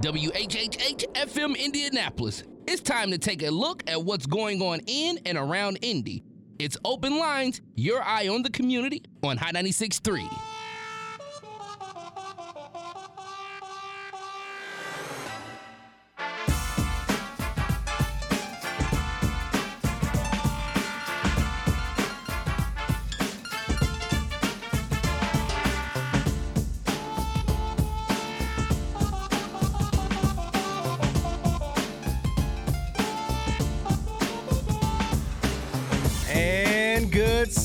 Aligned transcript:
WHHH 0.00 1.12
FM 1.14 1.58
Indianapolis. 1.58 2.44
It's 2.68 2.80
time 2.80 3.10
to 3.10 3.18
take 3.18 3.42
a 3.42 3.50
look 3.50 3.82
at 3.90 4.00
what's 4.00 4.26
going 4.26 4.62
on 4.62 4.80
in 4.86 5.18
and 5.26 5.36
around 5.36 5.78
Indy. 5.82 6.22
It's 6.60 6.76
Open 6.84 7.18
Lines, 7.18 7.60
your 7.74 8.00
eye 8.02 8.28
on 8.28 8.42
the 8.42 8.50
community 8.50 9.02
on 9.24 9.36
Hot 9.38 9.54
96.3. 9.54 10.47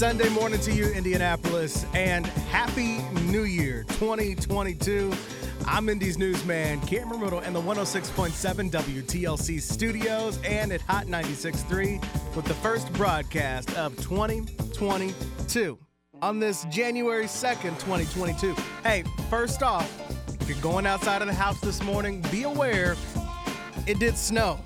Sunday 0.03 0.27
morning 0.27 0.59
to 0.59 0.73
you, 0.73 0.91
Indianapolis, 0.91 1.85
and 1.93 2.27
Happy 2.27 2.97
New 3.31 3.45
Year 3.45 3.85
2022. 3.87 5.13
I'm 5.65 5.87
Indy's 5.87 6.17
newsman, 6.17 6.81
Cameron 6.81 7.21
Riddle, 7.21 7.39
in 7.39 7.53
the 7.53 7.61
106.7 7.61 8.69
WTLC 8.69 9.61
studios 9.61 10.41
and 10.43 10.73
at 10.73 10.81
Hot 10.81 11.05
96.3 11.05 12.35
with 12.35 12.43
the 12.43 12.53
first 12.55 12.91
broadcast 12.91 13.73
of 13.77 13.95
2022 13.95 15.79
on 16.21 16.37
this 16.37 16.65
January 16.65 17.23
2nd, 17.23 17.79
2022. 17.79 18.53
Hey, 18.83 19.05
first 19.29 19.63
off, 19.63 19.89
if 20.41 20.49
you're 20.49 20.59
going 20.59 20.85
outside 20.85 21.21
of 21.21 21.29
the 21.29 21.33
house 21.33 21.61
this 21.61 21.81
morning, 21.81 22.21
be 22.29 22.43
aware 22.43 22.97
it 23.87 23.99
did 23.99 24.17
snow. 24.17 24.59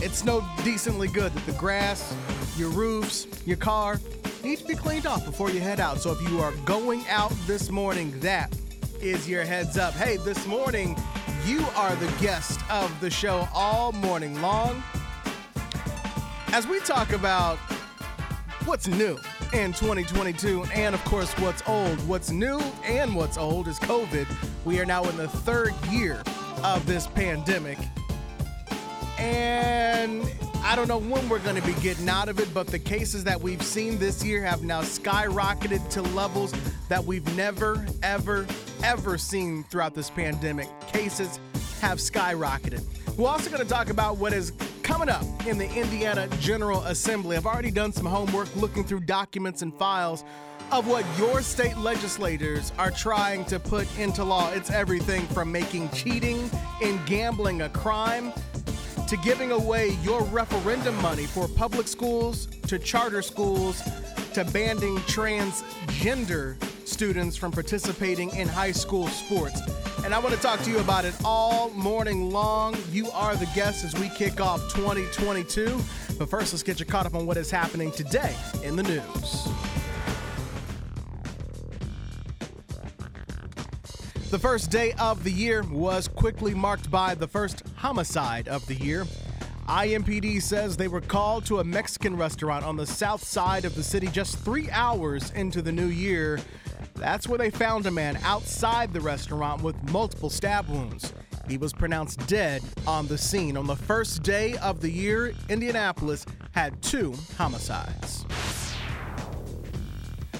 It 0.00 0.12
snowed 0.12 0.44
decently 0.62 1.08
good. 1.08 1.32
The 1.44 1.52
grass, 1.54 2.14
your 2.56 2.70
roofs, 2.70 3.26
your 3.44 3.56
car 3.56 3.98
need 4.42 4.58
to 4.58 4.66
be 4.66 4.74
cleaned 4.74 5.06
off 5.06 5.24
before 5.24 5.50
you 5.50 5.60
head 5.60 5.80
out. 5.80 5.98
So 6.00 6.12
if 6.12 6.30
you 6.30 6.40
are 6.40 6.52
going 6.64 7.06
out 7.08 7.32
this 7.46 7.70
morning, 7.70 8.18
that 8.20 8.54
is 9.00 9.28
your 9.28 9.44
heads 9.44 9.76
up. 9.76 9.94
Hey, 9.94 10.16
this 10.18 10.46
morning, 10.46 10.96
you 11.46 11.64
are 11.76 11.94
the 11.96 12.12
guest 12.20 12.60
of 12.70 12.98
the 13.00 13.10
show 13.10 13.48
all 13.54 13.92
morning 13.92 14.40
long. 14.40 14.82
As 16.48 16.66
we 16.66 16.80
talk 16.80 17.12
about 17.12 17.58
what's 18.64 18.88
new 18.88 19.18
in 19.52 19.72
2022 19.72 20.64
and 20.74 20.94
of 20.94 21.04
course 21.04 21.32
what's 21.38 21.62
old 21.66 21.96
what's 22.06 22.30
new 22.30 22.60
and 22.84 23.16
what's 23.16 23.38
old 23.38 23.66
is 23.66 23.80
covid 23.80 24.26
we 24.64 24.78
are 24.78 24.84
now 24.84 25.02
in 25.04 25.16
the 25.16 25.26
third 25.26 25.74
year 25.90 26.22
of 26.62 26.84
this 26.86 27.06
pandemic 27.08 27.78
and 29.18 30.22
I 30.62 30.76
don't 30.76 30.88
know 30.88 30.98
when 30.98 31.28
we're 31.28 31.38
going 31.38 31.56
to 31.56 31.66
be 31.66 31.72
getting 31.80 32.08
out 32.08 32.28
of 32.28 32.38
it, 32.38 32.52
but 32.52 32.66
the 32.66 32.78
cases 32.78 33.24
that 33.24 33.40
we've 33.40 33.62
seen 33.62 33.98
this 33.98 34.22
year 34.22 34.42
have 34.42 34.62
now 34.62 34.82
skyrocketed 34.82 35.88
to 35.90 36.02
levels 36.02 36.52
that 36.88 37.02
we've 37.02 37.34
never, 37.34 37.84
ever, 38.02 38.46
ever 38.82 39.16
seen 39.16 39.64
throughout 39.64 39.94
this 39.94 40.10
pandemic. 40.10 40.68
Cases 40.88 41.40
have 41.80 41.98
skyrocketed. 41.98 42.84
We're 43.16 43.28
also 43.28 43.50
going 43.50 43.62
to 43.62 43.68
talk 43.68 43.88
about 43.88 44.18
what 44.18 44.32
is 44.32 44.52
coming 44.82 45.08
up 45.08 45.24
in 45.46 45.56
the 45.56 45.70
Indiana 45.72 46.28
General 46.40 46.82
Assembly. 46.82 47.36
I've 47.36 47.46
already 47.46 47.70
done 47.70 47.92
some 47.92 48.06
homework 48.06 48.54
looking 48.54 48.84
through 48.84 49.00
documents 49.00 49.62
and 49.62 49.72
files 49.74 50.24
of 50.72 50.86
what 50.86 51.04
your 51.18 51.42
state 51.42 51.76
legislators 51.78 52.72
are 52.78 52.90
trying 52.90 53.44
to 53.46 53.58
put 53.58 53.88
into 53.98 54.22
law. 54.22 54.52
It's 54.52 54.70
everything 54.70 55.26
from 55.28 55.50
making 55.50 55.90
cheating 55.90 56.50
and 56.82 57.04
gambling 57.06 57.62
a 57.62 57.68
crime 57.70 58.32
to 59.10 59.16
giving 59.16 59.50
away 59.50 59.98
your 60.04 60.22
referendum 60.26 60.94
money 61.02 61.26
for 61.26 61.48
public 61.48 61.88
schools, 61.88 62.46
to 62.68 62.78
charter 62.78 63.22
schools, 63.22 63.82
to 64.32 64.44
banning 64.52 64.96
transgender 64.98 66.56
students 66.86 67.36
from 67.36 67.50
participating 67.50 68.30
in 68.36 68.46
high 68.46 68.70
school 68.70 69.08
sports. 69.08 69.60
And 70.04 70.14
I 70.14 70.20
want 70.20 70.36
to 70.36 70.40
talk 70.40 70.60
to 70.60 70.70
you 70.70 70.78
about 70.78 71.04
it 71.04 71.14
all 71.24 71.70
morning 71.70 72.30
long. 72.30 72.76
You 72.92 73.10
are 73.10 73.34
the 73.34 73.46
guest 73.46 73.84
as 73.84 73.94
we 73.98 74.08
kick 74.10 74.40
off 74.40 74.60
2022. 74.74 75.80
But 76.16 76.30
first, 76.30 76.52
let's 76.52 76.62
get 76.62 76.78
you 76.78 76.86
caught 76.86 77.06
up 77.06 77.16
on 77.16 77.26
what 77.26 77.36
is 77.36 77.50
happening 77.50 77.90
today 77.90 78.36
in 78.62 78.76
the 78.76 78.84
news. 78.84 79.69
The 84.30 84.38
first 84.38 84.70
day 84.70 84.92
of 84.92 85.24
the 85.24 85.32
year 85.32 85.64
was 85.64 86.06
quickly 86.06 86.54
marked 86.54 86.88
by 86.88 87.16
the 87.16 87.26
first 87.26 87.64
homicide 87.74 88.46
of 88.46 88.64
the 88.68 88.76
year. 88.76 89.04
IMPD 89.66 90.40
says 90.40 90.76
they 90.76 90.86
were 90.86 91.00
called 91.00 91.44
to 91.46 91.58
a 91.58 91.64
Mexican 91.64 92.16
restaurant 92.16 92.64
on 92.64 92.76
the 92.76 92.86
south 92.86 93.24
side 93.24 93.64
of 93.64 93.74
the 93.74 93.82
city 93.82 94.06
just 94.06 94.38
three 94.38 94.70
hours 94.70 95.32
into 95.32 95.60
the 95.62 95.72
new 95.72 95.88
year. 95.88 96.38
That's 96.94 97.26
where 97.26 97.38
they 97.38 97.50
found 97.50 97.86
a 97.86 97.90
man 97.90 98.20
outside 98.22 98.92
the 98.92 99.00
restaurant 99.00 99.62
with 99.62 99.90
multiple 99.90 100.30
stab 100.30 100.68
wounds. 100.68 101.12
He 101.48 101.58
was 101.58 101.72
pronounced 101.72 102.24
dead 102.28 102.62
on 102.86 103.08
the 103.08 103.18
scene. 103.18 103.56
On 103.56 103.66
the 103.66 103.74
first 103.74 104.22
day 104.22 104.56
of 104.58 104.80
the 104.80 104.90
year, 104.90 105.34
Indianapolis 105.48 106.24
had 106.52 106.80
two 106.82 107.14
homicides. 107.36 108.24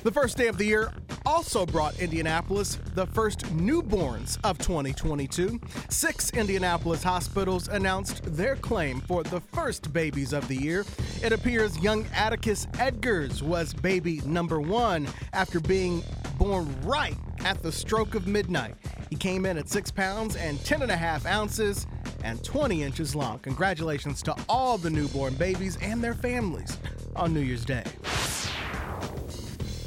The 0.02 0.10
first 0.10 0.38
day 0.38 0.46
of 0.46 0.56
the 0.56 0.64
year 0.64 0.90
also 1.26 1.66
brought 1.66 2.00
Indianapolis 2.00 2.78
the 2.94 3.04
first 3.04 3.40
newborns 3.56 4.38
of 4.44 4.56
2022. 4.56 5.60
Six 5.90 6.30
Indianapolis 6.30 7.02
hospitals 7.02 7.68
announced 7.68 8.22
their 8.34 8.56
claim 8.56 9.02
for 9.02 9.22
the 9.22 9.40
first 9.40 9.92
babies 9.92 10.32
of 10.32 10.48
the 10.48 10.56
year. 10.56 10.86
It 11.22 11.32
appears 11.32 11.78
young 11.80 12.06
Atticus 12.14 12.64
Edgars 12.72 13.42
was 13.42 13.74
baby 13.74 14.22
number 14.24 14.58
one 14.58 15.06
after 15.34 15.60
being 15.60 16.02
born 16.38 16.74
right 16.82 17.16
at 17.44 17.62
the 17.62 17.70
stroke 17.70 18.14
of 18.14 18.26
midnight. 18.26 18.76
He 19.10 19.16
came 19.16 19.44
in 19.44 19.58
at 19.58 19.68
six 19.68 19.90
pounds 19.90 20.34
and 20.36 20.64
10 20.64 20.80
and 20.80 20.90
a 20.90 20.96
half 20.96 21.26
ounces 21.26 21.86
and 22.24 22.42
20 22.42 22.82
inches 22.82 23.14
long. 23.14 23.38
Congratulations 23.40 24.22
to 24.22 24.34
all 24.48 24.78
the 24.78 24.88
newborn 24.88 25.34
babies 25.34 25.76
and 25.82 26.02
their 26.02 26.14
families 26.14 26.78
on 27.14 27.34
New 27.34 27.40
Year's 27.40 27.66
Day. 27.66 27.84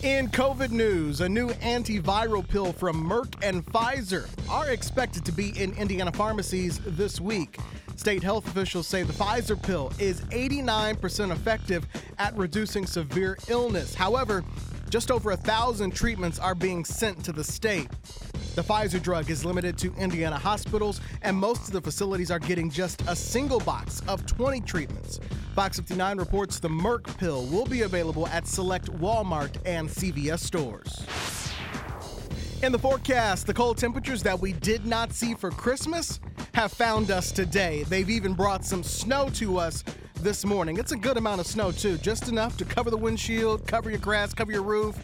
In 0.04 0.28
COVID 0.28 0.72
news, 0.72 1.22
a 1.22 1.30
new 1.30 1.48
antiviral 1.48 2.46
pill 2.46 2.74
from 2.74 3.10
Merck 3.10 3.36
and 3.42 3.66
Pfizer 3.66 4.28
are 4.50 4.70
expected 4.70 5.24
to 5.24 5.32
be 5.32 5.58
in 5.58 5.72
Indiana 5.76 6.12
pharmacies 6.12 6.82
this 6.86 7.22
week. 7.22 7.58
State 7.96 8.22
health 8.22 8.46
officials 8.46 8.86
say 8.86 9.04
the 9.04 9.14
Pfizer 9.14 9.62
pill 9.64 9.94
is 10.00 10.20
89% 10.24 11.32
effective 11.32 11.88
at 12.18 12.36
reducing 12.36 12.86
severe 12.86 13.38
illness. 13.48 13.96
However, 13.96 14.44
just 14.90 15.10
over 15.10 15.32
a 15.32 15.38
thousand 15.38 15.96
treatments 15.96 16.38
are 16.38 16.54
being 16.54 16.84
sent 16.84 17.24
to 17.24 17.32
the 17.32 17.44
state. 17.44 17.88
The 18.56 18.62
Pfizer 18.62 19.02
drug 19.02 19.32
is 19.32 19.44
limited 19.44 19.80
to 19.80 19.92
Indiana 19.96 20.38
hospitals, 20.38 21.02
and 21.24 21.36
most 21.36 21.66
of 21.68 21.74
the 21.74 21.82
facilities 21.82 22.30
are 22.30 22.38
getting 22.38 22.70
just 22.70 23.02
a 23.08 23.16
single 23.16 23.60
box 23.60 24.04
of 24.08 24.28
20 24.28 24.62
treatments. 24.62 25.20
Fox 25.56 25.78
59 25.78 26.20
reports 26.20 26.60
the 26.60 26.70
Merck 26.70 27.18
pill 27.18 27.48
will 27.48 27.66
be 27.66 27.82
available 27.82 28.28
at 28.28 28.46
select 28.46 28.92
Walmart 29.00 29.58
and 29.66 29.90
CVS 29.90 30.38
stores. 30.38 31.04
In 32.62 32.72
the 32.72 32.78
forecast, 32.78 33.48
the 33.48 33.56
cold 33.56 33.80
temperatures 33.80 34.22
that 34.22 34.40
we 34.40 34.54
did 34.54 34.86
not 34.86 35.14
see 35.14 35.34
for 35.34 35.50
Christmas 35.50 36.20
have 36.54 36.72
found 36.72 37.10
us 37.10 37.32
today. 37.32 37.82
They've 37.90 38.10
even 38.10 38.36
brought 38.36 38.64
some 38.64 38.84
snow 38.84 39.30
to 39.30 39.58
us 39.58 39.84
this 40.20 40.46
morning. 40.46 40.78
It's 40.78 40.92
a 40.92 40.98
good 40.98 41.18
amount 41.18 41.42
of 41.42 41.48
snow, 41.48 41.72
too, 41.72 41.98
just 41.98 42.30
enough 42.30 42.56
to 42.58 42.66
cover 42.66 42.92
the 42.92 42.98
windshield, 42.98 43.66
cover 43.66 43.90
your 43.90 44.00
grass, 44.00 44.32
cover 44.32 44.52
your 44.52 44.62
roof. 44.62 44.96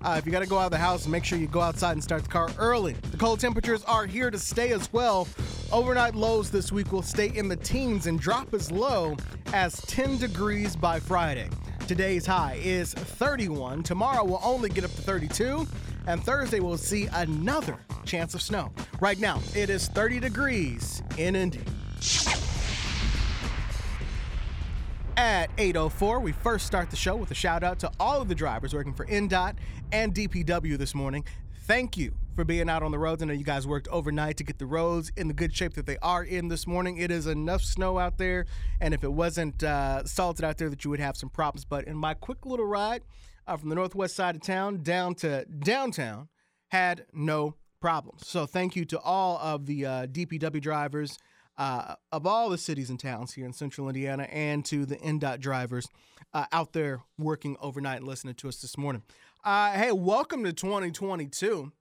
Uh, 0.00 0.14
if 0.16 0.24
you 0.24 0.32
got 0.32 0.40
to 0.40 0.48
go 0.48 0.58
out 0.58 0.66
of 0.66 0.70
the 0.70 0.78
house, 0.78 1.06
make 1.06 1.24
sure 1.24 1.38
you 1.38 1.46
go 1.48 1.60
outside 1.60 1.92
and 1.92 2.02
start 2.02 2.22
the 2.22 2.28
car 2.28 2.50
early. 2.58 2.92
The 3.10 3.16
cold 3.16 3.40
temperatures 3.40 3.82
are 3.84 4.06
here 4.06 4.30
to 4.30 4.38
stay 4.38 4.70
as 4.70 4.92
well. 4.92 5.26
Overnight 5.72 6.14
lows 6.14 6.50
this 6.50 6.70
week 6.70 6.92
will 6.92 7.02
stay 7.02 7.28
in 7.34 7.48
the 7.48 7.56
teens 7.56 8.06
and 8.06 8.18
drop 8.18 8.54
as 8.54 8.70
low 8.70 9.16
as 9.52 9.80
10 9.82 10.18
degrees 10.18 10.76
by 10.76 11.00
Friday. 11.00 11.48
Today's 11.88 12.26
high 12.26 12.60
is 12.62 12.94
31. 12.94 13.82
Tomorrow 13.82 14.24
will 14.24 14.40
only 14.42 14.68
get 14.68 14.84
up 14.84 14.90
to 14.92 15.02
32. 15.02 15.66
And 16.06 16.22
Thursday 16.22 16.60
we'll 16.60 16.78
see 16.78 17.06
another 17.12 17.78
chance 18.04 18.34
of 18.34 18.40
snow. 18.40 18.72
Right 19.00 19.18
now, 19.18 19.40
it 19.54 19.68
is 19.68 19.88
30 19.88 20.20
degrees 20.20 21.02
in 21.18 21.36
Indy. 21.36 21.60
At 25.18 25.54
8.04, 25.56 26.22
we 26.22 26.30
first 26.30 26.64
start 26.64 26.90
the 26.90 26.96
show 26.96 27.16
with 27.16 27.32
a 27.32 27.34
shout 27.34 27.64
out 27.64 27.80
to 27.80 27.90
all 27.98 28.22
of 28.22 28.28
the 28.28 28.36
drivers 28.36 28.72
working 28.72 28.94
for 28.94 29.04
INDOT 29.06 29.56
and 29.90 30.14
DPW 30.14 30.78
this 30.78 30.94
morning. 30.94 31.24
Thank 31.62 31.96
you 31.96 32.14
for 32.36 32.44
being 32.44 32.70
out 32.70 32.84
on 32.84 32.92
the 32.92 33.00
roads. 33.00 33.20
I 33.20 33.26
know 33.26 33.32
you 33.32 33.42
guys 33.42 33.66
worked 33.66 33.88
overnight 33.88 34.36
to 34.36 34.44
get 34.44 34.60
the 34.60 34.66
roads 34.66 35.10
in 35.16 35.26
the 35.26 35.34
good 35.34 35.52
shape 35.52 35.74
that 35.74 35.86
they 35.86 35.96
are 36.02 36.22
in 36.22 36.46
this 36.46 36.68
morning. 36.68 36.98
It 36.98 37.10
is 37.10 37.26
enough 37.26 37.62
snow 37.62 37.98
out 37.98 38.16
there, 38.16 38.46
and 38.80 38.94
if 38.94 39.02
it 39.02 39.12
wasn't 39.12 39.64
uh, 39.64 40.04
salted 40.04 40.44
out 40.44 40.56
there, 40.56 40.70
that 40.70 40.84
you 40.84 40.90
would 40.90 41.00
have 41.00 41.16
some 41.16 41.30
problems. 41.30 41.64
But 41.64 41.88
in 41.88 41.96
my 41.96 42.14
quick 42.14 42.46
little 42.46 42.66
ride 42.66 43.02
uh, 43.48 43.56
from 43.56 43.70
the 43.70 43.74
northwest 43.74 44.14
side 44.14 44.36
of 44.36 44.42
town 44.42 44.84
down 44.84 45.16
to 45.16 45.46
downtown, 45.46 46.28
had 46.68 47.06
no 47.12 47.56
problems. 47.80 48.24
So 48.24 48.46
thank 48.46 48.76
you 48.76 48.84
to 48.84 49.00
all 49.00 49.38
of 49.38 49.66
the 49.66 49.84
uh, 49.84 50.06
DPW 50.06 50.60
drivers 50.60 51.18
uh, 51.58 51.96
of 52.12 52.26
all 52.26 52.48
the 52.48 52.56
cities 52.56 52.88
and 52.88 53.00
towns 53.00 53.34
here 53.34 53.44
in 53.44 53.52
central 53.52 53.88
Indiana 53.88 54.22
and 54.24 54.64
to 54.66 54.86
the 54.86 54.96
INDOT 54.96 55.40
drivers 55.40 55.88
uh, 56.32 56.46
out 56.52 56.72
there 56.72 57.00
working 57.18 57.56
overnight 57.60 57.98
and 57.98 58.06
listening 58.06 58.34
to 58.36 58.48
us 58.48 58.62
this 58.62 58.78
morning. 58.78 59.02
Uh, 59.44 59.72
hey, 59.72 59.92
welcome 59.92 60.44
to 60.44 60.52
2022. 60.52 61.72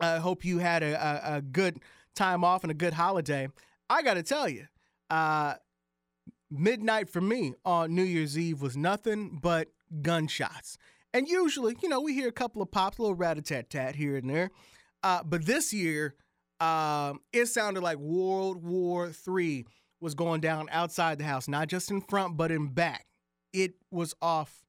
I 0.00 0.16
hope 0.16 0.44
you 0.44 0.58
had 0.58 0.82
a, 0.82 0.94
a, 0.94 1.36
a, 1.36 1.42
good 1.42 1.78
time 2.14 2.42
off 2.42 2.64
and 2.64 2.70
a 2.70 2.74
good 2.74 2.94
holiday. 2.94 3.48
I 3.88 4.02
got 4.02 4.14
to 4.14 4.22
tell 4.22 4.48
you, 4.48 4.66
uh, 5.10 5.54
midnight 6.50 7.10
for 7.10 7.20
me 7.20 7.54
on 7.64 7.94
New 7.94 8.02
Year's 8.02 8.38
Eve 8.38 8.62
was 8.62 8.76
nothing 8.76 9.38
but 9.42 9.68
gunshots. 10.02 10.78
And 11.12 11.28
usually, 11.28 11.76
you 11.82 11.88
know, 11.88 12.00
we 12.00 12.14
hear 12.14 12.28
a 12.28 12.32
couple 12.32 12.62
of 12.62 12.70
pops, 12.70 12.98
a 12.98 13.02
little 13.02 13.16
rat 13.16 13.38
a 13.38 13.42
tat 13.42 13.68
tat 13.68 13.96
here 13.96 14.16
and 14.16 14.30
there. 14.30 14.50
Uh, 15.02 15.22
but 15.22 15.44
this 15.44 15.72
year, 15.72 16.14
um, 16.60 17.20
it 17.32 17.46
sounded 17.46 17.82
like 17.82 17.98
World 17.98 18.62
War 18.62 19.10
III 19.26 19.66
was 20.00 20.14
going 20.14 20.40
down 20.40 20.68
outside 20.70 21.18
the 21.18 21.24
house, 21.24 21.48
not 21.48 21.68
just 21.68 21.90
in 21.90 22.00
front, 22.00 22.36
but 22.36 22.50
in 22.50 22.68
back. 22.68 23.06
It 23.52 23.74
was 23.90 24.14
off 24.22 24.64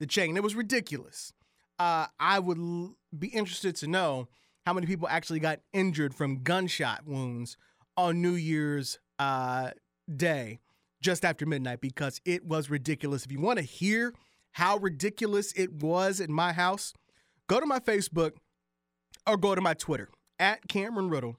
the 0.00 0.06
chain. 0.06 0.36
It 0.36 0.42
was 0.42 0.54
ridiculous. 0.54 1.32
Uh, 1.78 2.06
I 2.18 2.38
would 2.38 2.58
l- 2.58 2.96
be 3.16 3.28
interested 3.28 3.76
to 3.76 3.86
know 3.86 4.28
how 4.64 4.72
many 4.72 4.86
people 4.86 5.08
actually 5.08 5.40
got 5.40 5.60
injured 5.72 6.14
from 6.14 6.42
gunshot 6.42 7.06
wounds 7.06 7.56
on 7.96 8.20
New 8.20 8.34
Year's 8.34 8.98
uh, 9.18 9.70
Day 10.14 10.60
just 11.00 11.24
after 11.24 11.46
midnight 11.46 11.80
because 11.80 12.20
it 12.24 12.44
was 12.44 12.68
ridiculous. 12.68 13.24
If 13.24 13.32
you 13.32 13.40
want 13.40 13.58
to 13.58 13.64
hear 13.64 14.14
how 14.52 14.78
ridiculous 14.78 15.52
it 15.52 15.72
was 15.72 16.20
in 16.20 16.32
my 16.32 16.52
house, 16.52 16.92
go 17.48 17.60
to 17.60 17.66
my 17.66 17.78
Facebook 17.78 18.32
or 19.26 19.36
go 19.36 19.54
to 19.54 19.60
my 19.60 19.74
Twitter 19.74 20.08
at 20.38 20.68
Cameron 20.68 21.08
Riddle. 21.08 21.36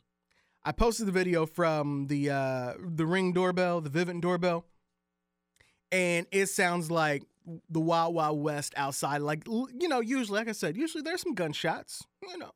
I 0.63 0.71
posted 0.71 1.07
the 1.07 1.11
video 1.11 1.45
from 1.45 2.07
the 2.07 2.29
uh, 2.29 2.73
the 2.77 3.05
Ring 3.05 3.31
doorbell, 3.31 3.79
the 3.81 3.89
Vivint 3.89 4.21
doorbell, 4.21 4.65
and 5.91 6.27
it 6.31 6.47
sounds 6.47 6.91
like 6.91 7.23
the 7.69 7.79
Wild 7.79 8.13
Wild 8.13 8.41
West 8.41 8.73
outside. 8.75 9.21
Like 9.21 9.45
you 9.47 9.87
know, 9.87 10.01
usually, 10.01 10.39
like 10.39 10.49
I 10.49 10.53
said, 10.53 10.75
usually 10.75 11.03
there's 11.03 11.21
some 11.21 11.35
gunshots, 11.35 12.03
you 12.21 12.37
know, 12.37 12.51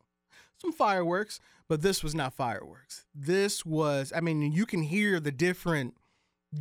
some 0.57 0.73
fireworks, 0.73 1.39
but 1.69 1.81
this 1.81 2.03
was 2.03 2.13
not 2.13 2.33
fireworks. 2.33 3.05
This 3.15 3.65
was, 3.65 4.11
I 4.13 4.19
mean, 4.19 4.51
you 4.51 4.65
can 4.65 4.83
hear 4.83 5.19
the 5.19 5.31
different 5.31 5.95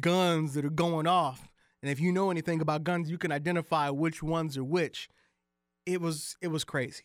guns 0.00 0.54
that 0.54 0.64
are 0.64 0.70
going 0.70 1.08
off, 1.08 1.50
and 1.82 1.90
if 1.90 1.98
you 1.98 2.12
know 2.12 2.30
anything 2.30 2.60
about 2.60 2.84
guns, 2.84 3.10
you 3.10 3.18
can 3.18 3.32
identify 3.32 3.90
which 3.90 4.22
ones 4.22 4.56
are 4.56 4.64
which. 4.64 5.08
It 5.84 6.00
was 6.00 6.36
it 6.40 6.48
was 6.48 6.62
crazy. 6.62 7.04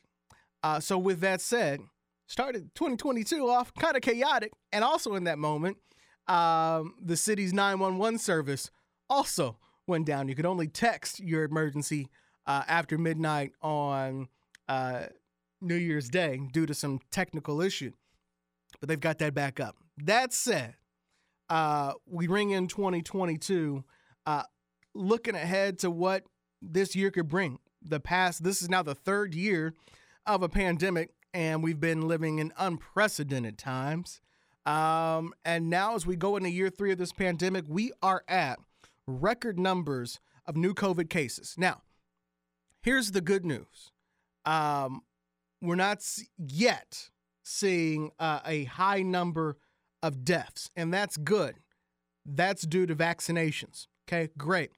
Uh, 0.62 0.80
so 0.80 0.98
with 0.98 1.20
that 1.22 1.42
said, 1.42 1.80
started 2.28 2.74
2022 2.76 3.50
off 3.50 3.74
kind 3.74 3.96
of 3.96 4.02
chaotic, 4.02 4.52
and 4.72 4.84
also 4.84 5.16
in 5.16 5.26
that 5.26 5.38
moment, 5.38 5.78
um, 6.28 6.96
the 7.02 7.18
city's 7.18 7.54
911 7.54 8.20
service 8.20 8.72
also 9.10 9.58
went 9.88 10.06
down. 10.06 10.28
You 10.28 10.36
could 10.36 10.46
only 10.46 10.68
text 10.68 11.20
your 11.20 11.44
emergency 11.44 12.10
uh, 12.48 12.64
after 12.68 12.98
midnight 12.98 13.52
on 13.62 14.28
uh, 14.68 15.06
New 15.62 15.76
Year's 15.76 16.10
Day 16.10 16.42
due 16.52 16.66
to 16.66 16.74
some 16.74 17.00
technical 17.12 17.62
issue, 17.62 17.92
but 18.80 18.90
they've 18.90 19.00
got 19.00 19.20
that 19.20 19.34
back 19.34 19.60
up. 19.60 19.76
That 19.98 20.34
said, 20.34 20.76
uh, 21.50 21.94
we 22.06 22.28
ring 22.28 22.52
in 22.52 22.68
2022, 22.68 23.84
uh, 24.26 24.44
looking 24.94 25.36
ahead 25.36 25.80
to 25.80 25.92
what 25.92 26.24
this 26.62 26.96
year 26.96 27.12
could 27.12 27.28
bring. 27.28 27.60
The 27.82 28.00
past, 28.00 28.44
this 28.44 28.62
is 28.62 28.70
now 28.70 28.82
the 28.82 28.96
third 28.96 29.36
year 29.36 29.74
of 30.26 30.42
a 30.42 30.50
pandemic, 30.50 31.12
and 31.36 31.62
we've 31.62 31.82
been 31.82 32.08
living 32.08 32.40
in 32.40 32.54
unprecedented 32.58 33.58
times. 33.58 34.22
Um, 34.66 35.34
and 35.44 35.70
now, 35.70 35.94
as 35.94 36.08
we 36.08 36.16
go 36.16 36.38
into 36.38 36.50
year 36.50 36.70
three 36.70 36.94
of 36.94 36.98
this 36.98 37.12
pandemic, 37.12 37.66
we 37.68 37.92
are 38.02 38.24
at 38.30 38.58
record 39.06 39.60
numbers 39.60 40.22
of 40.48 40.56
new 40.56 40.74
COVID 40.74 41.10
cases. 41.10 41.56
Now, 41.58 41.82
here's 42.82 43.12
the 43.12 43.20
good 43.20 43.46
news 43.46 43.92
um, 44.46 45.02
we're 45.62 45.76
not 45.76 46.02
yet 46.38 47.10
seeing 47.44 48.12
uh, 48.18 48.40
a 48.46 48.64
high 48.64 49.02
number 49.02 49.58
of 50.02 50.24
deaths, 50.24 50.72
and 50.74 50.94
that's 50.94 51.18
good. 51.18 51.56
That's 52.26 52.62
due 52.66 52.86
to 52.86 52.96
vaccinations. 52.96 53.88
Okay, 54.08 54.30
great. 54.38 54.72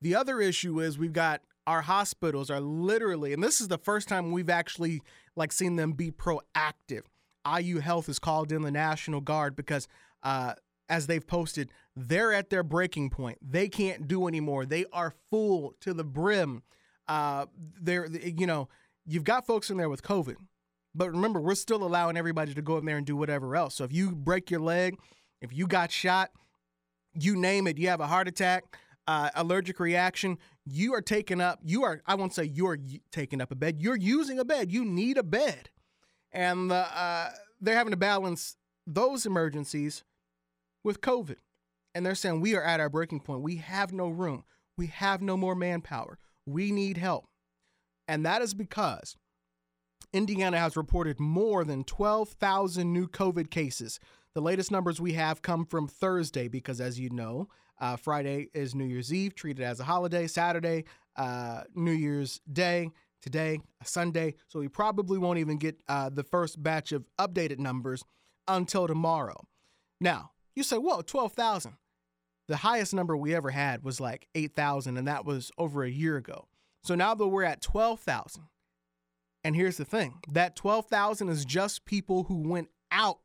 The 0.00 0.14
other 0.14 0.40
issue 0.40 0.80
is 0.80 0.98
we've 0.98 1.12
got 1.12 1.42
our 1.66 1.82
hospitals 1.82 2.48
are 2.48 2.60
literally, 2.60 3.32
and 3.32 3.42
this 3.42 3.60
is 3.60 3.66
the 3.66 3.76
first 3.76 4.08
time 4.08 4.30
we've 4.30 4.48
actually 4.48 5.02
like 5.36 5.52
seeing 5.52 5.76
them 5.76 5.92
be 5.92 6.10
proactive. 6.10 7.02
IU 7.46 7.78
Health 7.78 8.06
has 8.06 8.18
called 8.18 8.50
in 8.50 8.62
the 8.62 8.70
National 8.70 9.20
Guard 9.20 9.54
because, 9.54 9.86
uh, 10.22 10.54
as 10.88 11.06
they've 11.06 11.26
posted, 11.26 11.70
they're 11.94 12.32
at 12.32 12.50
their 12.50 12.62
breaking 12.62 13.10
point. 13.10 13.38
They 13.40 13.68
can't 13.68 14.08
do 14.08 14.26
anymore. 14.26 14.66
They 14.66 14.84
are 14.92 15.14
full 15.30 15.74
to 15.80 15.94
the 15.94 16.04
brim. 16.04 16.62
Uh, 17.06 17.46
they're, 17.80 18.06
you 18.08 18.46
know, 18.46 18.68
you've 19.04 19.24
got 19.24 19.46
folks 19.46 19.70
in 19.70 19.76
there 19.76 19.88
with 19.88 20.02
COVID, 20.02 20.36
but 20.94 21.10
remember, 21.10 21.40
we're 21.40 21.54
still 21.54 21.84
allowing 21.84 22.16
everybody 22.16 22.54
to 22.54 22.62
go 22.62 22.78
in 22.78 22.84
there 22.84 22.96
and 22.96 23.06
do 23.06 23.16
whatever 23.16 23.54
else. 23.54 23.74
So 23.76 23.84
if 23.84 23.92
you 23.92 24.12
break 24.12 24.50
your 24.50 24.60
leg, 24.60 24.98
if 25.40 25.52
you 25.52 25.66
got 25.66 25.92
shot, 25.92 26.30
you 27.14 27.36
name 27.36 27.66
it, 27.66 27.78
you 27.78 27.88
have 27.88 28.00
a 28.00 28.06
heart 28.06 28.28
attack, 28.28 28.76
uh, 29.06 29.30
allergic 29.34 29.78
reaction, 29.78 30.38
you 30.66 30.94
are 30.94 31.00
taking 31.00 31.40
up, 31.40 31.60
you 31.62 31.84
are, 31.84 32.02
I 32.06 32.16
won't 32.16 32.34
say 32.34 32.44
you're 32.44 32.78
taking 33.12 33.40
up 33.40 33.52
a 33.52 33.54
bed, 33.54 33.80
you're 33.80 33.96
using 33.96 34.38
a 34.38 34.44
bed. 34.44 34.72
You 34.72 34.84
need 34.84 35.16
a 35.16 35.22
bed. 35.22 35.70
And 36.32 36.72
uh, 36.72 37.28
they're 37.60 37.76
having 37.76 37.92
to 37.92 37.96
balance 37.96 38.56
those 38.86 39.24
emergencies 39.24 40.04
with 40.82 41.00
COVID. 41.00 41.36
And 41.94 42.04
they're 42.04 42.14
saying, 42.14 42.40
we 42.40 42.54
are 42.56 42.62
at 42.62 42.80
our 42.80 42.90
breaking 42.90 43.20
point. 43.20 43.42
We 43.42 43.56
have 43.56 43.92
no 43.92 44.08
room. 44.08 44.44
We 44.76 44.88
have 44.88 45.22
no 45.22 45.36
more 45.36 45.54
manpower. 45.54 46.18
We 46.44 46.72
need 46.72 46.98
help. 46.98 47.26
And 48.08 48.26
that 48.26 48.42
is 48.42 48.52
because 48.52 49.16
Indiana 50.12 50.58
has 50.58 50.76
reported 50.76 51.18
more 51.18 51.64
than 51.64 51.84
12,000 51.84 52.92
new 52.92 53.08
COVID 53.08 53.50
cases. 53.50 53.98
The 54.34 54.42
latest 54.42 54.70
numbers 54.70 55.00
we 55.00 55.14
have 55.14 55.42
come 55.42 55.64
from 55.64 55.88
Thursday 55.88 56.48
because, 56.48 56.80
as 56.80 57.00
you 57.00 57.08
know, 57.08 57.48
uh, 57.78 57.96
Friday 57.96 58.48
is 58.54 58.74
New 58.74 58.84
Year's 58.84 59.12
Eve, 59.12 59.34
treated 59.34 59.64
as 59.64 59.80
a 59.80 59.84
holiday. 59.84 60.26
Saturday, 60.26 60.84
uh, 61.16 61.62
New 61.74 61.92
Year's 61.92 62.40
Day. 62.50 62.90
Today, 63.22 63.58
Sunday. 63.82 64.34
So 64.46 64.60
we 64.60 64.68
probably 64.68 65.18
won't 65.18 65.40
even 65.40 65.56
get 65.56 65.82
uh, 65.88 66.10
the 66.10 66.22
first 66.22 66.62
batch 66.62 66.92
of 66.92 67.06
updated 67.18 67.58
numbers 67.58 68.04
until 68.46 68.86
tomorrow. 68.86 69.48
Now, 70.00 70.30
you 70.54 70.62
say, 70.62 70.76
whoa, 70.76 71.02
12,000. 71.02 71.76
The 72.46 72.58
highest 72.58 72.94
number 72.94 73.16
we 73.16 73.34
ever 73.34 73.50
had 73.50 73.82
was 73.82 74.00
like 74.00 74.28
8,000, 74.36 74.96
and 74.96 75.08
that 75.08 75.24
was 75.24 75.50
over 75.58 75.82
a 75.82 75.90
year 75.90 76.16
ago. 76.16 76.46
So 76.84 76.94
now 76.94 77.14
that 77.14 77.26
we're 77.26 77.42
at 77.42 77.60
12,000, 77.60 78.44
and 79.42 79.56
here's 79.56 79.76
the 79.76 79.84
thing 79.84 80.20
that 80.28 80.54
12,000 80.54 81.28
is 81.28 81.44
just 81.44 81.84
people 81.84 82.24
who 82.24 82.48
went 82.48 82.68
out 82.92 83.18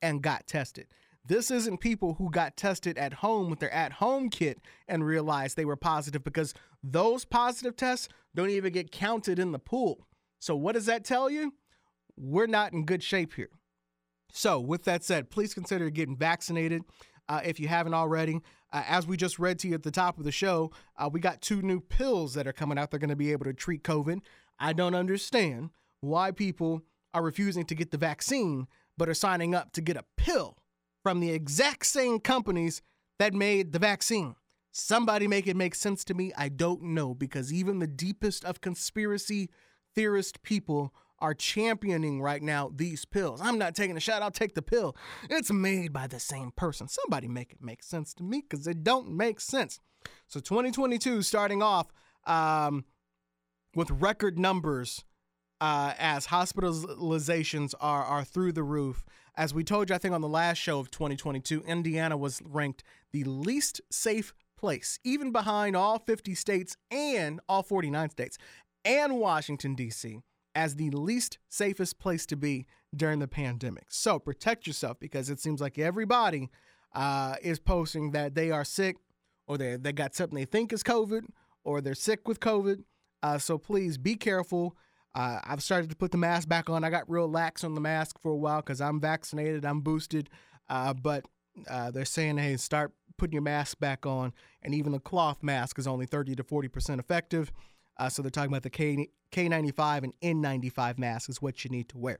and 0.00 0.22
got 0.22 0.46
tested. 0.46 0.86
This 1.28 1.50
isn't 1.50 1.80
people 1.80 2.14
who 2.14 2.30
got 2.30 2.56
tested 2.56 2.96
at 2.96 3.12
home 3.12 3.50
with 3.50 3.60
their 3.60 3.70
at 3.70 3.92
home 3.92 4.30
kit 4.30 4.62
and 4.88 5.04
realized 5.04 5.56
they 5.56 5.66
were 5.66 5.76
positive 5.76 6.24
because 6.24 6.54
those 6.82 7.26
positive 7.26 7.76
tests 7.76 8.08
don't 8.34 8.48
even 8.48 8.72
get 8.72 8.90
counted 8.90 9.38
in 9.38 9.52
the 9.52 9.58
pool. 9.58 10.06
So, 10.40 10.56
what 10.56 10.72
does 10.72 10.86
that 10.86 11.04
tell 11.04 11.28
you? 11.28 11.52
We're 12.16 12.46
not 12.46 12.72
in 12.72 12.86
good 12.86 13.02
shape 13.02 13.34
here. 13.34 13.50
So, 14.32 14.58
with 14.58 14.84
that 14.84 15.04
said, 15.04 15.28
please 15.28 15.52
consider 15.52 15.90
getting 15.90 16.16
vaccinated 16.16 16.82
uh, 17.28 17.42
if 17.44 17.60
you 17.60 17.68
haven't 17.68 17.94
already. 17.94 18.40
Uh, 18.72 18.84
as 18.86 19.06
we 19.06 19.18
just 19.18 19.38
read 19.38 19.58
to 19.58 19.68
you 19.68 19.74
at 19.74 19.82
the 19.82 19.90
top 19.90 20.16
of 20.16 20.24
the 20.24 20.32
show, 20.32 20.70
uh, 20.96 21.10
we 21.12 21.20
got 21.20 21.42
two 21.42 21.60
new 21.60 21.80
pills 21.80 22.32
that 22.34 22.46
are 22.46 22.54
coming 22.54 22.78
out. 22.78 22.90
They're 22.90 23.00
going 23.00 23.10
to 23.10 23.16
be 23.16 23.32
able 23.32 23.44
to 23.44 23.52
treat 23.52 23.84
COVID. 23.84 24.20
I 24.58 24.72
don't 24.72 24.94
understand 24.94 25.70
why 26.00 26.30
people 26.30 26.82
are 27.12 27.22
refusing 27.22 27.66
to 27.66 27.74
get 27.74 27.90
the 27.90 27.98
vaccine 27.98 28.66
but 28.96 29.10
are 29.10 29.14
signing 29.14 29.54
up 29.54 29.72
to 29.72 29.80
get 29.80 29.96
a 29.96 30.04
pill 30.16 30.57
from 31.08 31.20
the 31.20 31.30
exact 31.30 31.86
same 31.86 32.20
companies 32.20 32.82
that 33.18 33.32
made 33.32 33.72
the 33.72 33.78
vaccine. 33.78 34.34
Somebody 34.72 35.26
make 35.26 35.46
it 35.46 35.56
make 35.56 35.74
sense 35.74 36.04
to 36.04 36.12
me. 36.12 36.34
I 36.36 36.50
don't 36.50 36.82
know 36.82 37.14
because 37.14 37.50
even 37.50 37.78
the 37.78 37.86
deepest 37.86 38.44
of 38.44 38.60
conspiracy 38.60 39.48
theorist 39.94 40.42
people 40.42 40.92
are 41.18 41.32
championing 41.32 42.20
right 42.20 42.42
now 42.42 42.70
these 42.76 43.06
pills. 43.06 43.40
I'm 43.42 43.56
not 43.56 43.74
taking 43.74 43.96
a 43.96 44.00
shot, 44.00 44.20
I'll 44.20 44.30
take 44.30 44.54
the 44.54 44.60
pill. 44.60 44.94
It's 45.30 45.50
made 45.50 45.94
by 45.94 46.08
the 46.08 46.20
same 46.20 46.50
person. 46.54 46.88
Somebody 46.88 47.26
make 47.26 47.52
it 47.52 47.62
make 47.62 47.82
sense 47.82 48.12
to 48.12 48.22
me 48.22 48.42
because 48.46 48.66
it 48.66 48.84
don't 48.84 49.08
make 49.10 49.40
sense. 49.40 49.80
So 50.26 50.40
2022 50.40 51.22
starting 51.22 51.62
off 51.62 51.90
um, 52.26 52.84
with 53.74 53.90
record 53.90 54.38
numbers 54.38 55.06
uh, 55.62 55.94
as 55.98 56.26
hospitalizations 56.26 57.72
are 57.80 58.04
are 58.04 58.24
through 58.24 58.52
the 58.52 58.62
roof. 58.62 59.06
As 59.38 59.54
we 59.54 59.62
told 59.62 59.88
you, 59.88 59.94
I 59.94 59.98
think 59.98 60.14
on 60.14 60.20
the 60.20 60.28
last 60.28 60.58
show 60.58 60.80
of 60.80 60.90
2022, 60.90 61.62
Indiana 61.64 62.16
was 62.16 62.42
ranked 62.44 62.82
the 63.12 63.22
least 63.22 63.80
safe 63.88 64.34
place, 64.58 64.98
even 65.04 65.30
behind 65.30 65.76
all 65.76 66.00
50 66.00 66.34
states 66.34 66.76
and 66.90 67.38
all 67.48 67.62
49 67.62 68.10
states 68.10 68.36
and 68.84 69.20
Washington, 69.20 69.76
D.C. 69.76 70.18
as 70.56 70.74
the 70.74 70.90
least 70.90 71.38
safest 71.48 72.00
place 72.00 72.26
to 72.26 72.36
be 72.36 72.66
during 72.92 73.20
the 73.20 73.28
pandemic. 73.28 73.84
So 73.90 74.18
protect 74.18 74.66
yourself 74.66 74.98
because 74.98 75.30
it 75.30 75.38
seems 75.38 75.60
like 75.60 75.78
everybody 75.78 76.50
uh, 76.92 77.36
is 77.40 77.60
posting 77.60 78.10
that 78.10 78.34
they 78.34 78.50
are 78.50 78.64
sick 78.64 78.96
or 79.46 79.56
they, 79.56 79.76
they 79.76 79.92
got 79.92 80.16
something 80.16 80.36
they 80.36 80.46
think 80.46 80.72
is 80.72 80.82
COVID 80.82 81.26
or 81.62 81.80
they're 81.80 81.94
sick 81.94 82.26
with 82.26 82.40
COVID. 82.40 82.82
Uh, 83.22 83.38
so 83.38 83.56
please 83.56 83.98
be 83.98 84.16
careful. 84.16 84.76
Uh, 85.14 85.40
I've 85.44 85.62
started 85.62 85.90
to 85.90 85.96
put 85.96 86.12
the 86.12 86.18
mask 86.18 86.48
back 86.48 86.70
on. 86.70 86.84
I 86.84 86.90
got 86.90 87.08
real 87.10 87.28
lax 87.28 87.64
on 87.64 87.74
the 87.74 87.80
mask 87.80 88.20
for 88.20 88.30
a 88.30 88.36
while 88.36 88.60
because 88.60 88.80
I'm 88.80 89.00
vaccinated, 89.00 89.64
I'm 89.64 89.80
boosted. 89.80 90.28
Uh, 90.68 90.94
but 90.94 91.24
uh, 91.68 91.90
they're 91.90 92.04
saying, 92.04 92.38
hey, 92.38 92.56
start 92.56 92.92
putting 93.16 93.32
your 93.32 93.42
mask 93.42 93.78
back 93.80 94.06
on. 94.06 94.32
And 94.62 94.74
even 94.74 94.92
the 94.92 95.00
cloth 95.00 95.42
mask 95.42 95.78
is 95.78 95.86
only 95.86 96.06
30 96.06 96.36
to 96.36 96.44
40% 96.44 96.98
effective. 96.98 97.50
Uh, 97.98 98.08
so 98.08 98.22
they're 98.22 98.30
talking 98.30 98.50
about 98.50 98.62
the 98.62 98.70
K, 98.70 99.08
K95 99.32 100.04
and 100.04 100.42
N95 100.42 100.98
mask 100.98 101.28
is 101.28 101.42
what 101.42 101.64
you 101.64 101.70
need 101.70 101.88
to 101.88 101.98
wear. 101.98 102.18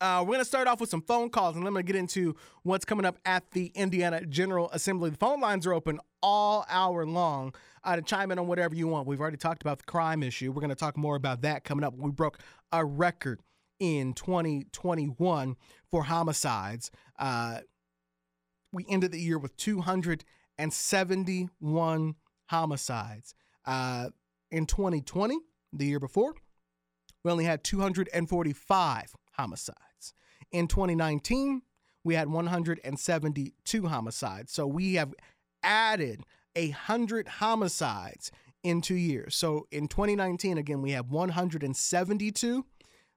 Uh, 0.00 0.20
we're 0.20 0.34
going 0.34 0.38
to 0.38 0.44
start 0.44 0.68
off 0.68 0.80
with 0.80 0.88
some 0.88 1.02
phone 1.02 1.28
calls 1.28 1.56
and 1.56 1.66
I'm 1.66 1.72
going 1.72 1.84
to 1.84 1.92
get 1.92 1.98
into 1.98 2.36
what's 2.62 2.84
coming 2.84 3.04
up 3.04 3.18
at 3.24 3.50
the 3.50 3.72
Indiana 3.74 4.24
General 4.24 4.70
Assembly. 4.72 5.10
The 5.10 5.16
phone 5.16 5.40
lines 5.40 5.66
are 5.66 5.72
open 5.72 5.98
all 6.22 6.64
hour 6.68 7.04
long 7.04 7.52
uh, 7.82 7.96
to 7.96 8.02
chime 8.02 8.30
in 8.30 8.38
on 8.38 8.46
whatever 8.46 8.76
you 8.76 8.86
want. 8.86 9.08
We've 9.08 9.20
already 9.20 9.38
talked 9.38 9.60
about 9.60 9.78
the 9.78 9.84
crime 9.84 10.22
issue. 10.22 10.52
We're 10.52 10.60
going 10.60 10.70
to 10.70 10.76
talk 10.76 10.96
more 10.96 11.16
about 11.16 11.42
that 11.42 11.64
coming 11.64 11.84
up. 11.84 11.94
We 11.96 12.12
broke 12.12 12.38
a 12.70 12.84
record 12.84 13.40
in 13.80 14.14
2021 14.14 15.56
for 15.90 16.04
homicides. 16.04 16.92
Uh, 17.18 17.58
we 18.72 18.86
ended 18.88 19.10
the 19.10 19.20
year 19.20 19.38
with 19.38 19.56
271 19.56 22.14
homicides. 22.46 23.34
Uh, 23.66 24.10
in 24.52 24.64
2020, 24.64 25.38
the 25.72 25.86
year 25.86 25.98
before, 25.98 26.34
we 27.24 27.32
only 27.32 27.44
had 27.44 27.64
245 27.64 29.12
homicides. 29.32 29.87
In 30.52 30.68
2019, 30.68 31.62
we 32.04 32.14
had 32.14 32.28
172 32.28 33.86
homicides. 33.86 34.52
So 34.52 34.66
we 34.66 34.94
have 34.94 35.14
added 35.62 36.22
a 36.56 36.70
hundred 36.70 37.28
homicides 37.28 38.30
in 38.62 38.80
two 38.80 38.94
years. 38.94 39.36
So 39.36 39.66
in 39.70 39.88
2019, 39.88 40.56
again, 40.58 40.80
we 40.82 40.92
have 40.92 41.10
172. 41.10 42.64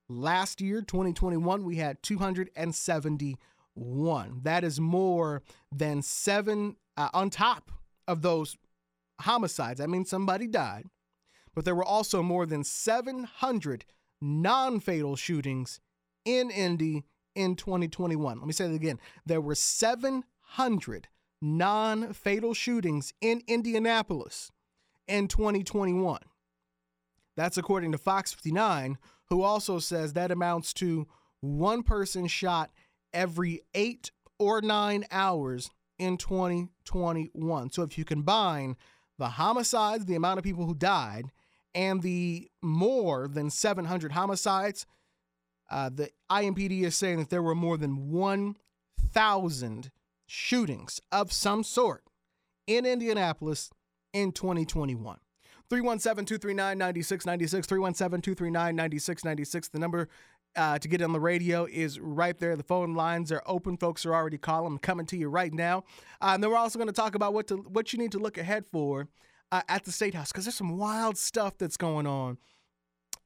Last 0.10 0.60
year, 0.62 0.82
2021, 0.82 1.64
we 1.64 1.78
had 1.78 2.04
271. 2.04 3.38
That 4.44 4.64
is 4.64 4.80
more 4.80 5.42
than 5.72 6.02
seven 6.02 6.76
uh, 6.98 7.10
on 7.14 7.30
top 7.30 7.72
of 8.08 8.22
those 8.22 8.58
homicides. 9.22 9.80
I 9.80 9.86
mean, 9.86 10.04
somebody 10.06 10.48
died 10.48 10.88
but 11.54 11.66
there 11.66 11.76
were 11.76 11.86
also 11.86 12.22
more 12.22 12.46
than 12.46 12.64
700 12.64 13.86
non 14.22 14.80
fatal 14.80 15.16
shootings 15.16 15.80
in 16.26 16.52
Indy 16.52 17.04
in 17.36 17.56
2021. 17.56 18.38
Let 18.38 18.48
me 18.48 18.54
say 18.54 18.68
that 18.68 18.74
again. 18.74 19.00
There 19.26 19.42
were 19.42 19.56
700 19.56 21.08
non 21.42 22.14
fatal 22.14 22.54
shootings 22.54 23.14
in 23.22 23.42
Indianapolis 23.48 24.52
in 25.08 25.28
2021. 25.28 26.20
That's 27.36 27.58
according 27.58 27.92
to 27.94 27.98
Fox 27.98 28.34
59, 28.34 28.98
who 29.30 29.42
also 29.42 29.80
says 29.80 30.14
that 30.14 30.32
amounts 30.32 30.74
to 30.76 31.08
one 31.40 31.84
person 31.84 32.28
shot 32.28 32.72
every 33.14 33.62
eight 33.74 34.12
or 34.38 34.62
nine 34.62 35.06
hours 35.12 35.72
in 35.98 36.18
2021. 36.18 37.72
So 37.72 37.84
if 37.84 37.98
you 37.98 38.06
combine 38.06 38.76
the 39.18 39.30
homicides, 39.30 40.06
the 40.06 40.16
amount 40.16 40.40
of 40.40 40.44
people 40.44 40.66
who 40.66 40.76
died, 40.76 41.32
and 41.74 42.02
the 42.02 42.50
more 42.62 43.28
than 43.28 43.50
700 43.50 44.12
homicides, 44.12 44.86
uh, 45.72 45.90
the 45.90 46.10
IMPD 46.30 46.84
is 46.84 46.96
saying 46.96 47.18
that 47.20 47.30
there 47.30 47.42
were 47.42 47.56
more 47.56 47.78
than 47.78 48.12
1,000 48.12 49.92
shootings 50.28 51.02
of 51.12 51.32
some 51.32 51.64
sort 51.64 52.04
in 52.68 52.86
Indianapolis 52.86 53.72
in 54.14 54.32
2021. 54.34 55.18
317 55.70 56.26
239 56.26 56.78
9696, 56.78 57.68
317 57.68 58.22
239 58.22 58.76
9696. 58.76 59.70
The 59.70 59.80
number 59.80 60.10
uh, 60.58 60.78
to 60.78 60.88
get 60.90 61.02
on 61.02 61.14
the 61.14 61.20
radio 61.20 61.66
is 61.66 61.98
right 61.98 62.38
there. 62.38 62.58
The 62.58 62.64
phone 62.64 62.94
lines 62.94 63.32
are 63.32 63.42
open. 63.46 63.78
Folks 63.78 64.06
are 64.06 64.14
already 64.14 64.38
calling. 64.38 64.78
Coming 64.80 65.06
to 65.06 65.18
you 65.18 65.30
right 65.30 65.54
now. 65.54 65.86
Uh, 66.22 66.32
and 66.34 66.44
then 66.44 66.52
we're 66.52 66.58
also 66.58 66.78
going 66.78 66.88
to 66.88 66.94
talk 66.94 67.16
about 67.16 67.34
what 67.34 67.48
to 67.48 67.56
what 67.56 67.94
you 67.94 68.00
need 68.00 68.12
to 68.12 68.20
look 68.20 68.38
ahead 68.38 68.66
for 68.66 69.08
uh, 69.52 69.62
at 69.70 69.86
the 69.86 69.94
state 69.94 70.14
house 70.14 70.34
because 70.34 70.44
there's 70.44 70.56
some 70.56 70.78
wild 70.78 71.18
stuff 71.18 71.58
that's 71.58 71.78
going 71.78 72.06
on 72.06 72.38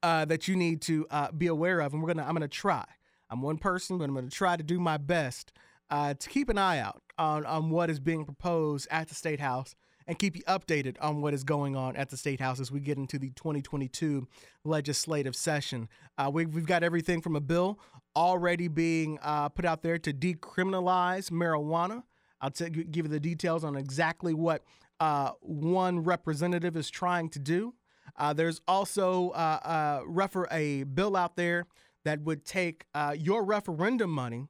uh, 0.06 0.24
that 0.24 0.48
you 0.48 0.56
need 0.56 0.84
to 0.84 1.08
uh, 1.10 1.32
be 1.32 1.48
aware 1.48 1.80
of, 1.80 1.92
and 1.92 2.04
we're 2.04 2.14
gonna 2.14 2.28
I'm 2.28 2.36
gonna 2.36 2.48
try. 2.48 2.86
I'm 3.32 3.42
one 3.42 3.58
person, 3.58 3.98
but 3.98 4.04
I'm 4.08 4.14
gonna 4.14 4.30
try 4.30 4.56
to 4.56 4.62
do 4.62 4.80
my 4.80 4.98
best 4.98 5.52
uh, 5.90 6.14
to 6.14 6.30
keep 6.30 6.48
an 6.50 6.60
eye 6.60 6.78
out 6.78 7.02
on 7.18 7.44
on 7.48 7.72
what 7.72 7.90
is 7.90 8.00
being 8.00 8.24
proposed 8.24 8.88
at 8.92 9.08
the 9.08 9.16
state 9.16 9.40
house 9.40 9.74
and 10.06 10.20
keep 10.20 10.36
you 10.36 10.44
updated 10.44 10.98
on 11.02 11.22
what 11.22 11.34
is 11.34 11.44
going 11.44 11.76
on 11.76 11.96
at 11.96 12.12
the 12.12 12.18
state 12.18 12.40
house 12.40 12.60
as 12.60 12.72
we 12.72 12.80
get 12.80 13.00
into 13.00 13.18
the 13.18 13.32
2022 13.32 14.28
legislative 14.64 15.36
session. 15.36 15.90
Uh, 16.20 16.30
we, 16.32 16.44
have 16.44 16.68
got 16.68 16.84
everything 16.84 17.20
from 17.20 17.36
a 17.36 17.42
bill 17.42 17.80
already 18.16 18.68
being 18.68 19.18
uh, 19.24 19.50
put 19.50 19.66
out 19.66 19.82
there 19.82 19.98
to 19.98 20.14
decriminalize 20.14 21.32
marijuana. 21.32 22.04
I'll 22.40 22.52
t- 22.52 22.70
give 22.70 23.08
you 23.08 23.12
the 23.12 23.20
details 23.20 23.64
on 23.64 23.76
exactly 23.76 24.36
what 24.36 24.64
uh, 25.00 25.32
one 25.42 26.04
representative 26.04 26.78
is 26.78 26.92
trying 26.92 27.30
to 27.30 27.40
do. 27.40 27.74
Uh, 28.18 28.34
there's 28.34 28.62
also 28.68 29.30
uh, 29.30 29.60
uh 29.64 30.02
refer- 30.06 30.48
a 30.52 30.84
bill 30.84 31.16
out 31.16 31.36
there 31.36 31.66
that 32.06 32.22
would 32.22 32.46
take 32.46 32.86
uh, 32.94 33.16
your 33.18 33.44
referendum 33.44 34.12
money 34.12 34.48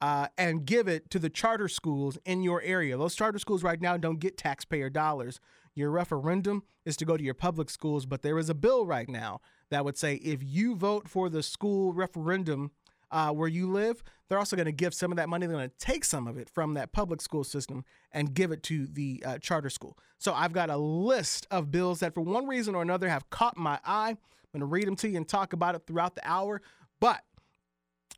uh, 0.00 0.28
and 0.36 0.66
give 0.66 0.88
it 0.88 1.08
to 1.10 1.18
the 1.18 1.30
charter 1.30 1.68
schools 1.68 2.18
in 2.24 2.42
your 2.42 2.60
area. 2.62 2.96
Those 2.96 3.14
charter 3.14 3.38
schools 3.38 3.62
right 3.62 3.80
now 3.80 3.96
don't 3.96 4.18
get 4.18 4.36
taxpayer 4.36 4.90
dollars. 4.90 5.40
Your 5.74 5.90
referendum 5.90 6.62
is 6.84 6.96
to 6.98 7.04
go 7.04 7.16
to 7.16 7.22
your 7.22 7.34
public 7.34 7.70
schools, 7.70 8.06
but 8.06 8.22
there 8.22 8.38
is 8.38 8.48
a 8.48 8.54
bill 8.54 8.86
right 8.86 9.08
now 9.08 9.40
that 9.70 9.84
would 9.84 9.96
say 9.96 10.16
if 10.16 10.40
you 10.42 10.74
vote 10.74 11.08
for 11.08 11.28
the 11.28 11.42
school 11.42 11.92
referendum 11.92 12.70
uh, 13.10 13.30
where 13.32 13.48
you 13.48 13.70
live, 13.70 14.02
they're 14.28 14.38
also 14.38 14.56
going 14.56 14.66
to 14.66 14.72
give 14.72 14.94
some 14.94 15.12
of 15.12 15.16
that 15.16 15.28
money. 15.28 15.46
They're 15.46 15.56
going 15.56 15.68
to 15.68 15.76
take 15.78 16.04
some 16.04 16.26
of 16.26 16.38
it 16.38 16.48
from 16.48 16.74
that 16.74 16.92
public 16.92 17.20
school 17.20 17.44
system 17.44 17.84
and 18.12 18.34
give 18.34 18.52
it 18.52 18.62
to 18.64 18.86
the 18.86 19.22
uh, 19.24 19.38
charter 19.38 19.70
school. 19.70 19.98
So 20.18 20.32
I've 20.32 20.52
got 20.52 20.70
a 20.70 20.76
list 20.76 21.46
of 21.50 21.70
bills 21.70 22.00
that, 22.00 22.14
for 22.14 22.22
one 22.22 22.46
reason 22.46 22.74
or 22.74 22.82
another, 22.82 23.08
have 23.08 23.28
caught 23.30 23.56
my 23.56 23.78
eye. 23.84 24.10
I'm 24.10 24.18
going 24.52 24.60
to 24.60 24.66
read 24.66 24.86
them 24.86 24.96
to 24.96 25.08
you 25.08 25.16
and 25.16 25.28
talk 25.28 25.52
about 25.52 25.74
it 25.74 25.82
throughout 25.86 26.14
the 26.14 26.28
hour. 26.28 26.62
But 27.00 27.22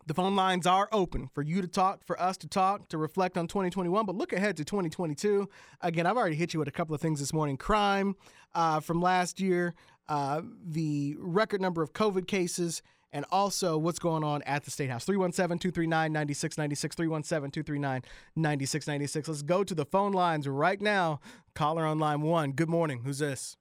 the 0.06 0.14
phone 0.14 0.36
lines 0.36 0.66
are 0.66 0.88
open 0.92 1.28
for 1.34 1.42
you 1.42 1.60
to 1.60 1.66
talk, 1.66 2.04
for 2.04 2.20
us 2.20 2.36
to 2.38 2.48
talk, 2.48 2.88
to 2.88 2.98
reflect 2.98 3.36
on 3.36 3.48
2021, 3.48 4.06
but 4.06 4.14
look 4.14 4.32
ahead 4.32 4.56
to 4.58 4.64
2022. 4.64 5.48
Again, 5.80 6.06
I've 6.06 6.16
already 6.16 6.36
hit 6.36 6.54
you 6.54 6.60
with 6.60 6.68
a 6.68 6.72
couple 6.72 6.94
of 6.94 7.00
things 7.00 7.18
this 7.18 7.32
morning. 7.32 7.56
Crime 7.56 8.14
uh, 8.54 8.78
from 8.78 9.00
last 9.02 9.40
year, 9.40 9.74
uh, 10.08 10.42
the 10.64 11.16
record 11.18 11.60
number 11.60 11.82
of 11.82 11.92
COVID 11.92 12.28
cases, 12.28 12.82
and 13.12 13.24
also 13.30 13.78
what's 13.78 13.98
going 13.98 14.24
on 14.24 14.42
at 14.42 14.64
the 14.64 14.70
State 14.70 14.90
House. 14.90 15.04
317 15.04 15.58
239 15.58 16.12
9696. 16.12 16.96
317 16.96 17.50
239 17.50 18.02
9696. 18.36 19.28
Let's 19.28 19.42
go 19.42 19.64
to 19.64 19.74
the 19.74 19.84
phone 19.84 20.12
lines 20.12 20.48
right 20.48 20.80
now. 20.80 21.20
Caller 21.54 21.84
on 21.84 21.98
line 21.98 22.22
one. 22.22 22.52
Good 22.52 22.68
morning. 22.68 23.00
Who's 23.04 23.18
this? 23.18 23.56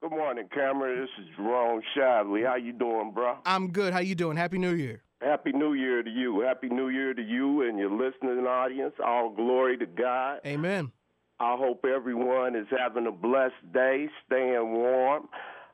Good 0.00 0.12
morning, 0.12 0.48
Cameron. 0.54 1.00
This 1.00 1.24
is 1.24 1.30
Jerome 1.36 1.82
Shively. 1.96 2.46
How 2.46 2.54
you 2.54 2.72
doing, 2.72 3.10
bro? 3.12 3.38
I'm 3.44 3.72
good. 3.72 3.92
How 3.92 3.98
you 3.98 4.14
doing? 4.14 4.36
Happy 4.36 4.56
New 4.56 4.74
Year. 4.74 5.02
Happy 5.20 5.50
New 5.50 5.72
Year 5.72 6.04
to 6.04 6.10
you. 6.10 6.40
Happy 6.40 6.68
New 6.68 6.88
Year 6.88 7.12
to 7.12 7.22
you 7.22 7.62
and 7.62 7.76
your 7.78 7.90
listening 7.90 8.46
audience. 8.46 8.94
All 9.04 9.30
glory 9.30 9.76
to 9.78 9.86
God. 9.86 10.38
Amen. 10.46 10.92
I 11.40 11.56
hope 11.56 11.84
everyone 11.84 12.54
is 12.54 12.66
having 12.76 13.06
a 13.06 13.12
blessed 13.12 13.72
day, 13.72 14.08
staying 14.26 14.72
warm. 14.72 15.28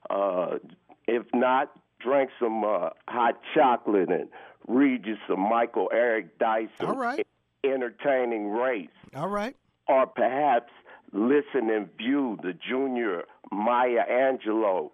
Uh, 0.08 0.58
if 1.06 1.25
not, 1.34 1.70
drink 2.04 2.30
some 2.38 2.62
uh, 2.64 2.90
hot 3.08 3.40
chocolate 3.54 4.11
and 4.11 4.28
read 4.68 5.06
you 5.06 5.16
some 5.26 5.40
Michael 5.40 5.90
Eric 5.92 6.38
Dyson 6.38 6.87
All 6.87 6.96
right. 6.96 7.26
entertaining 7.64 8.50
race. 8.50 8.88
All 9.16 9.28
right. 9.28 9.56
Or 9.88 10.06
perhaps 10.06 10.73
listen 11.12 11.70
and 11.70 11.88
view 11.96 12.38
the 12.42 12.52
junior 12.52 13.25
Maya 13.50 14.02
Angelou, 14.11 14.90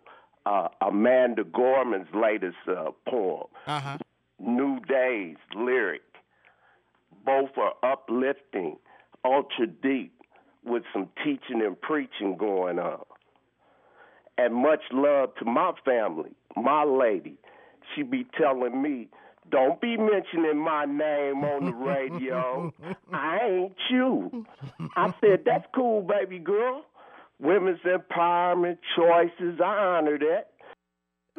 uh, 0.47 0.69
Amanda 0.81 1.45
Gorman's 1.45 2.09
latest 2.15 2.57
uh, 2.69 2.91
poem, 3.09 3.47
uh-huh. 3.67 3.99
New 4.39 4.81
Days 4.81 5.37
lyric. 5.55 6.03
Both 7.25 7.51
are 7.59 7.75
uplifting, 7.83 8.79
ultra 9.25 9.67
deep, 9.67 10.15
with 10.65 10.83
some 10.93 11.09
teaching 11.25 11.63
and 11.65 11.81
preaching 11.81 12.37
going 12.37 12.79
on. 12.79 13.05
And 14.45 14.55
much 14.55 14.81
love 14.93 15.35
to 15.37 15.45
my 15.45 15.73
family 15.85 16.31
my 16.57 16.85
lady, 16.85 17.37
she 17.95 18.03
be 18.03 18.27
telling 18.39 18.83
me, 18.83 19.09
don't 19.51 19.81
be 19.81 19.97
mentioning 19.97 20.59
my 20.59 20.85
name 20.85 21.45
on 21.45 21.67
the 21.67 21.73
radio. 21.73 22.73
I 23.13 23.39
ain't 23.43 23.77
you. 23.91 24.47
I 24.97 25.13
said, 25.21 25.43
that's 25.45 25.67
cool, 25.75 26.03
baby 26.03 26.39
girl. 26.39 26.85
Women's 27.41 27.81
empowerment 27.81 28.79
choices, 28.97 29.61
I 29.65 29.97
honor 29.97 30.19
that. 30.19 30.51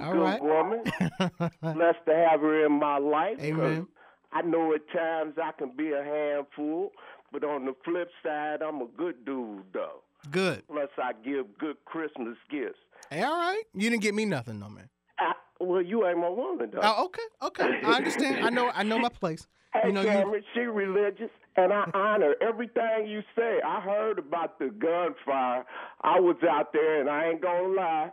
All 0.01 0.13
good 0.13 0.22
right. 0.22 0.41
woman. 0.43 0.84
Blessed 1.62 2.05
to 2.08 2.27
have 2.29 2.41
her 2.41 2.65
in 2.65 2.79
my 2.79 2.98
life. 2.98 3.38
Amen. 3.39 3.88
I 4.34 4.41
know 4.41 4.74
at 4.74 4.89
times 4.91 5.36
I 5.41 5.51
can 5.58 5.72
be 5.75 5.91
a 5.91 6.03
handful, 6.03 6.91
but 7.31 7.43
on 7.43 7.65
the 7.65 7.75
flip 7.86 8.10
side, 8.24 8.62
I'm 8.62 8.81
a 8.81 8.88
good 8.98 9.25
dude, 9.25 9.63
though. 9.74 10.01
Good. 10.31 10.63
Plus, 10.67 10.89
I 10.98 11.12
give 11.24 11.46
good 11.60 11.77
Christmas 11.86 12.38
gifts. 12.50 12.79
Hey, 13.11 13.23
all 13.23 13.37
right. 13.37 13.63
You 13.73 13.89
didn't 13.89 14.01
get 14.01 14.15
me 14.15 14.23
nothing, 14.23 14.57
no 14.57 14.69
man. 14.69 14.87
I, 15.19 15.33
well, 15.59 15.81
you 15.81 16.07
ain't 16.07 16.17
my 16.17 16.29
woman, 16.29 16.69
though. 16.71 16.79
Oh, 16.81 17.05
okay, 17.05 17.21
okay. 17.43 17.81
I 17.85 17.95
understand. 17.97 18.45
I 18.45 18.49
know. 18.49 18.71
I 18.73 18.83
know 18.83 18.97
my 18.97 19.09
place. 19.09 19.45
Hey, 19.73 19.87
you 19.87 19.93
know, 19.93 20.01
you. 20.01 20.07
Cameron, 20.07 20.43
she 20.53 20.59
religious, 20.59 21.29
and 21.55 21.71
I 21.71 21.89
honor 21.93 22.35
everything 22.41 23.07
you 23.07 23.21
say. 23.37 23.61
I 23.65 23.79
heard 23.79 24.19
about 24.19 24.59
the 24.59 24.65
gunfire. 24.65 25.63
I 26.01 26.19
was 26.19 26.35
out 26.43 26.73
there, 26.73 26.99
and 26.99 27.09
I 27.09 27.29
ain't 27.29 27.41
gonna 27.41 27.69
lie. 27.69 28.11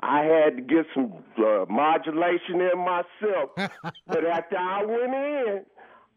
I 0.00 0.22
had 0.24 0.56
to 0.56 0.62
get 0.62 0.86
some 0.94 1.12
uh, 1.36 1.66
modulation 1.68 2.62
in 2.62 2.78
myself. 2.78 3.50
but 4.06 4.24
after 4.24 4.56
I 4.56 4.82
went 4.86 5.12
in, 5.14 5.64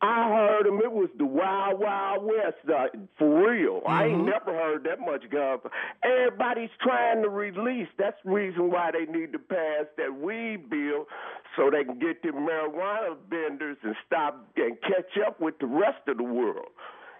I 0.01 0.29
heard 0.29 0.65
them. 0.67 0.79
It 0.83 0.91
was 0.91 1.09
the 1.17 1.25
Wild 1.25 1.79
Wild 1.79 2.23
West, 2.23 2.57
uh, 2.69 2.87
for 3.17 3.49
real. 3.49 3.81
I 3.87 4.05
ain't 4.07 4.25
never 4.25 4.53
heard 4.53 4.83
that 4.83 4.99
much 4.99 5.23
gunfire. 5.31 5.71
Everybody's 6.03 6.69
trying 6.81 7.23
to 7.23 7.29
release. 7.29 7.87
That's 7.97 8.17
the 8.23 8.31
reason 8.31 8.69
why 8.69 8.91
they 8.91 9.11
need 9.11 9.31
to 9.33 9.39
pass 9.39 9.85
that 9.97 10.13
weed 10.19 10.69
bill 10.69 11.07
so 11.55 11.71
they 11.71 11.83
can 11.83 11.97
get 11.97 12.21
the 12.21 12.29
marijuana 12.29 13.15
vendors 13.29 13.77
and 13.81 13.95
stop 14.05 14.45
and 14.55 14.79
catch 14.81 15.17
up 15.25 15.41
with 15.41 15.57
the 15.59 15.65
rest 15.65 16.07
of 16.07 16.17
the 16.17 16.23
world. 16.23 16.69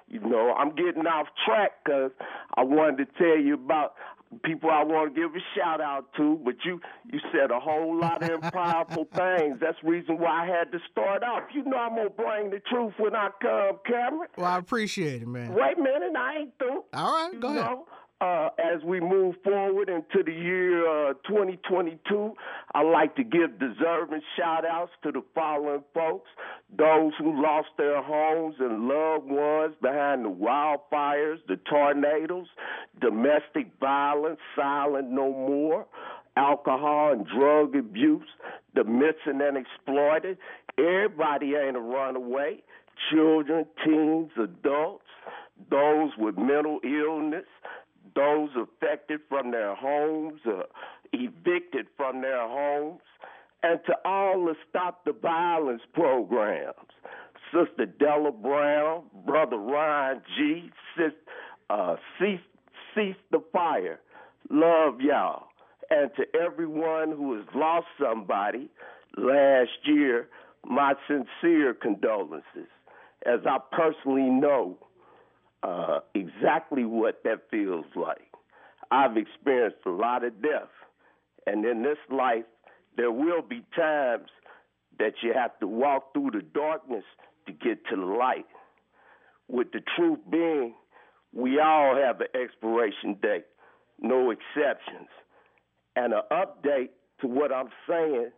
You 0.07 0.19
know, 0.19 0.53
I'm 0.53 0.73
getting 0.75 1.05
off 1.07 1.27
track 1.45 1.71
because 1.83 2.11
I 2.55 2.63
wanted 2.63 3.07
to 3.07 3.17
tell 3.17 3.37
you 3.37 3.55
about 3.55 3.95
people 4.43 4.69
I 4.69 4.83
want 4.83 5.15
to 5.15 5.21
give 5.21 5.31
a 5.35 5.39
shout 5.55 5.79
out 5.81 6.13
to, 6.17 6.39
but 6.43 6.55
you 6.65 6.79
you 7.11 7.19
said 7.31 7.51
a 7.51 7.59
whole 7.59 7.99
lot 7.99 8.21
of 8.29 8.41
powerful 8.53 9.07
things. 9.13 9.57
That's 9.61 9.77
the 9.81 9.89
reason 9.89 10.19
why 10.19 10.43
I 10.43 10.45
had 10.45 10.71
to 10.71 10.79
start 10.91 11.23
off. 11.23 11.43
You 11.53 11.63
know 11.63 11.77
I'm 11.77 11.95
gonna 11.95 12.09
bring 12.09 12.49
the 12.49 12.59
truth 12.69 12.93
when 12.97 13.15
I 13.15 13.29
come, 13.41 13.79
Cameron. 13.85 14.29
Well, 14.37 14.47
I 14.47 14.57
appreciate 14.57 15.21
it, 15.21 15.27
man. 15.27 15.53
Wait 15.53 15.77
a 15.77 15.81
minute, 15.81 16.13
I 16.17 16.35
ain't 16.39 16.53
through. 16.59 16.83
All 16.93 17.13
right, 17.13 17.39
go 17.39 17.51
You 17.53 17.59
ahead. 17.59 17.71
know, 17.71 17.87
uh, 18.19 18.49
as 18.57 18.83
we 18.83 18.99
move 18.99 19.35
forward 19.43 19.89
into 19.89 20.23
the 20.23 20.31
year 20.31 21.09
uh, 21.09 21.13
2022, 21.27 22.33
I'd 22.73 22.81
like 22.91 23.15
to 23.15 23.23
give 23.23 23.59
deserving 23.59 24.21
shout 24.35 24.65
outs 24.65 24.91
to 25.03 25.11
the 25.11 25.21
following 25.35 25.83
folks 25.93 26.29
those 26.75 27.13
who 27.19 27.41
lost 27.41 27.69
their 27.77 28.01
homes 28.01 28.55
and 28.59 28.87
loved 28.87 29.29
ones 29.29 29.75
behind 29.81 30.25
the 30.25 30.29
wildfires, 30.29 31.37
the 31.47 31.57
tornadoes, 31.69 32.47
domestic 32.99 33.67
violence, 33.79 34.39
silent 34.55 35.09
no 35.11 35.31
more, 35.31 35.85
alcohol 36.35 37.13
and 37.13 37.25
drug 37.27 37.75
abuse, 37.75 38.27
the 38.73 38.83
missing 38.83 39.41
and 39.41 39.57
exploited. 39.57 40.37
Everybody 40.77 41.53
ain't 41.55 41.77
a 41.77 41.81
runaway. 41.81 42.63
Children, 43.11 43.65
teens, 43.85 44.31
adults, 44.41 45.05
those 45.69 46.11
with 46.17 46.37
mental 46.37 46.79
illness, 46.83 47.45
those 48.17 48.49
affected 48.57 49.19
from 49.29 49.51
their 49.51 49.75
homes, 49.75 50.41
uh, 50.47 50.63
evicted 51.13 51.85
from 51.95 52.21
their 52.21 52.47
homes, 52.47 53.01
and 53.61 53.79
to 53.85 53.93
all 54.03 54.43
the 54.45 54.55
Stop 54.69 55.05
the 55.05 55.13
Violence 55.13 55.83
programs. 55.93 56.73
Sister 57.53 57.85
Della 57.85 58.31
Brown, 58.31 59.03
Brother 59.25 59.57
Ryan 59.57 60.21
G, 60.35 60.71
Sis, 60.97 61.13
uh, 61.69 61.95
Cease, 62.19 62.39
Cease 62.93 63.15
the 63.31 63.41
Fire. 63.53 63.99
Love 64.49 64.99
y'all. 64.99 65.43
And 65.89 66.09
to 66.17 66.25
everyone 66.37 67.11
who 67.11 67.35
has 67.37 67.45
lost 67.55 67.87
somebody 68.01 68.69
last 69.15 69.69
year, 69.85 70.27
my 70.65 70.93
sincere 71.07 71.73
condolences, 71.73 72.67
as 73.25 73.39
I 73.45 73.59
personally 73.71 74.29
know 74.29 74.77
uh, 75.63 75.99
exactly 76.13 76.85
what 76.85 77.23
that 77.23 77.49
feels 77.49 77.85
like. 77.95 78.31
I've 78.91 79.17
experienced 79.17 79.79
a 79.85 79.89
lot 79.89 80.23
of 80.23 80.41
death, 80.41 80.69
and 81.45 81.65
in 81.65 81.83
this 81.83 81.97
life, 82.09 82.45
there 82.95 83.11
will 83.11 83.41
be 83.41 83.63
times 83.75 84.29
that 84.99 85.13
you 85.21 85.33
have 85.33 85.57
to 85.59 85.67
walk 85.67 86.13
through 86.13 86.31
the 86.31 86.41
darkness 86.41 87.03
to 87.45 87.53
get 87.53 87.85
to 87.89 87.95
the 87.95 88.01
light. 88.01 88.45
With 89.47 89.71
the 89.71 89.81
truth 89.95 90.19
being, 90.29 90.73
we 91.33 91.59
all 91.59 91.95
have 91.95 92.19
an 92.21 92.27
expiration 92.33 93.17
date, 93.21 93.45
no 93.99 94.31
exceptions. 94.31 95.09
And 95.95 96.13
an 96.13 96.21
update 96.31 96.89
to 97.21 97.27
what 97.27 97.51
I'm 97.51 97.69
saying 97.87 98.31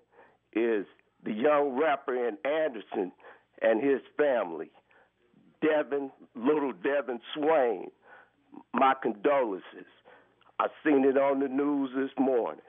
is 0.53 0.86
the 1.23 1.34
young 1.34 1.77
rapper 1.79 2.27
in 2.27 2.38
Anderson 2.45 3.12
and 3.62 3.84
his 3.84 4.01
family. 4.17 4.71
Devin, 5.62 6.12
little 6.36 6.74
Devin 6.74 7.19
Swain, 7.34 7.88
my 8.74 8.93
condolences. 9.02 9.88
I 10.60 10.67
seen 10.84 11.06
it 11.06 11.17
on 11.17 11.39
the 11.39 11.48
news 11.48 11.91
this 11.95 12.12
morning. 12.19 12.62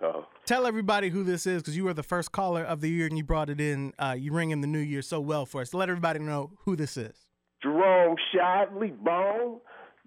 No. 0.00 0.26
Tell 0.46 0.66
everybody 0.66 1.10
who 1.10 1.22
this 1.22 1.46
is 1.46 1.62
because 1.62 1.76
you 1.76 1.84
were 1.84 1.92
the 1.92 2.02
first 2.02 2.32
caller 2.32 2.64
of 2.64 2.80
the 2.80 2.88
year 2.88 3.06
and 3.06 3.18
you 3.18 3.24
brought 3.24 3.50
it 3.50 3.60
in. 3.60 3.92
Uh, 3.98 4.16
you 4.18 4.32
ring 4.32 4.50
in 4.50 4.62
the 4.62 4.66
new 4.66 4.78
year 4.78 5.02
so 5.02 5.20
well 5.20 5.44
for 5.44 5.60
us. 5.60 5.74
Let 5.74 5.88
everybody 5.90 6.20
know 6.20 6.52
who 6.64 6.76
this 6.76 6.96
is. 6.96 7.26
Jerome 7.62 8.16
Shively, 8.34 8.96
Bone, 9.04 9.60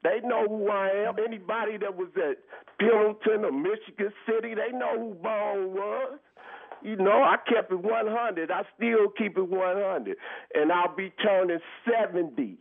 they 0.03 0.19
know 0.23 0.47
who 0.47 0.69
I 0.69 0.89
am. 1.07 1.15
Anybody 1.23 1.77
that 1.77 1.95
was 1.95 2.09
at 2.15 2.37
Pendleton 2.79 3.45
or 3.45 3.51
Michigan 3.51 4.11
City, 4.25 4.55
they 4.55 4.75
know 4.75 4.97
who 4.97 5.13
Bone 5.21 5.73
was. 5.73 6.19
You 6.83 6.95
know, 6.97 7.23
I 7.23 7.37
kept 7.47 7.71
it 7.71 7.79
100. 7.79 8.51
I 8.51 8.63
still 8.75 9.09
keep 9.17 9.37
it 9.37 9.47
100. 9.47 10.17
And 10.53 10.71
I'll 10.71 10.95
be 10.95 11.11
turning 11.23 11.59
70. 11.89 12.57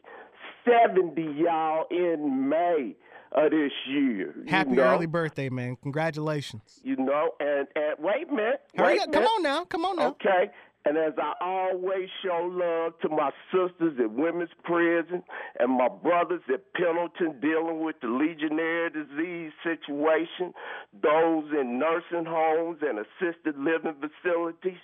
70, 0.65 1.23
y'all, 1.39 1.87
in 1.91 2.49
May 2.49 2.95
of 3.33 3.51
this 3.51 3.73
year. 3.89 4.35
you 4.37 4.45
Happy 4.49 4.73
know? 4.73 4.83
early 4.83 5.07
birthday, 5.07 5.49
man. 5.49 5.77
Congratulations. 5.83 6.81
You 6.85 6.97
know, 6.97 7.31
and, 7.41 7.67
and 7.75 7.97
wait 7.99 8.29
a 8.29 8.33
minute. 8.33 8.61
Hurry 8.77 9.01
up. 9.01 9.13
Come 9.13 9.25
on 9.25 9.43
now. 9.43 9.65
Come 9.65 9.85
on 9.85 9.97
now. 9.97 10.09
Okay. 10.09 10.51
And 10.85 10.99
as 10.99 11.13
I 11.17 11.35
always 11.41 12.09
show 12.25 12.51
love 12.53 12.99
to 13.03 13.09
my 13.09 13.31
sisters 13.53 13.95
at 14.03 14.11
women's 14.11 14.51
prison 14.65 15.23
and 15.61 15.71
my 15.71 15.89
brothers 15.89 16.43
at 16.53 16.73
Pendleton 16.75 17.41
dealing 17.41 17.85
with 17.85 17.97
the 18.03 18.09
Legionnaire 18.09 18.91
disease 18.91 19.52
situation, 19.63 20.53
those 21.03 21.45
in 21.59 21.79
nursing 21.79 22.27
homes 22.27 22.79
and 22.83 22.99
assisted 22.99 23.57
living 23.59 23.95
facilities, 24.01 24.81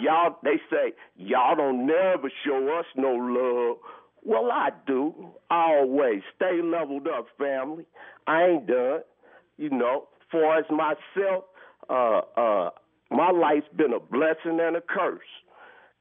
y'all, 0.00 0.36
they 0.42 0.60
say, 0.70 0.92
y'all 1.16 1.56
don't 1.56 1.86
never 1.86 2.30
show 2.44 2.78
us 2.78 2.86
no 2.96 3.12
love. 3.12 3.78
Well, 4.24 4.50
I 4.50 4.70
do. 4.86 5.14
Always. 5.50 6.22
Stay 6.36 6.60
leveled 6.62 7.08
up, 7.08 7.26
family. 7.38 7.86
I 8.26 8.44
ain't 8.44 8.66
done. 8.66 9.00
You 9.56 9.70
know, 9.70 10.08
far 10.30 10.58
as 10.58 10.64
myself, 10.70 11.44
uh, 11.88 12.20
uh, 12.36 12.70
my 13.10 13.30
life's 13.30 13.66
been 13.76 13.92
a 13.92 14.00
blessing 14.00 14.60
and 14.60 14.76
a 14.76 14.80
curse. 14.80 15.20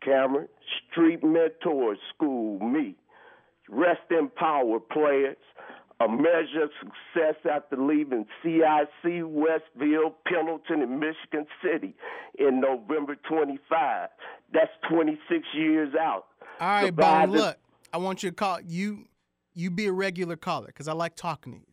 Cameron, 0.03 0.47
Street 0.91 1.23
Mentors 1.23 1.97
School, 2.13 2.59
me. 2.59 2.95
Rest 3.69 4.11
in 4.11 4.29
power, 4.29 4.79
players. 4.79 5.37
A 5.99 6.07
measure 6.07 6.63
of 6.63 6.69
success 6.79 7.35
after 7.51 7.75
leaving 7.75 8.27
CIC, 8.43 9.23
Westville, 9.23 10.15
Pendleton, 10.27 10.83
and 10.83 10.99
Michigan 10.99 11.47
City 11.63 11.95
in 12.37 12.61
November 12.61 13.15
25. 13.27 14.09
That's 14.53 14.69
26 14.91 15.43
years 15.55 15.95
out. 15.99 16.25
All 16.59 16.67
right, 16.67 16.95
Bone. 16.95 17.31
Look, 17.31 17.57
I 17.91 17.97
want 17.97 18.21
you 18.21 18.29
to 18.29 18.35
call 18.35 18.59
you. 18.61 19.05
You 19.55 19.71
be 19.71 19.87
a 19.87 19.91
regular 19.91 20.35
caller 20.35 20.67
because 20.67 20.87
I 20.87 20.93
like 20.93 21.15
talking 21.15 21.53
to 21.53 21.59
you. 21.59 21.65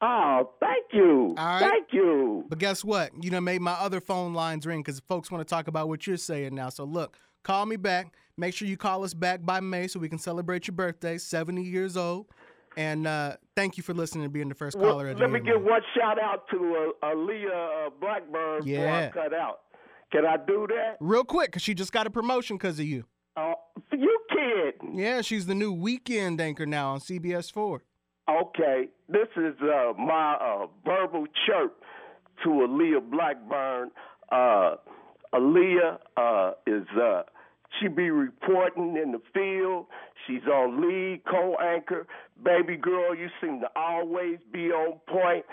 Oh, 0.00 0.50
thank 0.60 0.86
you. 0.92 1.34
Right. 1.36 1.58
Thank 1.58 1.88
you. 1.92 2.44
But 2.48 2.58
guess 2.58 2.84
what? 2.84 3.10
You 3.20 3.30
done 3.30 3.42
made 3.42 3.62
my 3.62 3.72
other 3.72 4.00
phone 4.00 4.32
lines 4.32 4.64
ring 4.64 4.80
because 4.80 5.00
folks 5.08 5.28
want 5.28 5.46
to 5.46 5.50
talk 5.50 5.66
about 5.66 5.88
what 5.88 6.06
you're 6.06 6.16
saying 6.16 6.54
now. 6.54 6.68
So 6.68 6.84
look, 6.84 7.16
call 7.42 7.66
me 7.66 7.74
back. 7.76 8.14
Make 8.36 8.54
sure 8.54 8.68
you 8.68 8.76
call 8.76 9.02
us 9.02 9.12
back 9.12 9.44
by 9.44 9.58
May 9.58 9.88
so 9.88 9.98
we 9.98 10.08
can 10.08 10.18
celebrate 10.18 10.68
your 10.68 10.74
birthday, 10.76 11.18
70 11.18 11.62
years 11.62 11.96
old. 11.96 12.26
And 12.76 13.06
uh, 13.06 13.36
thank 13.54 13.76
you 13.76 13.82
for 13.82 13.94
listening 13.94 14.24
and 14.24 14.32
being 14.32 14.48
the 14.48 14.54
first 14.54 14.76
Well, 14.76 14.92
caller 14.92 15.14
let 15.14 15.30
me 15.30 15.40
give 15.40 15.62
one 15.62 15.82
shout 15.96 16.18
out 16.18 16.48
to 16.50 16.92
uh, 17.02 17.06
Aaliyah 17.06 17.86
uh, 17.86 17.90
Blackburn 18.00 18.64
before 18.64 18.88
I 18.88 19.10
cut 19.10 19.34
out. 19.34 19.60
Can 20.10 20.26
I 20.26 20.36
do 20.36 20.66
that? 20.68 20.96
Real 21.00 21.24
quick, 21.24 21.50
because 21.50 21.62
she 21.62 21.74
just 21.74 21.92
got 21.92 22.06
a 22.06 22.10
promotion 22.10 22.56
because 22.56 22.78
of 22.78 22.84
you. 22.84 23.04
Uh, 23.36 23.54
you 23.92 24.18
kidding? 24.30 24.98
Yeah, 24.98 25.22
she's 25.22 25.46
the 25.46 25.54
new 25.54 25.72
weekend 25.72 26.40
anchor 26.40 26.66
now 26.66 26.90
on 26.90 27.00
CBS 27.00 27.50
4. 27.50 27.82
Okay, 28.30 28.88
this 29.08 29.28
is 29.36 29.54
uh, 29.62 29.92
my 29.98 30.34
uh, 30.34 30.66
verbal 30.84 31.26
chirp 31.46 31.82
to 32.44 32.48
Aaliyah 32.48 33.10
Blackburn. 33.10 33.90
Uh, 34.30 34.76
Aaliyah 35.34 35.98
uh, 36.16 36.50
is 36.66 36.86
uh, 37.00 37.22
she 37.80 37.88
be 37.88 38.10
reporting 38.10 38.96
in 38.96 39.12
the 39.12 39.20
field. 39.32 39.86
She's 40.26 40.46
on 40.46 40.80
lead 40.80 41.22
co-anchor. 41.28 42.06
Baby 42.42 42.76
girl, 42.76 43.14
you 43.14 43.28
seem 43.40 43.60
to 43.60 43.68
always 43.76 44.38
be 44.52 44.70
on 44.70 45.00
point. 45.08 45.44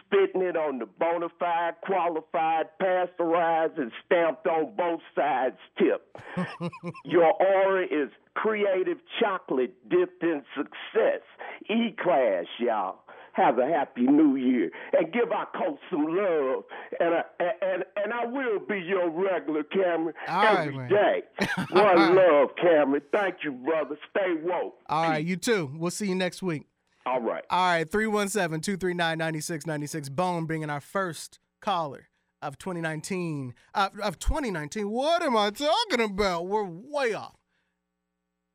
spitting 0.00 0.42
it 0.42 0.56
on 0.56 0.78
the 0.78 0.86
bona 0.86 1.28
fide, 1.38 1.74
qualified, 1.82 2.66
pasteurized, 2.78 3.78
and 3.78 3.90
stamped 4.04 4.46
on 4.46 4.74
both 4.76 5.00
sides 5.14 5.56
tip. 5.78 6.16
Your 7.04 7.32
aura 7.32 7.84
is 7.84 8.10
creative 8.34 8.98
chocolate 9.20 9.74
dipped 9.88 10.22
in 10.22 10.42
success. 10.56 11.22
E 11.68 11.94
class, 11.98 12.44
y'all. 12.58 13.00
Have 13.36 13.58
a 13.58 13.66
happy 13.66 14.02
new 14.02 14.36
year 14.36 14.70
and 14.98 15.12
give 15.12 15.30
our 15.30 15.46
coach 15.54 15.78
some 15.90 16.06
love. 16.06 16.64
And 16.98 17.14
I, 17.14 17.22
and 17.38 17.84
and 17.96 18.12
I 18.12 18.24
will 18.24 18.60
be 18.60 18.78
your 18.78 19.10
regular 19.10 19.62
Cameron 19.62 20.14
All 20.26 20.44
every 20.44 20.76
right, 20.78 20.88
day. 20.88 21.22
One 21.70 22.14
love, 22.14 22.50
Cameron. 22.60 23.02
Thank 23.12 23.44
you, 23.44 23.52
brother. 23.52 23.98
Stay 24.10 24.34
woke. 24.42 24.78
All 24.86 25.10
right, 25.10 25.24
you 25.24 25.36
too. 25.36 25.70
We'll 25.76 25.90
see 25.90 26.08
you 26.08 26.14
next 26.14 26.42
week. 26.42 26.62
All 27.04 27.20
right. 27.20 27.44
All 27.50 27.66
right, 27.66 27.90
317 27.90 28.60
239 28.62 29.18
9696. 29.18 30.08
Bone 30.08 30.46
bringing 30.46 30.70
our 30.70 30.80
first 30.80 31.38
caller 31.60 32.08
of 32.40 32.58
2019. 32.58 33.54
Uh, 33.74 33.90
of 34.02 34.18
2019. 34.18 34.88
What 34.88 35.22
am 35.22 35.36
I 35.36 35.50
talking 35.50 36.00
about? 36.00 36.46
We're 36.46 36.64
way 36.64 37.12
off. 37.12 37.36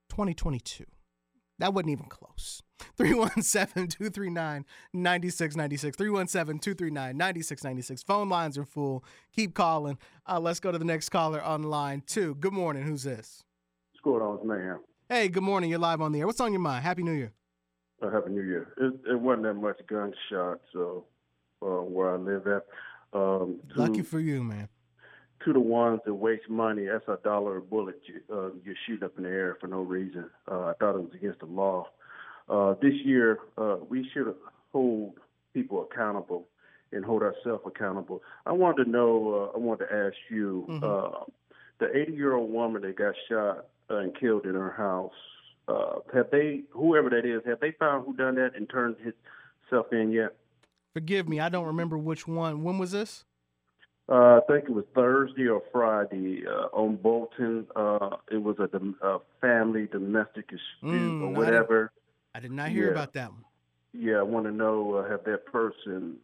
2022. 0.10 0.86
That 1.60 1.74
wasn't 1.74 1.92
even 1.92 2.08
close. 2.08 2.64
317 2.98 3.88
239 3.88 4.66
9696. 4.94 5.98
317 5.98 6.60
239 6.60 7.18
9696. 7.18 8.04
Phone 8.04 8.30
lines 8.30 8.58
are 8.58 8.66
full. 8.66 9.04
Keep 9.36 9.54
calling. 9.54 9.98
Uh, 10.28 10.40
let's 10.40 10.60
go 10.60 10.72
to 10.72 10.78
the 10.78 10.86
next 10.86 11.10
caller 11.10 11.42
on 11.42 11.64
line 11.64 12.04
two. 12.06 12.36
Good 12.36 12.54
morning. 12.54 12.84
Who's 12.84 13.04
this? 13.04 13.44
What's 13.92 14.04
going 14.04 14.22
on, 14.22 14.48
man? 14.48 14.80
Hey, 15.10 15.28
good 15.28 15.44
morning. 15.44 15.70
You're 15.70 15.80
live 15.80 16.02
on 16.02 16.12
the 16.12 16.20
air. 16.20 16.28
What's 16.28 16.40
on 16.40 16.52
your 16.54 16.62
mind? 16.62 16.84
Happy 16.84 17.04
New 17.04 17.12
Year. 17.12 17.34
Uh, 18.02 18.10
Happy 18.10 18.32
New 18.32 18.42
Year. 18.42 18.74
It, 18.78 19.12
it 19.12 19.20
wasn't 19.20 19.44
that 19.44 19.54
much 19.56 19.80
gunshots 19.88 20.64
uh, 20.76 20.98
uh, 21.62 21.82
where 21.84 22.14
I 22.14 22.18
live 22.18 22.48
at. 22.48 22.66
Um, 23.14 23.60
to, 23.76 23.82
Lucky 23.82 24.02
for 24.04 24.20
you, 24.20 24.42
man. 24.44 24.70
to 25.46 25.52
the 25.54 25.60
ones 25.60 26.00
that 26.06 26.14
waste 26.14 26.50
money, 26.50 26.86
that's 26.86 27.08
a 27.10 27.20
dollar 27.24 27.58
a 27.58 27.62
bullet 27.62 28.00
you, 28.06 28.22
uh, 28.34 28.52
you 28.64 28.74
shoot 28.88 29.04
up 29.04 29.12
in 29.18 29.24
the 29.24 29.30
air 29.30 29.58
for 29.60 29.68
no 29.68 29.82
reason. 29.82 30.30
Uh, 30.50 30.68
I 30.68 30.74
thought 30.80 30.96
it 30.96 31.02
was 31.04 31.14
against 31.14 31.40
the 31.42 31.46
law. 31.46 31.88
Uh, 32.52 32.76
this 32.82 32.94
year, 33.06 33.40
uh, 33.58 33.78
we 33.90 34.08
should 34.14 34.36
hold 34.74 35.14
people 35.54 35.88
accountable 35.90 36.48
and 36.92 37.06
hold 37.06 37.24
ourselves 37.24 37.64
accountable. 37.66 38.22
I 38.46 38.52
wanted 38.52 38.84
to 38.84 38.90
know, 38.90 39.50
uh, 39.54 39.56
I 39.56 39.60
wanted 39.60 39.86
to 39.88 39.94
ask 39.94 40.18
you, 40.30 40.66
Mhm. 40.68 40.84
uh, 40.84 41.24
the 41.80 41.96
80 41.98 42.12
year 42.12 42.34
old 42.34 42.52
woman 42.52 42.82
that 42.82 42.98
got 42.98 43.16
shot 43.30 43.68
and 43.90 44.14
killed 44.16 44.46
in 44.46 44.54
her 44.56 44.70
house, 44.72 45.14
uh, 45.70 46.00
have 46.14 46.30
they, 46.30 46.64
whoever 46.72 47.10
that 47.10 47.26
is, 47.26 47.42
have 47.46 47.62
they 47.62 47.72
found 47.72 48.06
who 48.06 48.14
done 48.14 48.36
that 48.36 48.54
and 48.56 48.70
turned 48.70 48.98
himself 48.98 49.94
in 49.94 50.12
yet? 50.12 50.36
Forgive 50.94 51.30
me, 51.30 51.40
I 51.40 51.48
don't 51.48 51.66
remember 51.68 51.98
which 51.98 52.28
one. 52.28 52.64
When 52.66 52.78
was 52.78 52.92
this? 52.92 53.24
Uh, 54.10 54.40
I 54.40 54.42
think 54.48 54.66
it 54.66 54.72
was 54.72 54.84
Thursday 54.94 55.48
or 55.48 55.62
Friday 55.72 56.46
uh, 56.46 56.68
on 56.74 56.98
Bolton. 56.98 57.66
Uh, 57.78 58.18
it 58.30 58.44
was 58.44 58.60
a, 58.60 58.70
a 59.08 59.20
family 59.40 59.88
domestic 59.88 60.50
dispute 60.50 61.16
Mm, 61.18 61.22
or 61.22 61.30
whatever. 61.30 61.94
I 62.34 62.40
did 62.40 62.52
not 62.52 62.70
hear 62.70 62.86
Yeah. 62.86 62.92
about 62.92 63.14
that 63.14 63.32
one. 63.32 63.44
Yeah, 63.94 64.20
I 64.20 64.24
want 64.24 64.46
to 64.46 64.52
know 64.52 64.96
uh, 64.96 65.10
have 65.10 65.24
that 65.26 65.46
person 65.46 66.18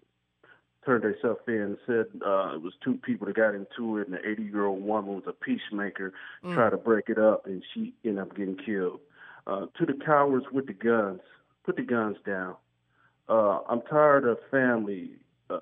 turned 0.86 1.04
themselves 1.04 1.42
in 1.48 1.54
and 1.62 1.78
said 1.86 2.06
uh, 2.26 2.56
it 2.56 2.62
was 2.62 2.74
two 2.82 2.96
people 2.96 3.28
that 3.28 3.36
got 3.36 3.54
into 3.56 3.98
it, 3.98 4.08
and 4.08 4.14
the 4.16 4.26
80 4.28 4.44
year 4.44 4.66
old 4.66 4.82
woman 4.84 5.16
was 5.16 5.24
a 5.28 5.34
peacemaker, 5.34 6.14
Mm. 6.44 6.54
tried 6.54 6.70
to 6.70 6.78
break 6.78 7.10
it 7.10 7.18
up, 7.18 7.46
and 7.46 7.62
she 7.74 7.94
ended 8.06 8.22
up 8.22 8.36
getting 8.36 8.56
killed. 8.58 9.02
Uh, 9.46 9.66
to 9.78 9.86
the 9.86 9.94
cowards 10.06 10.46
with 10.52 10.68
the 10.68 10.74
guns, 10.74 11.22
put 11.66 11.76
the 11.76 11.82
guns 11.82 12.18
down. 12.26 12.56
Uh, 13.28 13.60
I'm 13.70 13.82
tired 13.82 14.26
of 14.26 14.38
family 14.50 15.12
uh, 15.50 15.60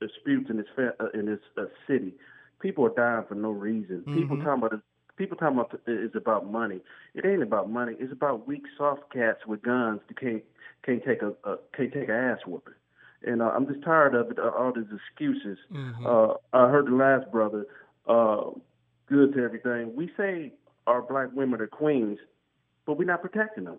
disputes 0.00 0.50
in 0.50 0.58
this 0.58 0.66
fa- 0.76 0.94
uh, 1.00 1.08
in 1.18 1.26
this 1.26 1.40
uh, 1.56 1.64
city. 1.86 2.14
People 2.60 2.84
are 2.84 2.94
dying 2.94 3.24
for 3.26 3.34
no 3.34 3.50
reason. 3.50 4.04
People 4.12 4.36
Mhm. 4.36 4.44
talking 4.44 4.62
about 4.64 4.82
people 5.20 5.36
talking 5.36 5.58
about 5.58 5.78
it's 5.86 6.16
about 6.16 6.50
money. 6.50 6.80
It 7.14 7.26
ain't 7.26 7.42
about 7.42 7.70
money. 7.70 7.94
It's 8.00 8.12
about 8.12 8.48
weak, 8.48 8.62
soft 8.78 9.12
cats 9.12 9.40
with 9.46 9.62
guns 9.62 10.00
that 10.08 10.18
can't 10.18 10.42
can't 10.84 11.04
take 11.04 11.20
a, 11.20 11.34
a 11.44 11.58
can't 11.76 11.92
take 11.92 12.08
a 12.08 12.14
ass 12.14 12.38
whooping. 12.46 12.74
And 13.22 13.42
uh, 13.42 13.50
I'm 13.54 13.66
just 13.66 13.84
tired 13.84 14.14
of 14.14 14.30
it. 14.30 14.38
Uh, 14.38 14.48
all 14.48 14.72
these 14.74 14.86
excuses. 14.90 15.58
Mhm. 15.70 16.06
Uh, 16.06 16.34
I 16.54 16.70
heard 16.70 16.86
the 16.86 16.96
last 16.96 17.30
brother. 17.30 17.66
Uh, 18.08 18.52
good 19.06 19.34
to 19.34 19.44
everything. 19.44 19.94
We 19.94 20.10
say 20.16 20.54
our 20.86 21.02
black 21.02 21.28
women 21.34 21.60
are 21.60 21.66
queens, 21.66 22.18
but 22.86 22.96
we're 22.96 23.04
not 23.04 23.20
protecting 23.20 23.64
them. 23.64 23.78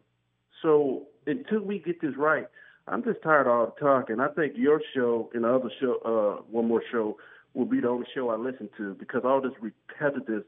So 0.61 1.07
until 1.25 1.61
we 1.61 1.79
get 1.79 2.01
this 2.01 2.15
right, 2.17 2.47
I'm 2.87 3.03
just 3.03 3.23
tired 3.23 3.47
of 3.47 3.53
all 3.53 3.65
the 3.65 3.83
talking. 3.83 4.19
I 4.19 4.27
think 4.27 4.53
your 4.55 4.79
show 4.93 5.31
and 5.33 5.43
the 5.43 5.55
other 5.55 5.71
show, 5.79 5.95
uh, 6.05 6.43
one 6.51 6.67
more 6.67 6.83
show, 6.91 7.17
will 7.55 7.65
be 7.65 7.79
the 7.79 7.89
only 7.89 8.05
show 8.13 8.29
I 8.29 8.35
listen 8.35 8.69
to 8.77 8.93
because 8.93 9.23
all 9.25 9.41
this 9.41 9.53
repetitive 9.59 10.43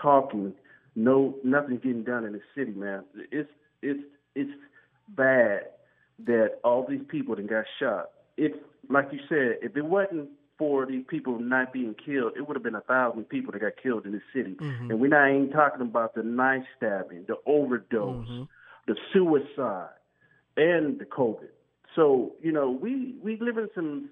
talking, 0.00 0.54
no, 0.94 1.36
nothing's 1.42 1.82
getting 1.82 2.04
done 2.04 2.24
in 2.24 2.32
the 2.32 2.40
city, 2.54 2.72
man. 2.72 3.04
It's 3.30 3.50
it's 3.82 4.00
it's 4.34 4.50
bad 5.08 5.66
that 6.26 6.60
all 6.64 6.86
these 6.88 7.02
people 7.08 7.34
that 7.36 7.48
got 7.48 7.64
shot. 7.78 8.10
If, 8.36 8.52
like 8.88 9.08
you 9.12 9.20
said, 9.28 9.58
if 9.62 9.76
it 9.76 9.84
wasn't 9.84 10.30
for 10.58 10.86
these 10.86 11.04
people 11.08 11.38
not 11.40 11.72
being 11.72 11.94
killed, 11.94 12.32
it 12.36 12.46
would 12.46 12.56
have 12.56 12.62
been 12.62 12.76
a 12.76 12.80
thousand 12.82 13.28
people 13.28 13.52
that 13.52 13.60
got 13.60 13.72
killed 13.82 14.06
in 14.06 14.12
this 14.12 14.22
city. 14.32 14.54
Mhm. 14.54 14.90
And 14.90 15.00
we're 15.00 15.08
not 15.08 15.28
even 15.30 15.50
talking 15.50 15.82
about 15.82 16.14
the 16.14 16.22
knife 16.22 16.64
stabbing, 16.76 17.24
the 17.26 17.36
overdose, 17.46 18.28
Mhm. 18.28 18.48
the 18.86 18.96
suicide, 19.12 19.90
and 20.56 20.98
the 20.98 21.04
COVID. 21.06 21.48
So 21.96 22.34
you 22.40 22.52
know, 22.52 22.70
we 22.70 23.16
we 23.22 23.36
live 23.38 23.58
in 23.58 23.68
some 23.74 24.10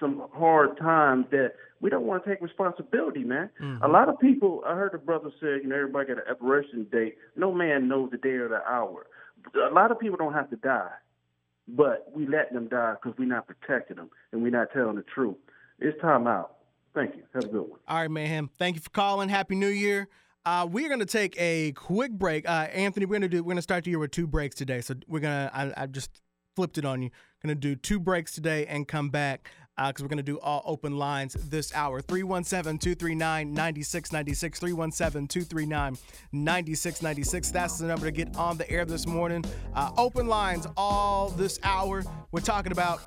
some 0.00 0.24
hard 0.34 0.76
times 0.78 1.26
that 1.30 1.52
we 1.80 1.90
don't 1.90 2.04
want 2.04 2.24
to 2.24 2.30
take 2.30 2.40
responsibility, 2.42 3.22
man. 3.24 3.50
Mhm. 3.60 3.82
A 3.82 3.88
lot 3.88 4.08
of 4.08 4.18
people, 4.18 4.62
I 4.66 4.74
heard 4.74 4.92
the 4.92 4.98
brother 4.98 5.30
say, 5.40 5.56
you 5.62 5.66
know, 5.66 5.76
everybody 5.76 6.08
got 6.08 6.18
an 6.18 6.24
expiration 6.28 6.84
date. 6.90 7.16
No 7.36 7.52
man 7.52 7.88
knows 7.88 8.10
the 8.10 8.16
day 8.18 8.30
or 8.30 8.48
the 8.48 8.62
hour. 8.68 9.06
A 9.54 9.72
lot 9.72 9.90
of 9.90 9.98
people 9.98 10.18
don't 10.18 10.34
have 10.34 10.50
to 10.50 10.56
die, 10.56 10.90
but 11.68 12.10
we 12.14 12.26
let 12.26 12.52
them 12.52 12.68
die 12.68 12.94
because 13.00 13.16
we're 13.18 13.26
not 13.28 13.46
protecting 13.46 13.96
them 13.96 14.10
and 14.32 14.42
we're 14.42 14.50
not 14.50 14.68
telling 14.72 14.96
the 14.96 15.02
truth. 15.02 15.36
It's 15.78 15.98
time 16.00 16.26
out. 16.26 16.56
Thank 16.94 17.16
you. 17.16 17.22
Have 17.34 17.44
a 17.44 17.48
good 17.48 17.62
one. 17.62 17.78
All 17.88 17.98
right, 17.98 18.10
mayhem. 18.10 18.50
Thank 18.58 18.76
you 18.76 18.82
for 18.82 18.90
calling. 18.90 19.28
Happy 19.28 19.54
New 19.54 19.68
Year. 19.68 20.08
Uh, 20.44 20.66
we're 20.70 20.88
gonna 20.88 21.04
take 21.06 21.34
a 21.38 21.72
quick 21.72 22.12
break. 22.12 22.48
Uh, 22.48 22.66
Anthony, 22.72 23.06
we're 23.06 23.14
gonna 23.16 23.28
do. 23.28 23.42
We're 23.44 23.52
gonna 23.52 23.62
start 23.62 23.84
the 23.84 23.90
year 23.90 23.98
with 23.98 24.10
two 24.10 24.26
breaks 24.26 24.56
today. 24.56 24.80
So 24.80 24.94
we're 25.06 25.20
gonna. 25.20 25.50
I, 25.54 25.82
I 25.82 25.86
just 25.86 26.20
flipped 26.56 26.78
it 26.78 26.84
on 26.84 27.00
you. 27.02 27.10
Gonna 27.42 27.54
do 27.54 27.76
two 27.76 28.00
breaks 28.00 28.32
today 28.34 28.66
and 28.66 28.88
come 28.88 29.08
back 29.10 29.50
because 29.88 30.02
we're 30.02 30.08
gonna 30.08 30.22
do 30.22 30.38
all 30.40 30.62
open 30.66 30.96
lines 30.96 31.34
this 31.34 31.74
hour. 31.74 32.00
317-239-9696. 32.02 34.60
317-239-9696. 36.32 37.52
That's 37.52 37.78
the 37.78 37.86
number 37.86 38.06
to 38.06 38.12
get 38.12 38.36
on 38.36 38.58
the 38.58 38.70
air 38.70 38.84
this 38.84 39.06
morning. 39.06 39.44
Uh, 39.74 39.90
open 39.96 40.28
lines 40.28 40.66
all 40.76 41.30
this 41.30 41.58
hour. 41.62 42.04
We're 42.32 42.40
talking 42.40 42.72
about 42.72 43.00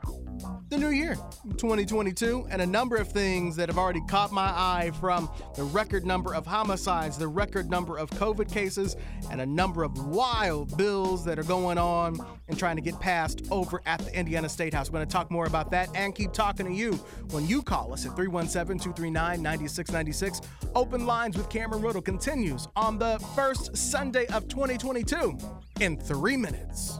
the 0.69 0.77
new 0.77 0.89
year 0.89 1.15
2022 1.57 2.47
and 2.49 2.61
a 2.61 2.65
number 2.65 2.95
of 2.95 3.07
things 3.07 3.55
that 3.55 3.69
have 3.69 3.77
already 3.77 4.01
caught 4.07 4.31
my 4.31 4.47
eye 4.47 4.91
from 4.99 5.29
the 5.55 5.63
record 5.63 6.05
number 6.05 6.33
of 6.33 6.45
homicides 6.45 7.17
the 7.17 7.27
record 7.27 7.69
number 7.69 7.97
of 7.97 8.09
covid 8.11 8.51
cases 8.51 8.95
and 9.29 9.39
a 9.39 9.45
number 9.45 9.83
of 9.83 10.07
wild 10.07 10.75
bills 10.77 11.23
that 11.23 11.37
are 11.37 11.43
going 11.43 11.77
on 11.77 12.17
and 12.47 12.57
trying 12.57 12.75
to 12.75 12.81
get 12.81 12.99
passed 12.99 13.45
over 13.51 13.81
at 13.85 13.99
the 13.99 14.17
indiana 14.17 14.49
state 14.49 14.73
house 14.73 14.89
we're 14.89 14.97
going 14.97 15.07
to 15.07 15.13
talk 15.13 15.29
more 15.29 15.45
about 15.45 15.69
that 15.69 15.89
and 15.95 16.15
keep 16.15 16.33
talking 16.33 16.62
to 16.67 16.73
you 16.73 16.93
when 17.31 17.47
you 17.47 17.61
call 17.61 17.93
us 17.93 18.05
at 18.05 18.11
317-239-9696 18.13 20.45
open 20.75 21.05
lines 21.05 21.37
with 21.37 21.49
cameron 21.49 21.81
riddle 21.81 22.01
continues 22.01 22.67
on 22.75 22.97
the 22.97 23.19
first 23.35 23.75
sunday 23.75 24.25
of 24.27 24.47
2022 24.47 25.37
in 25.79 25.97
three 25.97 26.37
minutes 26.37 26.99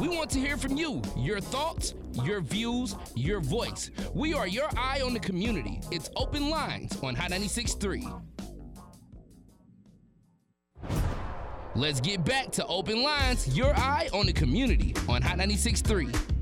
We 0.00 0.08
want 0.08 0.30
to 0.30 0.38
hear 0.38 0.56
from 0.56 0.78
you, 0.78 1.02
your 1.14 1.40
thoughts, 1.40 1.92
your 2.24 2.40
views, 2.40 2.96
your 3.14 3.40
voice. 3.40 3.90
We 4.14 4.32
are 4.32 4.48
your 4.48 4.70
eye 4.74 5.02
on 5.04 5.12
the 5.12 5.20
community. 5.20 5.82
It's 5.90 6.08
open 6.16 6.48
lines 6.48 6.96
on 7.02 7.14
Hot 7.14 7.30
96.3. 7.30 8.29
Let's 11.76 12.00
get 12.00 12.24
back 12.24 12.50
to 12.52 12.66
open 12.66 13.00
lines, 13.00 13.56
your 13.56 13.72
eye 13.76 14.08
on 14.12 14.26
the 14.26 14.32
community 14.32 14.92
on 15.08 15.22
Hot 15.22 15.38
96.3. 15.38 16.39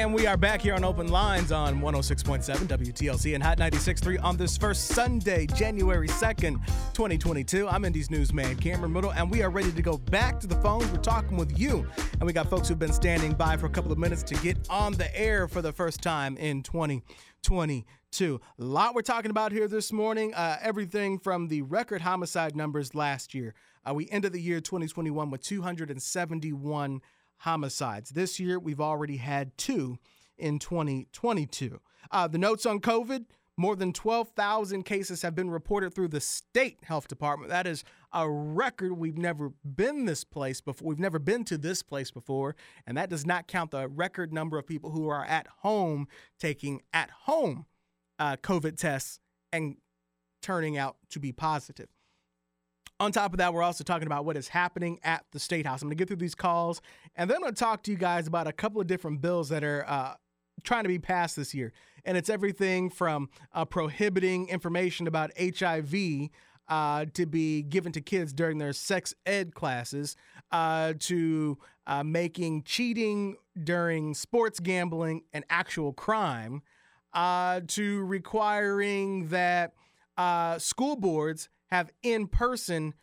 And 0.00 0.14
we 0.14 0.26
are 0.26 0.38
back 0.38 0.62
here 0.62 0.74
on 0.74 0.82
Open 0.82 1.08
Lines 1.08 1.52
on 1.52 1.82
106.7 1.82 2.66
WTLC 2.66 3.34
and 3.34 3.42
Hot 3.42 3.58
96.3 3.58 4.24
on 4.24 4.38
this 4.38 4.56
first 4.56 4.86
Sunday, 4.86 5.44
January 5.44 6.08
2nd, 6.08 6.64
2022. 6.94 7.68
I'm 7.68 7.84
Indy's 7.84 8.10
newsman 8.10 8.56
Cameron 8.56 8.94
Riddle, 8.94 9.12
and 9.12 9.30
we 9.30 9.42
are 9.42 9.50
ready 9.50 9.70
to 9.70 9.82
go 9.82 9.98
back 9.98 10.40
to 10.40 10.46
the 10.46 10.54
phones. 10.62 10.86
We're 10.90 11.02
talking 11.02 11.36
with 11.36 11.58
you, 11.58 11.86
and 12.12 12.22
we 12.22 12.32
got 12.32 12.48
folks 12.48 12.66
who've 12.66 12.78
been 12.78 12.94
standing 12.94 13.34
by 13.34 13.58
for 13.58 13.66
a 13.66 13.70
couple 13.70 13.92
of 13.92 13.98
minutes 13.98 14.22
to 14.22 14.34
get 14.36 14.56
on 14.70 14.94
the 14.94 15.14
air 15.14 15.46
for 15.46 15.60
the 15.60 15.70
first 15.70 16.00
time 16.00 16.38
in 16.38 16.62
2022. 16.62 18.40
A 18.58 18.64
lot 18.64 18.94
we're 18.94 19.02
talking 19.02 19.30
about 19.30 19.52
here 19.52 19.68
this 19.68 19.92
morning. 19.92 20.32
Uh, 20.32 20.56
everything 20.62 21.18
from 21.18 21.48
the 21.48 21.60
record 21.60 22.00
homicide 22.00 22.56
numbers 22.56 22.94
last 22.94 23.34
year. 23.34 23.52
Uh, 23.86 23.92
we 23.92 24.08
ended 24.08 24.32
the 24.32 24.40
year 24.40 24.62
2021 24.62 25.28
with 25.28 25.42
271 25.42 27.02
homicides. 27.40 28.10
This 28.10 28.40
year, 28.40 28.58
we've 28.58 28.80
already 28.80 29.18
had 29.18 29.56
two 29.58 29.98
in 30.38 30.58
2022. 30.58 31.80
Uh, 32.10 32.28
the 32.28 32.38
notes 32.38 32.66
on 32.66 32.80
COVID 32.80 33.26
more 33.60 33.76
than 33.76 33.92
12,000 33.92 34.84
cases 34.84 35.20
have 35.20 35.34
been 35.34 35.50
reported 35.50 35.92
through 35.92 36.08
the 36.08 36.20
state 36.20 36.78
health 36.84 37.08
department. 37.08 37.50
That 37.50 37.66
is 37.66 37.84
a 38.10 38.28
record. 38.28 38.94
We've 38.94 39.18
never 39.18 39.52
been 39.62 40.06
this 40.06 40.24
place 40.24 40.62
before. 40.62 40.88
We've 40.88 40.98
never 40.98 41.18
been 41.18 41.44
to 41.44 41.58
this 41.58 41.82
place 41.82 42.10
before. 42.10 42.56
And 42.86 42.96
that 42.96 43.10
does 43.10 43.26
not 43.26 43.48
count 43.48 43.72
the 43.72 43.86
record 43.86 44.32
number 44.32 44.56
of 44.58 44.66
people 44.66 44.92
who 44.92 45.08
are 45.08 45.26
at 45.26 45.46
home 45.58 46.08
taking 46.38 46.80
at 46.94 47.10
home 47.24 47.66
uh, 48.18 48.36
COVID 48.36 48.78
tests 48.78 49.20
and 49.52 49.76
turning 50.40 50.78
out 50.78 50.96
to 51.10 51.20
be 51.20 51.30
positive. 51.30 51.88
On 53.00 53.10
top 53.10 53.32
of 53.32 53.38
that, 53.38 53.54
we're 53.54 53.62
also 53.62 53.82
talking 53.82 54.06
about 54.06 54.26
what 54.26 54.36
is 54.36 54.48
happening 54.48 55.00
at 55.02 55.24
the 55.32 55.38
State 55.38 55.64
House. 55.64 55.80
I'm 55.80 55.88
going 55.88 55.96
to 55.96 56.02
get 56.02 56.08
through 56.08 56.18
these 56.18 56.34
calls, 56.34 56.82
and 57.16 57.30
then 57.30 57.36
I'm 57.36 57.40
going 57.40 57.54
to 57.54 57.58
talk 57.58 57.82
to 57.84 57.90
you 57.90 57.96
guys 57.96 58.26
about 58.26 58.46
a 58.46 58.52
couple 58.52 58.78
of 58.78 58.86
different 58.86 59.22
bills 59.22 59.48
that 59.48 59.64
are 59.64 59.86
uh, 59.88 60.14
trying 60.64 60.82
to 60.82 60.88
be 60.88 60.98
passed 60.98 61.34
this 61.34 61.54
year. 61.54 61.72
And 62.04 62.18
it's 62.18 62.28
everything 62.28 62.90
from 62.90 63.30
uh, 63.54 63.64
prohibiting 63.64 64.48
information 64.50 65.06
about 65.06 65.30
HIV 65.38 66.28
uh, 66.68 67.06
to 67.14 67.24
be 67.24 67.62
given 67.62 67.90
to 67.92 68.02
kids 68.02 68.34
during 68.34 68.58
their 68.58 68.74
sex 68.74 69.14
ed 69.24 69.54
classes 69.54 70.14
uh, 70.52 70.92
to 70.98 71.56
uh, 71.86 72.04
making 72.04 72.64
cheating 72.64 73.36
during 73.64 74.12
sports 74.12 74.60
gambling 74.60 75.22
an 75.32 75.44
actual 75.48 75.94
crime 75.94 76.60
uh, 77.14 77.62
to 77.66 78.04
requiring 78.04 79.28
that 79.28 79.72
uh, 80.18 80.58
school 80.58 80.96
boards 80.96 81.48
have 81.70 81.90
in 82.02 82.26
person 82.26 82.94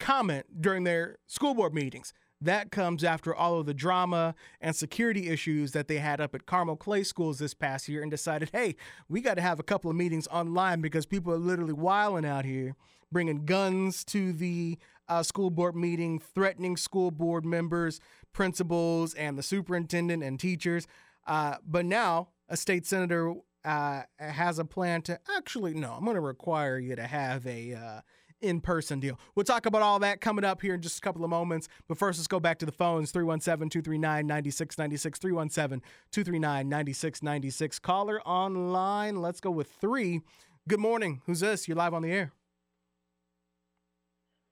comment 0.00 0.46
during 0.60 0.84
their 0.84 1.16
school 1.26 1.54
board 1.54 1.74
meetings. 1.74 2.12
That 2.40 2.70
comes 2.70 3.02
after 3.02 3.34
all 3.34 3.58
of 3.58 3.66
the 3.66 3.74
drama 3.74 4.34
and 4.60 4.76
security 4.76 5.28
issues 5.28 5.72
that 5.72 5.88
they 5.88 5.98
had 5.98 6.20
up 6.20 6.36
at 6.36 6.46
Carmel 6.46 6.76
Clay 6.76 7.02
Schools 7.02 7.40
this 7.40 7.52
past 7.52 7.88
year 7.88 8.00
and 8.00 8.10
decided, 8.10 8.50
hey, 8.52 8.76
we 9.08 9.20
got 9.20 9.34
to 9.34 9.42
have 9.42 9.58
a 9.58 9.64
couple 9.64 9.90
of 9.90 9.96
meetings 9.96 10.28
online 10.28 10.80
because 10.80 11.04
people 11.04 11.32
are 11.32 11.38
literally 11.38 11.72
wilding 11.72 12.24
out 12.24 12.44
here, 12.44 12.76
bringing 13.10 13.44
guns 13.44 14.04
to 14.04 14.32
the 14.32 14.78
uh, 15.08 15.24
school 15.24 15.50
board 15.50 15.74
meeting, 15.74 16.20
threatening 16.20 16.76
school 16.76 17.10
board 17.10 17.44
members, 17.44 17.98
principals, 18.32 19.14
and 19.14 19.36
the 19.36 19.42
superintendent 19.42 20.22
and 20.22 20.38
teachers. 20.38 20.86
Uh, 21.26 21.56
but 21.66 21.84
now 21.84 22.28
a 22.48 22.56
state 22.56 22.86
senator 22.86 23.34
uh, 23.64 24.02
has 24.18 24.58
a 24.58 24.64
plan 24.64 25.02
to 25.02 25.18
actually, 25.36 25.74
no, 25.74 25.92
I'm 25.92 26.04
going 26.04 26.14
to 26.14 26.20
require 26.20 26.78
you 26.78 26.96
to 26.96 27.06
have 27.06 27.46
a 27.46 27.74
uh, 27.74 28.00
in 28.40 28.60
person 28.60 29.00
deal. 29.00 29.18
We'll 29.34 29.44
talk 29.44 29.66
about 29.66 29.82
all 29.82 29.98
that 30.00 30.20
coming 30.20 30.44
up 30.44 30.62
here 30.62 30.74
in 30.74 30.82
just 30.82 30.98
a 30.98 31.00
couple 31.00 31.24
of 31.24 31.30
moments. 31.30 31.68
But 31.88 31.98
first, 31.98 32.18
let's 32.18 32.28
go 32.28 32.40
back 32.40 32.58
to 32.60 32.66
the 32.66 32.72
phones 32.72 33.10
317 33.10 33.68
239 33.70 34.26
9696. 34.26 35.18
317 35.18 35.80
239 36.12 36.68
9696. 36.68 37.78
Caller 37.78 38.20
online. 38.22 39.20
Let's 39.20 39.40
go 39.40 39.50
with 39.50 39.68
three. 39.80 40.20
Good 40.68 40.80
morning. 40.80 41.22
Who's 41.26 41.40
this? 41.40 41.66
You're 41.66 41.76
live 41.76 41.94
on 41.94 42.02
the 42.02 42.12
air. 42.12 42.32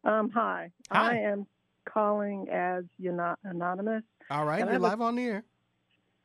Um, 0.05 0.31
hi. 0.31 0.71
Hi. 0.91 1.13
I 1.13 1.19
am 1.19 1.47
calling 1.89 2.49
as 2.49 2.85
you're 2.99 3.13
not 3.13 3.39
anonymous. 3.45 4.03
All 4.31 4.45
right. 4.45 4.61
You're 4.61 4.69
have 4.69 4.81
a- 4.81 4.85
live 4.85 5.01
on 5.01 5.17
the 5.17 5.25
air. 5.25 5.45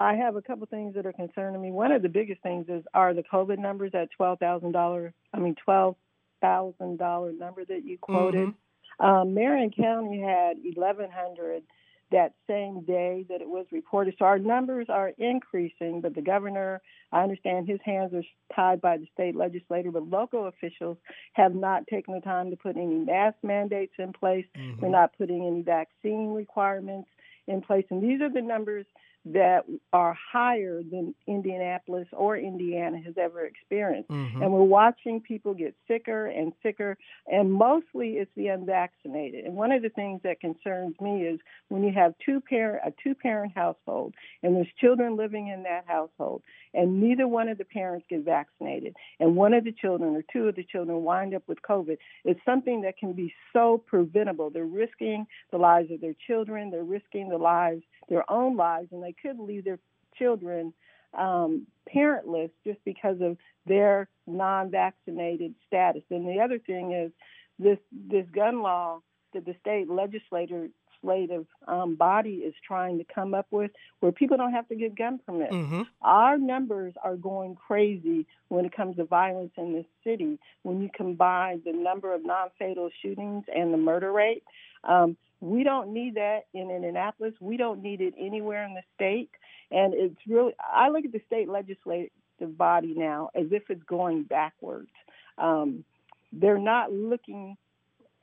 I 0.02 0.16
have 0.16 0.36
a 0.36 0.42
couple 0.42 0.66
things 0.68 0.96
that 0.96 1.06
are 1.06 1.14
concerning 1.14 1.62
me. 1.62 1.72
One 1.72 1.92
of 1.92 2.02
the 2.02 2.10
biggest 2.10 2.42
things 2.42 2.66
is 2.70 2.84
are 2.94 3.14
the 3.14 3.24
COVID 3.24 3.60
numbers 3.60 3.92
at 3.94 4.10
twelve 4.18 4.40
thousand 4.40 4.72
dollars. 4.72 5.14
I 5.34 5.40
mean 5.40 5.56
twelve 5.64 5.96
thousand 6.42 6.98
dollar 6.98 7.32
number 7.32 7.64
that 7.66 7.86
you 7.86 7.98
quoted. 8.00 8.50
Mm-hmm. 8.50 9.06
Um, 9.06 9.34
Marion 9.34 9.72
County 9.72 10.20
had 10.20 10.58
eleven 10.64 11.10
hundred 11.12 11.64
that 12.12 12.34
same 12.46 12.82
day 12.82 13.26
that 13.30 13.42
it 13.42 13.48
was 13.48 13.66
reported. 13.72 14.16
So 14.20 14.26
our 14.26 14.38
numbers 14.38 14.88
are 14.90 15.14
increasing, 15.18 16.02
but 16.02 16.14
the 16.14 16.22
governor, 16.22 16.82
I 17.12 17.24
understand 17.24 17.70
his 17.70 17.80
hands 17.86 18.14
are 18.14 18.24
tied 18.54 18.82
by 18.82 18.98
the 18.98 19.08
state 19.14 19.36
legislature, 19.36 19.92
but 19.92 20.10
local 20.10 20.48
officials 20.48 20.98
have 21.34 21.56
not 21.56 21.88
taken 21.88 22.14
the 22.14 22.20
time 22.20 22.50
to 22.50 22.58
put 22.58 22.76
any 22.76 22.96
mask 22.96 23.38
mandates 23.44 23.94
in 23.98 24.12
place. 24.12 24.46
Mhm. 24.58 24.82
They're 24.82 24.90
not 24.90 25.18
putting 25.18 25.46
any 25.46 25.62
vaccine 25.62 26.34
requirements 26.34 27.10
in 27.48 27.62
place. 27.62 27.86
And 27.90 28.04
these 28.04 28.22
are 28.22 28.30
the 28.30 28.42
numbers 28.42 28.86
that 29.24 29.66
are 29.94 30.18
higher 30.32 30.82
than 30.82 31.14
Indianapolis 31.28 32.08
or 32.12 32.38
Indiana 32.38 33.00
has 33.06 33.16
ever 33.18 33.46
experienced. 33.46 34.10
Mhm. 34.10 34.42
And 34.42 34.52
we're 34.52 34.64
watching 34.64 35.22
people 35.22 35.54
get 35.54 35.76
sicker 35.88 36.26
and 36.26 36.54
sicker, 36.64 36.98
and 37.28 37.52
mostly 37.54 38.18
it's 38.18 38.34
the 38.36 38.48
unvaccinated. 38.48 39.46
And 39.46 39.56
one 39.56 39.72
of 39.72 39.84
the 39.84 39.90
things 39.90 40.22
that 40.24 40.40
concerns 40.40 41.00
me 41.00 41.26
is 41.26 41.40
when 41.70 41.84
you 41.84 41.92
have 41.92 42.18
two 42.18 42.42
parent 42.42 42.82
a 42.84 42.92
two 43.04 43.14
parent 43.14 43.54
household 43.54 44.16
and 44.42 44.56
there's 44.56 44.72
children 44.80 45.16
living 45.16 45.48
in 45.48 45.64
that 45.64 45.86
household 45.86 46.42
and 46.74 47.00
neither 47.00 47.28
one 47.28 47.48
of 47.48 47.58
the 47.58 47.66
parents 47.66 48.06
get 48.10 48.22
vaccinated 48.22 48.96
and 49.20 49.36
one 49.36 49.54
of 49.54 49.64
the 49.64 49.72
children 49.72 50.16
or 50.16 50.24
two 50.34 50.48
of 50.48 50.56
the 50.56 50.64
children 50.64 51.04
wind 51.04 51.36
up 51.36 51.48
with 51.48 51.62
COVID, 51.62 51.98
it's 52.26 52.44
something 52.44 52.82
that 52.82 52.98
can 52.98 53.14
be 53.14 53.34
so 53.54 53.78
preventable. 53.78 54.50
They're 54.50 54.66
risking 54.66 55.28
the 55.52 55.58
lives 55.58 55.92
of 55.92 56.02
their 56.02 56.16
children, 56.28 56.72
they're 56.72 56.84
risking 56.84 57.30
the 57.30 57.38
lives 57.38 57.84
their 58.10 58.30
own 58.30 58.58
lives 58.58 58.90
and 58.92 59.02
they 59.02 59.11
could 59.14 59.40
leave 59.40 59.64
their 59.64 59.80
children 60.18 60.74
um, 61.18 61.68
parentless 61.94 62.52
just 62.66 62.80
because 62.86 63.20
of 63.22 63.38
their 63.66 64.08
non-vaccinated 64.28 65.56
status. 65.68 66.04
And 66.10 66.28
the 66.28 66.40
other 66.42 66.60
thing 66.60 66.94
is 66.94 67.12
this 67.60 67.78
this 68.10 68.26
gun 68.34 68.62
law 68.62 69.02
that 69.34 69.46
the 69.46 69.56
state 69.62 69.90
legislature 69.90 70.70
legislative 71.04 71.46
um, 71.68 71.96
body 71.96 72.36
is 72.36 72.54
trying 72.66 72.98
to 72.98 73.06
come 73.14 73.34
up 73.34 73.48
with, 73.52 73.72
where 74.00 74.12
people 74.12 74.38
don't 74.38 74.54
have 74.54 74.68
to 74.68 74.76
get 74.76 74.96
gun 74.96 75.20
permits. 75.26 75.54
Mhm. 75.54 75.88
Our 76.02 76.38
numbers 76.38 76.94
are 77.04 77.16
going 77.16 77.56
crazy 77.56 78.26
when 78.50 78.66
it 78.66 78.72
comes 78.72 78.98
to 78.98 79.06
violence 79.06 79.52
in 79.58 79.74
this 79.74 79.86
city. 80.04 80.38
When 80.64 80.82
you 80.82 80.90
combine 80.94 81.62
the 81.64 81.74
number 81.74 82.14
of 82.14 82.26
non-fatal 82.26 82.90
shootings 83.02 83.46
and 83.54 83.74
the 83.74 83.78
murder 83.78 84.12
rate, 84.12 84.44
um, 84.84 85.18
we 85.42 85.64
don't 85.64 85.92
need 85.92 86.16
that 86.16 86.46
in 86.54 86.70
Indianapolis. 86.70 87.34
We 87.42 87.58
don't 87.58 87.82
need 87.82 88.00
it 88.00 88.14
anywhere 88.18 88.64
in 88.64 88.74
the 88.74 88.84
state. 88.96 89.32
And 89.72 89.94
it's 89.94 90.20
really, 90.28 90.54
I 90.60 90.90
look 90.90 91.04
at 91.04 91.12
the 91.12 91.22
state 91.26 91.50
legislative 91.50 92.12
body 92.58 92.94
now 92.96 93.32
as 93.36 93.48
if 93.52 93.64
it's 93.70 93.84
going 93.84 94.24
backwards. 94.24 94.92
Um, 95.38 95.84
they're 96.32 96.60
not 96.60 96.92
looking 96.92 97.58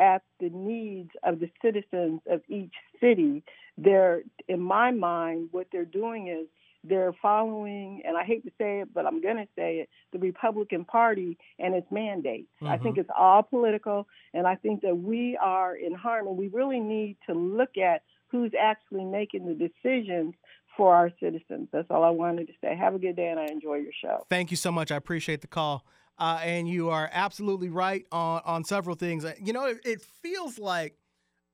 at 0.01 0.23
the 0.39 0.49
needs 0.51 1.11
of 1.25 1.41
the 1.41 1.51
citizens 1.61 2.21
of 2.31 2.41
each 2.49 2.73
city. 3.01 3.43
They're, 3.77 4.23
in 4.47 4.61
my 4.61 4.93
mind, 4.93 5.49
what 5.51 5.67
they're 5.73 5.85
doing 5.85 6.29
is 6.29 6.47
they're 6.89 7.13
following, 7.21 8.03
and 8.07 8.17
I 8.17 8.25
hate 8.25 8.45
to 8.45 8.51
say 8.59 8.81
it, 8.81 8.95
but 8.95 9.07
I'm 9.07 9.21
going 9.21 9.37
to 9.37 9.49
say 9.57 9.79
it, 9.79 9.89
the 10.13 10.19
Republican 10.19 10.85
Party 10.85 11.37
and 11.59 11.75
its 11.75 11.87
mandates. 11.91 12.49
I 12.63 12.79
think 12.79 12.99
it's 12.99 13.11
all 13.17 13.43
political, 13.43 14.07
and 14.35 14.47
I 14.47 14.55
think 14.57 14.83
that 14.83 14.97
we 14.97 15.39
are 15.41 15.77
in 15.77 15.95
harm, 15.95 16.27
and 16.27 16.37
we 16.37 16.49
really 16.49 16.81
need 16.81 17.17
to 17.29 17.35
look 17.35 17.77
at 17.79 18.03
who's 18.31 18.53
actually 18.61 19.05
making 19.05 19.47
the 19.47 19.55
decisions 19.55 20.35
for 20.77 20.95
our 20.95 21.11
citizens. 21.19 21.69
That's 21.73 21.91
all 21.91 22.05
I 22.05 22.11
wanted 22.11 22.47
to 22.47 22.53
say. 22.61 22.77
Have 22.77 22.95
a 22.95 22.99
good 22.99 23.17
day, 23.17 23.29
and 23.29 23.41
I 23.41 23.47
enjoy 23.47 23.77
your 23.77 23.93
show. 24.01 24.27
Thank 24.31 24.51
you 24.51 24.57
so 24.57 24.71
much. 24.71 24.93
I 24.93 24.97
appreciate 24.97 25.41
the 25.41 25.49
call. 25.49 25.85
Uh, 26.19 26.41
and 26.43 26.69
you 26.69 26.91
are 26.91 27.09
absolutely 27.13 27.69
right 27.69 28.05
on, 28.11 28.43
on 28.45 28.65
several 28.65 28.97
things. 28.97 29.25
Uh, 29.25 29.35
You 29.41 29.53
know, 29.53 29.67
it, 29.67 29.79
it 29.85 30.01
feels 30.01 30.59
like 30.59 30.97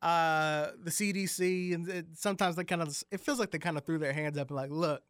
uh, 0.01 0.69
the 0.83 0.91
CDC 0.91 1.75
and 1.75 1.89
it, 1.89 2.07
sometimes 2.15 2.57
they 2.57 2.65
kind 2.65 2.83
of, 2.83 3.03
it 3.11 3.21
feels 3.21 3.39
like 3.39 3.51
they 3.51 3.59
kind 3.59 3.77
of 3.77 3.85
threw 3.85 3.99
their 3.99 4.13
hands 4.13 4.39
up 4.39 4.49
and 4.49 4.57
like, 4.57 4.71
look, 4.71 5.03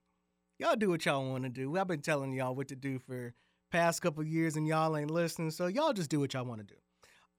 y'all 0.59 0.77
do 0.77 0.91
what 0.91 1.05
y'all 1.05 1.29
want 1.29 1.45
to 1.45 1.51
do. 1.51 1.77
I've 1.77 1.89
been 1.89 2.01
telling 2.01 2.33
y'all 2.33 2.55
what 2.55 2.69
to 2.69 2.77
do 2.77 2.99
for 2.99 3.35
past 3.71 4.03
couple 4.03 4.23
years 4.25 4.57
and 4.57 4.67
y'all 4.67 4.97
ain't 4.97 5.11
listening. 5.11 5.51
So 5.51 5.67
y'all 5.67 5.93
just 5.93 6.11
do 6.11 6.21
what 6.21 6.35
y'all 6.35 6.45
want 6.45 6.61
to 6.61 6.75
do. 6.75 6.81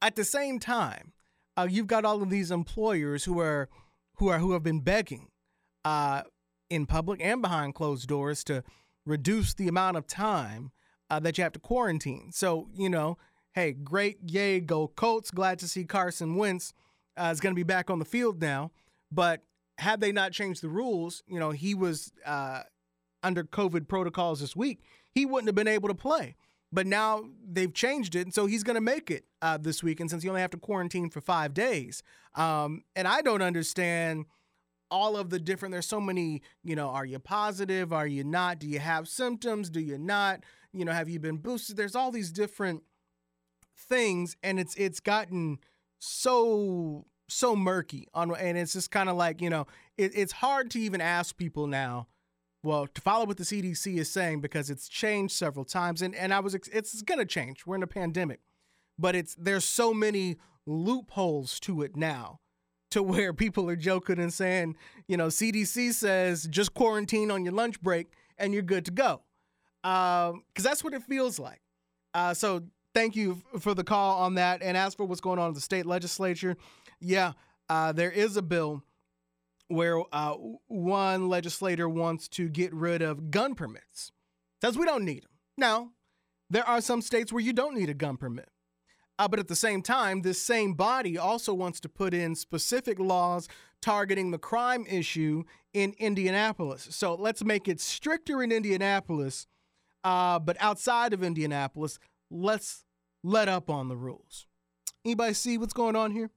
At 0.01 0.15
the 0.15 0.25
same 0.25 0.59
time, 0.59 1.13
uh, 1.57 1.67
you've 1.69 1.87
got 1.87 2.05
all 2.05 2.21
of 2.21 2.29
these 2.29 2.51
employers 2.51 3.23
who 3.23 3.39
are 3.39 3.69
who 4.17 4.27
are 4.29 4.39
who 4.39 4.53
have 4.53 4.63
been 4.63 4.81
begging 4.81 5.29
uh, 5.83 6.23
in 6.69 6.85
public 6.85 7.21
and 7.23 7.41
behind 7.41 7.73
closed 7.75 8.07
doors 8.07 8.43
to 8.45 8.63
reduce 9.05 9.53
the 9.53 9.67
amount 9.67 9.97
of 9.97 10.07
time 10.07 10.71
uh, 11.09 11.19
that 11.19 11.37
you 11.37 11.43
have 11.43 11.53
to 11.53 11.59
quarantine. 11.59 12.31
So 12.33 12.67
you 12.73 12.89
know, 12.89 13.17
hey, 13.53 13.71
great, 13.71 14.17
yay, 14.21 14.59
go 14.59 14.87
Colts! 14.87 15.31
Glad 15.31 15.59
to 15.59 15.67
see 15.67 15.85
Carson 15.85 16.35
Wentz 16.35 16.73
uh, 17.17 17.29
is 17.31 17.39
going 17.39 17.55
to 17.55 17.59
be 17.59 17.63
back 17.63 17.89
on 17.89 17.99
the 17.99 18.05
field 18.05 18.41
now. 18.41 18.71
But 19.11 19.43
had 19.77 20.01
they 20.01 20.11
not 20.11 20.33
changed 20.33 20.61
the 20.61 20.69
rules, 20.69 21.23
you 21.27 21.39
know, 21.39 21.51
he 21.51 21.73
was 21.73 22.11
uh, 22.25 22.63
under 23.25 23.43
COVID 23.43 23.87
protocols 23.87 24.39
this 24.39 24.55
week. 24.55 24.79
He 25.11 25.25
wouldn't 25.25 25.47
have 25.47 25.55
been 25.55 25.67
able 25.67 25.89
to 25.89 25.95
play. 25.95 26.35
but 26.71 26.85
now 26.85 27.23
they've 27.47 27.73
changed 27.73 28.15
it, 28.15 28.21
and 28.21 28.33
so 28.33 28.45
he's 28.47 28.63
going 28.63 28.75
to 28.75 28.81
make 28.81 29.09
it 29.09 29.25
uh, 29.41 29.57
this 29.57 29.81
weekend 29.81 30.09
since 30.09 30.23
you 30.23 30.29
only 30.29 30.41
have 30.41 30.51
to 30.51 30.57
quarantine 30.57 31.09
for 31.09 31.21
five 31.21 31.53
days. 31.53 32.03
Um, 32.35 32.83
and 32.97 33.07
I 33.07 33.21
don't 33.21 33.41
understand 33.41 34.25
all 34.91 35.15
of 35.15 35.29
the 35.29 35.39
different. 35.39 35.71
There's 35.71 35.87
so 35.87 36.01
many. 36.01 36.41
You 36.63 36.75
know, 36.75 36.89
are 36.89 37.05
you 37.05 37.19
positive? 37.19 37.93
Are 37.93 38.07
you 38.07 38.23
not? 38.23 38.59
Do 38.59 38.67
you 38.67 38.79
have 38.79 39.07
symptoms? 39.07 39.69
Do 39.69 39.79
you 39.79 39.97
not? 39.97 40.43
You 40.73 40.83
know, 40.85 40.91
have 40.91 41.07
you 41.07 41.19
been 41.19 41.37
boosted? 41.37 41.77
There's 41.77 41.95
all 41.95 42.11
these 42.11 42.31
different 42.31 42.83
things, 43.77 44.35
and 44.43 44.59
it's 44.59 44.75
it's 44.75 44.99
gotten 44.99 45.59
so 45.99 47.05
so 47.29 47.55
murky 47.55 48.07
on, 48.13 48.35
and 48.35 48.57
it's 48.57 48.73
just 48.73 48.91
kind 48.91 49.07
of 49.09 49.15
like 49.15 49.41
you 49.41 49.49
know, 49.49 49.65
it, 49.97 50.11
it's 50.13 50.33
hard 50.33 50.69
to 50.71 50.79
even 50.79 50.99
ask 50.99 51.37
people 51.37 51.67
now 51.67 52.07
well, 52.65 52.87
to 52.87 53.01
follow 53.01 53.25
what 53.25 53.37
the 53.37 53.43
CDC 53.43 53.97
is 53.97 54.11
saying 54.11 54.41
because 54.41 54.69
it's 54.69 54.89
changed 54.89 55.33
several 55.35 55.63
times, 55.63 56.01
and 56.01 56.15
and 56.15 56.33
I 56.33 56.39
was 56.39 56.55
it's 56.55 57.01
going 57.03 57.19
to 57.19 57.25
change. 57.25 57.65
We're 57.65 57.75
in 57.75 57.83
a 57.83 57.87
pandemic, 57.87 58.39
but 58.97 59.15
it's 59.15 59.35
there's 59.35 59.63
so 59.63 59.93
many 59.93 60.37
loopholes 60.65 61.59
to 61.61 61.83
it 61.83 61.95
now, 61.95 62.39
to 62.91 63.03
where 63.11 63.33
people 63.33 63.69
are 63.69 63.75
joking 63.75 64.19
and 64.19 64.33
saying, 64.33 64.75
you 65.07 65.15
know, 65.15 65.27
CDC 65.27 65.93
says 65.93 66.47
just 66.49 66.73
quarantine 66.73 67.29
on 67.29 67.45
your 67.45 67.53
lunch 67.53 67.79
break 67.81 68.07
and 68.37 68.51
you're 68.51 68.63
good 68.63 68.83
to 68.85 68.91
go, 68.91 69.21
because 69.83 70.31
um, 70.33 70.43
that's 70.57 70.83
what 70.83 70.93
it 70.93 71.03
feels 71.03 71.39
like. 71.39 71.61
Uh, 72.13 72.33
so 72.33 72.63
thank 72.95 73.15
you 73.15 73.41
for 73.59 73.75
the 73.75 73.83
call 73.83 74.23
on 74.23 74.35
that. 74.35 74.63
And 74.63 74.75
as 74.75 74.95
for 74.95 75.05
what's 75.05 75.21
going 75.21 75.37
on 75.37 75.49
in 75.49 75.53
the 75.53 75.61
state 75.61 75.85
legislature, 75.85 76.57
yeah, 76.99 77.33
uh, 77.69 77.91
there 77.91 78.11
is 78.11 78.37
a 78.37 78.41
bill 78.41 78.83
where 79.67 80.01
uh, 80.11 80.35
one 80.67 81.27
legislator 81.27 81.89
wants 81.89 82.27
to 82.29 82.47
get 82.49 82.73
rid 82.73 83.01
of 83.01 83.31
gun 83.31 83.55
permits. 83.55 84.11
Says 84.61 84.77
we 84.77 84.85
don't 84.85 85.05
need 85.05 85.23
them. 85.23 85.31
Now, 85.57 85.91
there 86.49 86.67
are 86.67 86.81
some 86.81 87.01
states 87.01 87.33
where 87.33 87.43
you 87.43 87.53
don't 87.53 87.75
need 87.75 87.89
a 87.89 87.93
gun 87.93 88.17
permit. 88.17 88.49
Uh, 89.17 89.27
but 89.27 89.39
at 89.39 89.47
the 89.47 89.55
same 89.55 89.81
time, 89.81 90.21
this 90.21 90.41
same 90.41 90.73
body 90.73 91.17
also 91.17 91.53
wants 91.53 91.79
to 91.79 91.89
put 91.89 92.13
in 92.13 92.35
specific 92.35 92.99
laws 92.99 93.47
targeting 93.81 94.31
the 94.31 94.37
crime 94.37 94.85
issue 94.89 95.43
in 95.73 95.93
Indianapolis. 95.99 96.87
So 96.91 97.15
let's 97.15 97.43
make 97.43 97.67
it 97.67 97.79
stricter 97.79 98.43
in 98.43 98.51
Indianapolis, 98.51 99.47
uh, 100.03 100.39
but 100.39 100.57
outside 100.59 101.13
of 101.13 101.23
Indianapolis, 101.23 101.97
let's 102.29 102.83
let 103.23 103.47
up 103.47 103.69
on 103.69 103.87
the 103.87 103.95
rules. 103.95 104.47
Anybody 105.05 105.33
see 105.33 105.57
what's 105.57 105.73
going 105.73 105.95
on 105.95 106.11
here? 106.11 106.31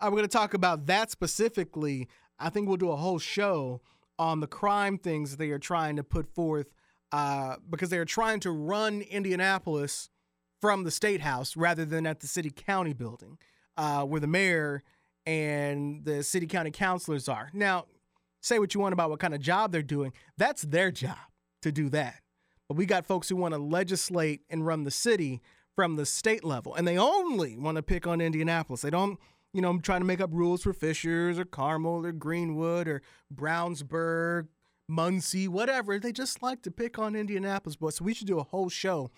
Uh, 0.00 0.06
we're 0.06 0.18
going 0.18 0.22
to 0.22 0.28
talk 0.28 0.54
about 0.54 0.86
that 0.86 1.10
specifically 1.10 2.08
I 2.42 2.50
think 2.50 2.68
we'll 2.68 2.76
do 2.76 2.90
a 2.90 2.96
whole 2.96 3.18
show 3.18 3.80
on 4.18 4.40
the 4.40 4.46
crime 4.46 4.98
things 4.98 5.36
they 5.36 5.50
are 5.50 5.58
trying 5.58 5.96
to 5.96 6.04
put 6.04 6.34
forth 6.34 6.66
uh, 7.12 7.56
because 7.70 7.90
they 7.90 7.98
are 7.98 8.04
trying 8.04 8.40
to 8.40 8.50
run 8.50 9.02
Indianapolis 9.02 10.10
from 10.60 10.84
the 10.84 10.90
state 10.90 11.20
house 11.20 11.56
rather 11.56 11.84
than 11.84 12.06
at 12.06 12.20
the 12.20 12.26
city 12.26 12.50
county 12.50 12.92
building 12.92 13.38
uh, 13.76 14.04
where 14.04 14.20
the 14.20 14.26
mayor 14.26 14.82
and 15.26 16.04
the 16.04 16.22
city 16.22 16.46
county 16.46 16.70
councilors 16.70 17.28
are. 17.28 17.50
Now, 17.52 17.86
say 18.40 18.58
what 18.58 18.74
you 18.74 18.80
want 18.80 18.92
about 18.92 19.10
what 19.10 19.20
kind 19.20 19.34
of 19.34 19.40
job 19.40 19.72
they're 19.72 19.82
doing, 19.82 20.12
that's 20.36 20.62
their 20.62 20.90
job 20.90 21.16
to 21.62 21.72
do 21.72 21.88
that. 21.90 22.20
But 22.68 22.76
we 22.76 22.86
got 22.86 23.06
folks 23.06 23.28
who 23.28 23.36
want 23.36 23.54
to 23.54 23.60
legislate 23.60 24.42
and 24.50 24.66
run 24.66 24.84
the 24.84 24.90
city 24.90 25.40
from 25.74 25.96
the 25.96 26.06
state 26.06 26.44
level, 26.44 26.74
and 26.74 26.86
they 26.86 26.98
only 26.98 27.56
want 27.56 27.76
to 27.76 27.82
pick 27.82 28.06
on 28.06 28.20
Indianapolis. 28.20 28.82
They 28.82 28.90
don't 28.90 29.18
you 29.52 29.60
know, 29.60 29.70
I'm 29.70 29.80
trying 29.80 30.00
to 30.00 30.06
make 30.06 30.20
up 30.20 30.30
rules 30.32 30.62
for 30.62 30.72
Fishers 30.72 31.38
or 31.38 31.44
Carmel 31.44 32.06
or 32.06 32.12
Greenwood 32.12 32.88
or 32.88 33.02
Brownsburg, 33.34 34.48
Muncie, 34.88 35.48
whatever. 35.48 35.98
They 35.98 36.12
just 36.12 36.42
like 36.42 36.62
to 36.62 36.70
pick 36.70 36.98
on 36.98 37.14
Indianapolis, 37.14 37.76
but 37.76 37.94
So 37.94 38.04
we 38.04 38.14
should 38.14 38.26
do 38.26 38.38
a 38.38 38.44
whole 38.44 38.68
show 38.68 39.10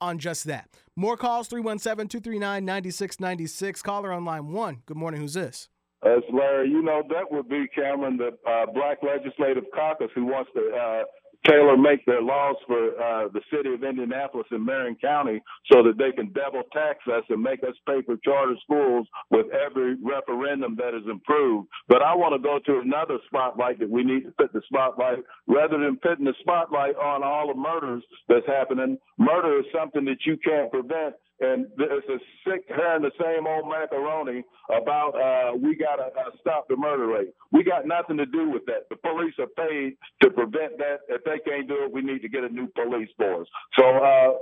on 0.00 0.18
just 0.18 0.44
that. 0.44 0.68
More 0.96 1.16
calls 1.16 1.48
317 1.48 2.08
239 2.08 2.64
9696. 2.64 3.82
Caller 3.82 4.12
on 4.12 4.24
line 4.24 4.48
one. 4.52 4.82
Good 4.86 4.96
morning. 4.96 5.20
Who's 5.20 5.34
this? 5.34 5.68
That's 6.02 6.26
Larry. 6.32 6.68
You 6.68 6.82
know, 6.82 7.02
that 7.08 7.30
would 7.30 7.48
be 7.48 7.66
Cameron, 7.74 8.18
the 8.18 8.36
uh, 8.48 8.66
Black 8.72 8.98
Legislative 9.02 9.64
Caucus, 9.74 10.10
who 10.14 10.26
wants 10.26 10.50
to 10.54 10.60
uh, 10.76 11.02
tailor 11.46 11.76
make 11.76 12.04
their 12.06 12.22
laws 12.22 12.56
for 12.66 12.78
uh, 13.00 13.28
the 13.32 13.40
city 13.52 13.74
of 13.74 13.84
Indianapolis 13.84 14.46
and 14.50 14.64
Marion 14.64 14.96
County 15.00 15.42
so 15.72 15.82
that 15.84 15.98
they 15.98 16.12
can 16.12 16.32
double 16.32 16.62
tax 16.72 16.98
us 17.12 17.24
and 17.30 17.42
make 17.42 17.62
us 17.62 17.74
pay 17.86 18.02
for 18.06 18.16
charter 18.24 18.56
schools 18.64 19.06
with 19.30 19.46
every 19.52 19.96
referendum 20.02 20.76
that 20.76 20.94
is 20.96 21.08
improved. 21.10 21.68
But 21.88 22.02
I 22.02 22.14
want 22.14 22.34
to 22.34 22.42
go 22.42 22.58
to 22.66 22.80
another 22.80 23.18
spotlight 23.26 23.78
that 23.80 23.90
we 23.90 24.04
need 24.04 24.24
to 24.24 24.32
put 24.38 24.52
the 24.52 24.62
spotlight 24.66 25.18
rather 25.46 25.78
than 25.78 25.98
putting 26.02 26.26
the 26.26 26.34
spotlight 26.40 26.96
on 26.96 27.22
all 27.22 27.48
the 27.48 27.60
murders 27.60 28.04
that's 28.28 28.46
happening. 28.46 28.98
Murder 29.18 29.60
is 29.60 29.66
something 29.74 30.04
that 30.06 30.26
you 30.26 30.36
can't 30.44 30.70
prevent 30.72 31.14
and 31.40 31.66
it's 31.78 32.08
a 32.08 32.18
sick 32.48 32.64
hearing 32.68 33.02
the 33.02 33.12
same 33.20 33.46
old 33.46 33.68
macaroni 33.68 34.44
about 34.70 35.12
uh, 35.14 35.56
we 35.56 35.76
got 35.76 35.96
to 35.96 36.04
uh, 36.04 36.30
stop 36.40 36.66
the 36.68 36.76
murder 36.76 37.06
rate. 37.06 37.28
We 37.52 37.62
got 37.62 37.86
nothing 37.86 38.16
to 38.16 38.26
do 38.26 38.50
with 38.50 38.64
that. 38.66 38.88
The 38.90 38.96
police 38.96 39.34
are 39.38 39.46
paid 39.56 39.96
to 40.22 40.30
prevent 40.30 40.78
that. 40.78 41.00
If 41.08 41.24
they 41.24 41.38
can't 41.48 41.68
do 41.68 41.84
it, 41.84 41.92
we 41.92 42.02
need 42.02 42.22
to 42.22 42.28
get 42.28 42.44
a 42.44 42.48
new 42.48 42.68
police 42.68 43.10
force. 43.16 43.48
So 43.78 43.84
uh, 43.84 44.32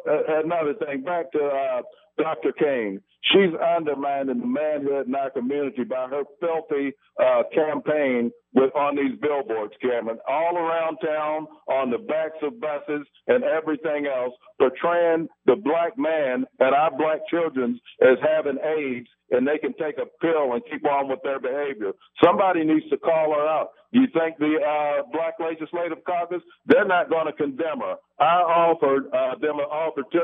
another 0.44 0.74
thing, 0.74 1.02
back 1.02 1.32
to 1.32 1.44
uh, 1.44 1.82
Dr. 2.18 2.52
King. 2.52 3.00
She's 3.32 3.54
undermining 3.76 4.38
the 4.40 4.46
manhood 4.46 5.08
in 5.08 5.14
our 5.14 5.30
community 5.30 5.84
by 5.84 6.08
her 6.08 6.24
filthy 6.40 6.92
uh, 7.18 7.42
campaign 7.54 8.30
with 8.52 8.74
on 8.76 8.96
these 8.96 9.18
billboards, 9.20 9.72
Cameron, 9.80 10.18
all 10.28 10.56
around 10.56 10.98
town, 10.98 11.46
on 11.68 11.90
the 11.90 11.98
backs 11.98 12.36
of 12.42 12.60
buses 12.60 13.06
and 13.26 13.42
everything 13.44 14.06
else, 14.06 14.34
portraying 14.58 15.28
the 15.46 15.56
black 15.56 15.96
man 15.98 16.44
and 16.60 16.74
our 16.74 16.90
black 16.96 17.20
children 17.30 17.80
as 18.02 18.18
having 18.22 18.58
AIDS 18.58 19.08
and 19.30 19.46
they 19.46 19.58
can 19.58 19.72
take 19.74 19.98
a 19.98 20.06
pill 20.20 20.52
and 20.52 20.62
keep 20.70 20.84
on 20.86 21.08
with 21.08 21.20
their 21.24 21.40
behavior. 21.40 21.92
Somebody 22.22 22.64
needs 22.64 22.88
to 22.90 22.96
call 22.98 23.32
her 23.34 23.46
out. 23.46 23.70
You 23.92 24.06
think 24.12 24.38
the 24.38 24.58
uh, 24.58 25.02
Black 25.12 25.34
Legislative 25.38 25.98
Caucus, 26.04 26.42
they're 26.66 26.84
not 26.86 27.10
going 27.10 27.26
to 27.26 27.32
condemn 27.32 27.80
her. 27.80 27.94
I 28.18 28.42
offered 28.42 29.06
uh, 29.14 29.38
them 29.40 29.58
an 29.60 29.66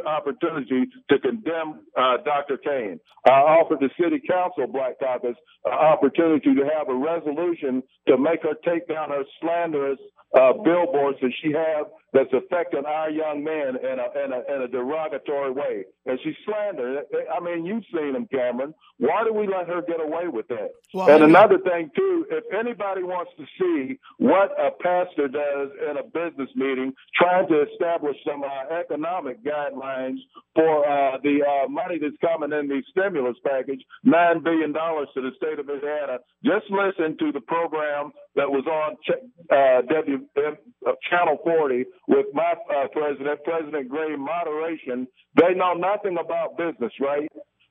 opportunity 0.07 0.87
to 1.09 1.19
condemn 1.19 1.81
uh, 1.97 2.19
Dr. 2.25 2.59
Caine. 2.59 3.01
I 3.27 3.31
offered 3.31 3.81
the 3.81 3.91
City 4.01 4.21
Council 4.29 4.67
Black 4.67 4.99
Caucus 4.99 5.37
an 5.65 5.73
opportunity 5.73 6.55
to 6.55 6.65
have 6.77 6.89
a 6.89 6.95
resolution 6.95 7.83
to 8.09 8.19
make 8.19 8.43
her 8.43 8.55
take 8.65 8.89
down 8.89 9.11
her 9.11 9.23
slanderous 9.41 9.99
uh, 10.39 10.53
billboards 10.53 11.19
that 11.23 11.33
she 11.43 11.53
have 11.53 11.87
that's 12.13 12.33
affecting 12.33 12.85
our 12.87 13.11
young 13.11 13.45
men 13.45 13.77
in 13.77 13.99
a, 13.99 14.25
in 14.25 14.33
a, 14.33 14.55
in 14.57 14.63
a 14.63 14.69
derogatory 14.69 15.53
way. 15.53 15.85
And 16.07 16.19
she 16.25 16.35
slandered. 16.45 17.05
I 17.35 17.41
mean, 17.41 17.65
you've 17.67 17.85
seen 17.95 18.13
them, 18.15 18.27
Cameron. 18.31 18.75
Why 18.99 19.25
do 19.25 19.33
we 19.33 19.47
let 19.47 19.69
her 19.69 19.83
get 19.83 20.01
away 20.01 20.29
with 20.29 20.49
that? 20.49 20.71
Well, 20.93 21.09
and 21.09 21.25
another 21.25 21.59
thing 21.59 21.91
too, 21.97 22.27
if 22.31 22.45
anybody 22.53 23.03
wants 23.03 23.33
to 23.39 23.45
see 23.59 23.99
what 24.19 24.51
a 24.59 24.71
pastor 24.83 25.29
does 25.29 25.71
in 25.91 25.97
a 25.99 26.05
business 26.05 26.51
meeting, 26.57 26.93
trying 27.17 27.49
to 27.49 27.63
establish 27.71 28.17
some 28.27 28.43
uh, 28.45 28.75
economic 28.75 29.45
guidelines 29.45 30.19
for 30.55 30.87
uh, 30.87 31.19
the 31.23 31.41
uh, 31.45 31.69
money 31.69 31.99
that's 32.01 32.17
coming 32.21 32.53
in 32.59 32.69
the 32.69 32.83
stimulus 32.91 33.37
package, 33.47 33.81
nine 34.05 34.43
billion 34.43 34.73
dollars 34.73 35.09
to 35.15 35.21
the 35.23 35.31
state 35.37 35.59
of 35.59 35.69
Indiana. 35.71 36.19
Just 36.45 36.67
listen 36.71 37.17
to 37.19 37.33
the 37.33 37.41
program 37.41 38.13
that 38.37 38.49
was 38.51 38.65
on 38.67 38.97
uh, 39.51 39.83
w, 39.83 40.27
uh, 40.37 40.93
Channel 41.11 41.39
40 41.45 41.85
with 42.09 42.27
my 42.33 42.55
uh, 42.75 42.89
president, 42.93 43.43
President 43.45 43.89
Green. 43.89 44.19
Moderation. 44.21 45.07
They 45.37 45.55
know 45.55 45.75
nothing 45.75 46.17
about 46.19 46.57
business, 46.57 46.93
right? 47.01 47.29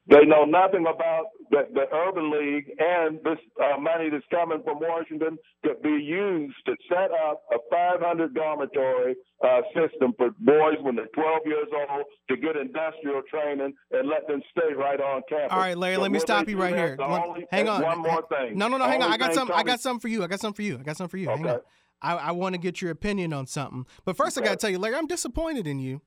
They 0.10 0.26
know 0.26 0.44
nothing 0.44 0.86
about 0.88 1.26
the, 1.52 1.68
the 1.74 1.86
Urban 1.96 2.32
League 2.32 2.65
and 2.80 3.20
this 3.24 3.38
uh, 3.62 3.80
money 3.80 4.10
that's 4.10 4.26
coming 4.32 4.62
from 4.63 4.80
Washington 4.80 5.38
could 5.63 5.82
be 5.84 5.89
used 5.89 6.56
to 6.65 6.74
set 6.89 7.12
up 7.30 7.44
a 7.54 7.58
500 7.70 8.34
dormitory 8.34 9.15
uh, 9.44 9.62
system 9.76 10.13
for 10.18 10.32
boys 10.39 10.78
when 10.82 10.96
they're 10.96 11.13
12 11.13 11.42
years 11.46 11.68
old 11.92 12.06
to 12.28 12.38
get 12.38 12.56
industrial 12.58 13.22
training 13.30 13.74
and 13.92 14.10
let 14.10 14.28
them 14.28 14.42
stay 14.50 14.74
right 14.74 15.00
on 15.00 15.22
campus. 15.30 15.50
All 15.52 15.60
right, 15.60 15.78
Larry, 15.78 15.96
so 15.96 16.02
let 16.02 16.12
me 16.12 16.20
stop 16.20 16.50
you 16.50 16.58
right 16.58 16.76
here. 16.76 16.98
Only, 17.00 17.46
hang 17.52 17.70
on. 17.70 17.84
One 17.84 18.00
more 18.00 18.24
thing. 18.30 18.58
No, 18.58 18.68
no, 18.68 18.78
no, 18.78 18.86
hang 18.86 19.04
on. 19.04 19.12
I 19.12 19.18
got 19.18 19.36
some. 19.36 19.52
I 19.54 19.62
got 19.62 19.80
something 19.80 20.00
for 20.02 20.08
you. 20.08 20.24
I 20.24 20.28
got 20.28 20.39
something 20.39 20.56
for 20.56 20.63
you. 20.63 20.80
I 20.80 20.84
got 20.84 20.98
something 20.98 21.12
for 21.12 21.18
you. 21.18 21.30
Okay. 21.30 21.42
Hang 21.44 21.52
on. 21.52 21.60
I, 22.02 22.16
I 22.16 22.32
want 22.32 22.54
to 22.54 22.60
get 22.60 22.82
your 22.82 22.92
opinion 22.92 23.34
on 23.34 23.48
something. 23.48 23.86
But 24.06 24.16
first. 24.16 24.38
I 24.38 24.42
got 24.42 24.52
to 24.52 24.56
tell 24.56 24.70
you, 24.70 24.80
Larry, 24.80 24.96
I'm 24.96 25.08
disappointed 25.08 25.68
in 25.68 25.80
you. 25.80 26.02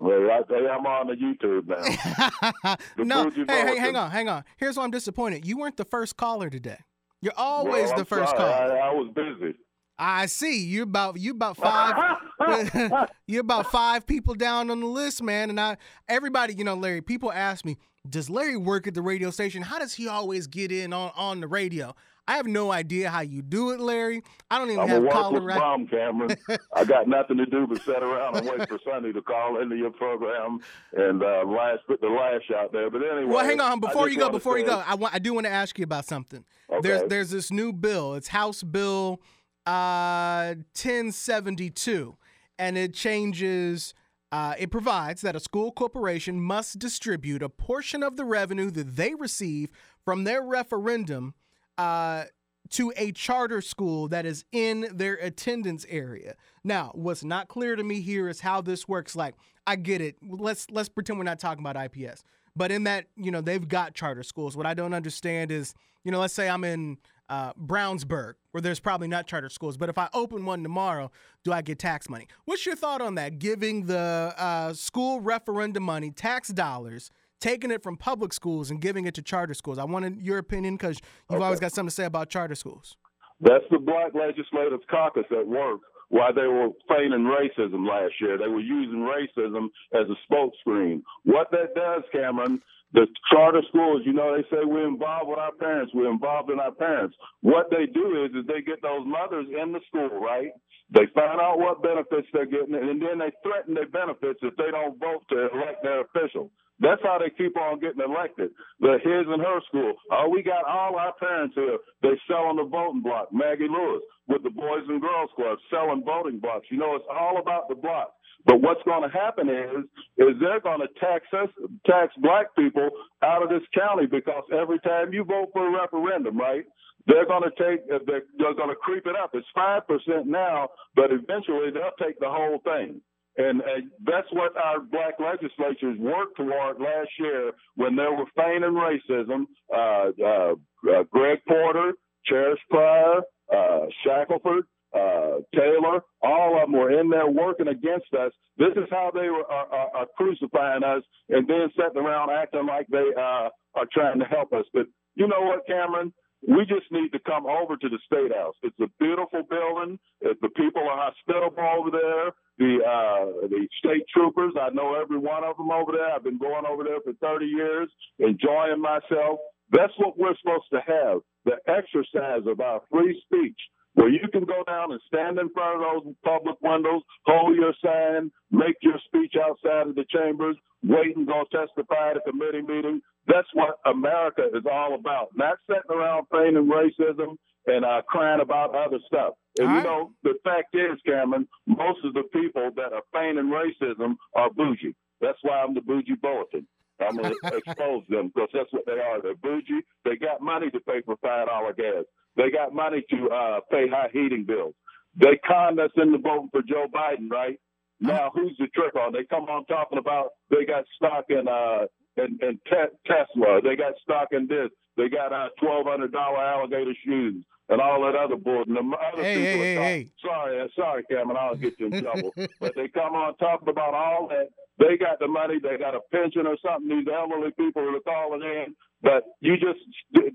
Well, 0.00 0.30
I 0.30 0.42
say 0.48 0.68
I'm 0.68 0.86
on 0.86 1.08
the 1.08 1.14
YouTube 1.14 1.66
now. 1.66 2.76
no, 3.04 3.30
hey, 3.30 3.66
hey, 3.66 3.78
hang 3.78 3.96
on, 3.96 4.10
hang 4.10 4.28
on. 4.28 4.44
Here's 4.56 4.76
why 4.76 4.84
I'm 4.84 4.92
disappointed. 4.92 5.44
You 5.44 5.58
weren't 5.58 5.76
the 5.76 5.84
first 5.84 6.16
caller 6.16 6.50
today. 6.50 6.78
You're 7.20 7.32
always 7.36 7.88
well, 7.88 7.96
the 7.96 8.04
first 8.04 8.30
sorry. 8.30 8.52
caller. 8.52 8.80
I, 8.80 8.90
I, 8.90 8.94
was 8.94 9.12
busy. 9.12 9.54
I 9.98 10.26
see. 10.26 10.64
You 10.64 10.84
about 10.84 11.18
you 11.18 11.32
about 11.32 11.56
five. 11.56 12.16
you're 13.26 13.40
about 13.40 13.72
five 13.72 14.06
people 14.06 14.34
down 14.34 14.70
on 14.70 14.78
the 14.78 14.86
list, 14.86 15.20
man. 15.20 15.50
And 15.50 15.58
I, 15.58 15.76
everybody, 16.08 16.54
you 16.54 16.62
know, 16.62 16.74
Larry. 16.74 17.02
People 17.02 17.32
ask 17.32 17.64
me, 17.64 17.76
does 18.08 18.30
Larry 18.30 18.56
work 18.56 18.86
at 18.86 18.94
the 18.94 19.02
radio 19.02 19.30
station? 19.30 19.62
How 19.62 19.80
does 19.80 19.94
he 19.94 20.06
always 20.06 20.46
get 20.46 20.70
in 20.70 20.92
on 20.92 21.10
on 21.16 21.40
the 21.40 21.48
radio? 21.48 21.96
I 22.28 22.36
have 22.36 22.46
no 22.46 22.70
idea 22.70 23.08
how 23.08 23.22
you 23.22 23.40
do 23.40 23.70
it, 23.70 23.80
Larry. 23.80 24.22
I 24.50 24.58
don't 24.58 24.68
even 24.70 24.82
I'm 24.82 24.88
have 24.88 25.04
a 25.04 25.08
caller 25.08 25.40
worthless 25.40 25.56
bum, 25.56 25.86
Cameron. 25.86 26.36
I 26.74 26.84
got 26.84 27.08
nothing 27.08 27.38
to 27.38 27.46
do 27.46 27.66
but 27.66 27.80
sit 27.82 28.02
around 28.02 28.36
and 28.36 28.46
wait 28.46 28.68
for 28.68 28.78
Sunday 28.84 29.12
to 29.12 29.22
call 29.22 29.62
into 29.62 29.76
your 29.76 29.90
program 29.90 30.60
and 30.92 31.22
uh, 31.22 31.44
last 31.46 31.86
put 31.86 32.02
the 32.02 32.06
lash 32.06 32.50
out 32.54 32.70
there. 32.70 32.90
But 32.90 32.98
anyway, 32.98 33.32
Well, 33.32 33.46
hang 33.46 33.60
on. 33.60 33.80
Before 33.80 34.10
you 34.10 34.18
go, 34.18 34.28
before 34.28 34.58
you 34.58 34.66
go, 34.66 34.82
I 34.86 34.94
want 34.94 35.14
I 35.14 35.18
do 35.18 35.32
want 35.32 35.46
to 35.46 35.52
ask 35.52 35.78
you 35.78 35.84
about 35.84 36.04
something. 36.04 36.44
Okay. 36.70 36.80
There's 36.82 37.08
there's 37.08 37.30
this 37.30 37.50
new 37.50 37.72
bill. 37.72 38.14
It's 38.14 38.28
House 38.28 38.62
Bill 38.62 39.22
uh 39.66 40.54
1072 40.74 42.16
and 42.58 42.78
it 42.78 42.94
changes 42.94 43.94
uh, 44.30 44.54
it 44.58 44.70
provides 44.70 45.22
that 45.22 45.34
a 45.34 45.40
school 45.40 45.72
corporation 45.72 46.40
must 46.40 46.78
distribute 46.78 47.42
a 47.42 47.48
portion 47.48 48.02
of 48.02 48.16
the 48.16 48.24
revenue 48.26 48.70
that 48.70 48.96
they 48.96 49.14
receive 49.14 49.70
from 50.04 50.24
their 50.24 50.42
referendum 50.42 51.34
uh, 51.78 52.24
to 52.70 52.92
a 52.96 53.12
charter 53.12 53.62
school 53.62 54.08
that 54.08 54.26
is 54.26 54.44
in 54.52 54.88
their 54.92 55.14
attendance 55.14 55.86
area. 55.88 56.34
Now, 56.64 56.90
what's 56.94 57.24
not 57.24 57.48
clear 57.48 57.76
to 57.76 57.82
me 57.82 58.00
here 58.00 58.28
is 58.28 58.40
how 58.40 58.60
this 58.60 58.86
works. 58.86 59.16
Like, 59.16 59.34
I 59.66 59.76
get 59.76 60.00
it. 60.00 60.16
Let's 60.22 60.66
let's 60.70 60.88
pretend 60.88 61.18
we're 61.18 61.24
not 61.24 61.38
talking 61.38 61.64
about 61.64 61.82
IPS. 61.82 62.24
But 62.56 62.72
in 62.72 62.84
that, 62.84 63.06
you 63.16 63.30
know, 63.30 63.40
they've 63.40 63.66
got 63.66 63.94
charter 63.94 64.22
schools. 64.22 64.56
What 64.56 64.66
I 64.66 64.74
don't 64.74 64.92
understand 64.92 65.52
is, 65.52 65.74
you 66.04 66.10
know, 66.10 66.18
let's 66.18 66.34
say 66.34 66.48
I'm 66.48 66.64
in 66.64 66.98
uh, 67.28 67.52
Brownsburg, 67.52 68.34
where 68.50 68.60
there's 68.60 68.80
probably 68.80 69.06
not 69.08 69.26
charter 69.26 69.48
schools. 69.48 69.76
But 69.76 69.88
if 69.88 69.98
I 69.98 70.08
open 70.12 70.44
one 70.44 70.62
tomorrow, 70.62 71.10
do 71.44 71.52
I 71.52 71.62
get 71.62 71.78
tax 71.78 72.08
money? 72.08 72.26
What's 72.46 72.66
your 72.66 72.74
thought 72.74 73.00
on 73.00 73.14
that? 73.14 73.38
Giving 73.38 73.86
the 73.86 74.34
uh, 74.36 74.72
school 74.72 75.20
referendum 75.20 75.84
money, 75.84 76.10
tax 76.10 76.48
dollars, 76.48 77.10
taking 77.40 77.70
it 77.70 77.82
from 77.82 77.96
public 77.96 78.32
schools 78.32 78.70
and 78.70 78.80
giving 78.80 79.06
it 79.06 79.14
to 79.14 79.22
charter 79.22 79.54
schools. 79.54 79.78
I 79.78 79.84
wanted 79.84 80.20
your 80.20 80.38
opinion 80.38 80.76
because 80.76 81.00
you've 81.30 81.42
always 81.42 81.60
got 81.60 81.72
something 81.72 81.90
to 81.90 81.94
say 81.94 82.04
about 82.04 82.28
charter 82.30 82.54
schools. 82.54 82.96
That's 83.40 83.64
the 83.70 83.78
Black 83.78 84.14
Legislative 84.14 84.80
Caucus 84.90 85.26
at 85.30 85.46
work. 85.46 85.80
Why 86.10 86.30
they 86.34 86.46
were 86.46 86.70
feigning 86.88 87.28
racism 87.28 87.86
last 87.86 88.14
year. 88.20 88.38
They 88.38 88.48
were 88.48 88.60
using 88.60 89.00
racism 89.00 89.68
as 89.92 90.06
a 90.08 90.16
smokescreen. 90.32 91.02
What 91.24 91.50
that 91.50 91.74
does, 91.74 92.02
Cameron, 92.10 92.62
the 92.94 93.06
charter 93.30 93.60
schools, 93.68 94.02
you 94.06 94.14
know, 94.14 94.34
they 94.34 94.42
say 94.48 94.64
we're 94.64 94.88
involved 94.88 95.28
with 95.28 95.38
our 95.38 95.52
parents. 95.52 95.92
We're 95.94 96.10
involved 96.10 96.50
in 96.50 96.58
our 96.58 96.72
parents. 96.72 97.14
What 97.42 97.66
they 97.70 97.84
do 97.84 98.24
is, 98.24 98.30
is 98.30 98.46
they 98.46 98.62
get 98.62 98.80
those 98.80 99.04
mothers 99.04 99.46
in 99.52 99.72
the 99.72 99.80
school, 99.88 100.18
right? 100.18 100.48
They 100.90 101.04
find 101.14 101.38
out 101.38 101.58
what 101.58 101.82
benefits 101.82 102.26
they're 102.32 102.46
getting, 102.46 102.74
and 102.74 103.02
then 103.02 103.18
they 103.18 103.30
threaten 103.42 103.74
their 103.74 103.88
benefits 103.88 104.40
if 104.42 104.56
they 104.56 104.70
don't 104.70 104.98
vote 104.98 105.22
to 105.28 105.50
elect 105.52 105.82
their 105.82 106.00
official. 106.00 106.50
That's 106.80 107.02
how 107.02 107.18
they 107.20 107.30
keep 107.30 107.56
on 107.56 107.80
getting 107.80 108.02
elected. 108.02 108.50
The 108.80 108.98
his 109.02 109.26
and 109.28 109.42
her 109.42 109.60
school. 109.68 109.94
Oh, 110.12 110.28
we 110.30 110.42
got 110.42 110.66
all 110.66 110.96
our 110.96 111.14
parents 111.14 111.54
here. 111.56 111.78
They 112.02 112.20
selling 112.28 112.56
the 112.58 112.64
voting 112.64 113.02
block. 113.02 113.30
Maggie 113.32 113.68
Lewis 113.70 114.02
with 114.28 114.42
the 114.44 114.50
Boys 114.50 114.84
and 114.88 115.00
Girls 115.00 115.30
Club 115.36 115.58
selling 115.70 116.04
voting 116.04 116.40
blocks. 116.40 116.66
You 116.70 116.78
know, 116.78 116.96
it's 116.96 117.06
all 117.10 117.38
about 117.40 117.68
the 117.68 117.76
block. 117.76 118.12
But 118.46 118.62
what's 118.62 118.82
going 118.84 119.02
to 119.02 119.10
happen 119.16 119.48
is, 119.48 119.84
is 120.18 120.36
they're 120.40 120.60
going 120.60 120.80
to 120.80 120.88
tax 121.00 121.26
us, 121.34 121.48
tax 121.86 122.12
black 122.18 122.54
people 122.56 122.90
out 123.22 123.42
of 123.42 123.50
this 123.50 123.66
county 123.74 124.06
because 124.06 124.44
every 124.52 124.80
time 124.80 125.12
you 125.14 125.24
vote 125.24 125.50
for 125.52 125.68
a 125.68 125.80
referendum, 125.80 126.38
right? 126.38 126.64
They're 127.06 127.26
going 127.26 127.44
to 127.44 127.50
take, 127.58 127.88
they're, 127.88 128.22
they're 128.38 128.54
going 128.54 128.70
to 128.70 128.76
creep 128.76 129.06
it 129.06 129.16
up. 129.16 129.32
It's 129.34 129.46
five 129.54 129.86
percent 129.88 130.26
now, 130.26 130.70
but 130.96 131.12
eventually 131.12 131.70
they'll 131.72 131.96
take 132.06 132.20
the 132.20 132.28
whole 132.30 132.60
thing. 132.64 133.00
And 133.38 133.62
uh, 133.62 133.66
that's 134.04 134.26
what 134.32 134.56
our 134.56 134.80
black 134.80 135.14
legislatures 135.20 135.96
worked 135.98 136.36
toward 136.36 136.80
last 136.80 137.10
year 137.20 137.52
when 137.76 137.94
they 137.94 138.02
were 138.02 138.26
feigning 138.36 138.74
racism. 138.74 139.46
Uh, 139.72 140.10
uh, 140.22 140.54
uh, 140.92 141.04
Greg 141.12 141.38
Porter, 141.46 141.92
Cherish 142.26 142.58
Pryor, 142.68 143.20
uh, 143.54 143.86
Shackelford, 144.04 144.64
uh, 144.92 145.38
Taylor, 145.54 146.02
all 146.22 146.56
of 146.56 146.62
them 146.62 146.72
were 146.72 146.98
in 146.98 147.10
there 147.10 147.30
working 147.30 147.68
against 147.68 148.12
us. 148.12 148.32
This 148.56 148.72
is 148.74 148.88
how 148.90 149.12
they 149.14 149.28
were 149.28 149.44
are, 149.44 149.66
are, 149.66 149.96
are 149.96 150.06
crucifying 150.16 150.82
us, 150.82 151.02
and 151.28 151.46
then 151.46 151.68
sitting 151.76 152.02
around 152.02 152.30
acting 152.30 152.66
like 152.66 152.86
they 152.90 153.06
uh, 153.16 153.50
are 153.74 153.86
trying 153.92 154.18
to 154.18 154.24
help 154.24 154.52
us. 154.52 154.64
But 154.72 154.86
you 155.14 155.28
know 155.28 155.42
what, 155.42 155.66
Cameron? 155.66 156.12
We 156.46 156.64
just 156.66 156.90
need 156.92 157.10
to 157.12 157.18
come 157.20 157.46
over 157.46 157.76
to 157.76 157.88
the 157.88 157.98
state 158.06 158.32
house. 158.34 158.54
It's 158.62 158.78
a 158.80 158.88
beautiful 159.00 159.42
building. 159.48 159.98
Uh, 160.24 160.34
The 160.40 160.50
people 160.50 160.82
are 160.88 161.10
hospitable 161.10 161.64
over 161.78 161.90
there. 161.90 162.30
The 162.58 162.84
uh, 162.84 163.48
the 163.48 163.68
state 163.78 164.04
troopers, 164.14 164.54
I 164.60 164.70
know 164.70 164.94
every 165.00 165.18
one 165.18 165.44
of 165.44 165.56
them 165.56 165.70
over 165.70 165.92
there. 165.92 166.10
I've 166.14 166.24
been 166.24 166.38
going 166.38 166.66
over 166.66 166.84
there 166.84 167.00
for 167.04 167.12
30 167.14 167.46
years, 167.46 167.88
enjoying 168.18 168.80
myself. 168.80 169.40
That's 169.70 169.92
what 169.98 170.18
we're 170.18 170.36
supposed 170.40 170.70
to 170.72 170.80
have. 170.86 171.20
The 171.44 171.58
exercise 171.68 172.46
of 172.46 172.60
our 172.60 172.82
free 172.90 173.20
speech 173.26 173.58
where 173.94 174.08
you 174.10 174.28
can 174.32 174.44
go 174.44 174.62
down 174.66 174.92
and 174.92 175.00
stand 175.08 175.38
in 175.38 175.50
front 175.50 175.82
of 175.82 176.04
those 176.04 176.14
public 176.24 176.56
windows, 176.62 177.02
hold 177.26 177.56
your 177.56 177.74
sign, 177.84 178.30
make 178.50 178.76
your 178.82 178.98
speech 179.06 179.34
outside 179.42 179.88
of 179.88 179.94
the 179.96 180.04
chambers, 180.10 180.56
wait 180.84 181.16
and 181.16 181.26
go 181.26 181.44
testify 181.50 182.12
at 182.12 182.16
a 182.18 182.20
committee 182.30 182.62
meeting. 182.62 183.00
That's 183.28 183.48
what 183.54 183.78
America 183.86 184.44
is 184.54 184.64
all 184.70 184.96
about. 184.96 185.30
Not 185.36 185.58
sitting 185.68 185.90
around 185.90 186.26
feigning 186.32 186.70
racism 186.70 187.36
and 187.68 187.86
uh, 187.86 188.02
crying 188.08 188.42
about 188.42 188.76
other 188.76 189.00
stuff. 189.08 189.34
And 189.58 189.70
All 189.70 189.74
you 189.74 189.82
right. 189.82 189.84
know, 189.84 190.12
the 190.24 190.34
fact 190.44 190.74
is, 190.76 190.98
Cameron, 191.06 191.48
most 191.66 192.00
of 192.04 192.14
the 192.14 192.24
people 192.34 192.70
that 192.76 192.94
are 192.94 193.04
feigning 193.14 193.52
racism 193.52 194.16
are 194.36 194.50
bougie. 194.50 194.96
That's 195.22 195.38
why 195.42 195.62
I'm 195.62 195.74
the 195.74 195.82
bougie 195.82 196.16
bulletin. 196.22 196.68
I'm 197.00 197.18
going 197.18 197.30
to 197.50 197.56
expose 197.58 198.04
them 198.10 198.32
because 198.34 198.50
that's 198.54 198.72
what 198.72 198.86
they 198.86 199.00
are. 199.00 199.22
They're 199.22 199.36
bougie. 199.36 199.82
They 200.04 200.16
got 200.16 200.42
money 200.42 200.70
to 200.72 200.80
pay 200.80 201.02
for 201.06 201.16
$5 201.18 201.46
gas. 201.78 202.04
They 202.36 202.50
got 202.50 202.74
money 202.74 203.04
to 203.10 203.30
uh, 203.30 203.60
pay 203.70 203.88
high 203.88 204.10
heating 204.12 204.46
bills. 204.46 204.74
They 205.16 205.38
conned 205.46 205.80
us 205.80 205.92
into 205.96 206.18
voting 206.18 206.50
for 206.52 206.62
Joe 206.62 206.86
Biden, 206.94 207.30
right? 207.30 207.60
Now, 208.00 208.32
who's 208.34 208.56
the 208.58 208.68
trick 208.68 208.96
on? 208.96 209.14
They 209.14 209.24
come 209.24 209.44
on 209.44 209.66
talking 209.66 209.98
about 209.98 210.30
they 210.50 210.66
got 210.66 210.84
stock 210.96 211.26
in 211.30 211.48
uh 211.48 211.86
in, 212.18 212.38
in 212.42 212.60
te- 212.68 212.96
Tesla. 213.06 213.60
They 213.62 213.76
got 213.76 213.94
stock 214.02 214.28
in 214.32 214.46
this. 214.46 214.70
They 214.96 215.08
got 215.08 215.32
uh, 215.32 215.48
twelve 215.60 215.86
hundred 215.86 216.12
dollar 216.12 216.38
alligator 216.42 216.94
shoes 217.04 217.44
and 217.68 217.80
all 217.80 218.02
that 218.02 218.16
other 218.16 218.36
bull. 218.36 218.64
And 218.66 218.76
the 218.76 218.80
other 218.96 219.22
Hey, 219.22 219.34
people 219.34 219.50
hey, 219.62 219.76
are 219.76 219.82
hey, 219.82 220.04
talk- 220.04 220.10
hey. 220.10 220.10
Sorry, 220.22 220.60
uh, 220.60 220.66
sorry, 220.76 221.02
Cameron. 221.10 221.36
I'll 221.40 221.54
get 221.54 221.78
you 221.78 221.86
in 221.86 222.02
trouble. 222.02 222.32
but 222.60 222.74
they 222.74 222.88
come 222.88 223.14
on 223.14 223.36
talking 223.36 223.68
about 223.68 223.94
all 223.94 224.28
that. 224.28 224.48
They 224.78 224.96
got 224.96 225.18
the 225.18 225.26
money. 225.28 225.58
They 225.62 225.76
got 225.76 225.94
a 225.94 226.00
pension 226.12 226.46
or 226.46 226.56
something. 226.64 226.88
These 226.88 227.08
elderly 227.12 227.50
people 227.58 227.82
are 227.82 228.00
calling 228.00 228.42
in. 228.42 228.74
But 229.00 229.24
you 229.40 229.56
just 229.56 229.78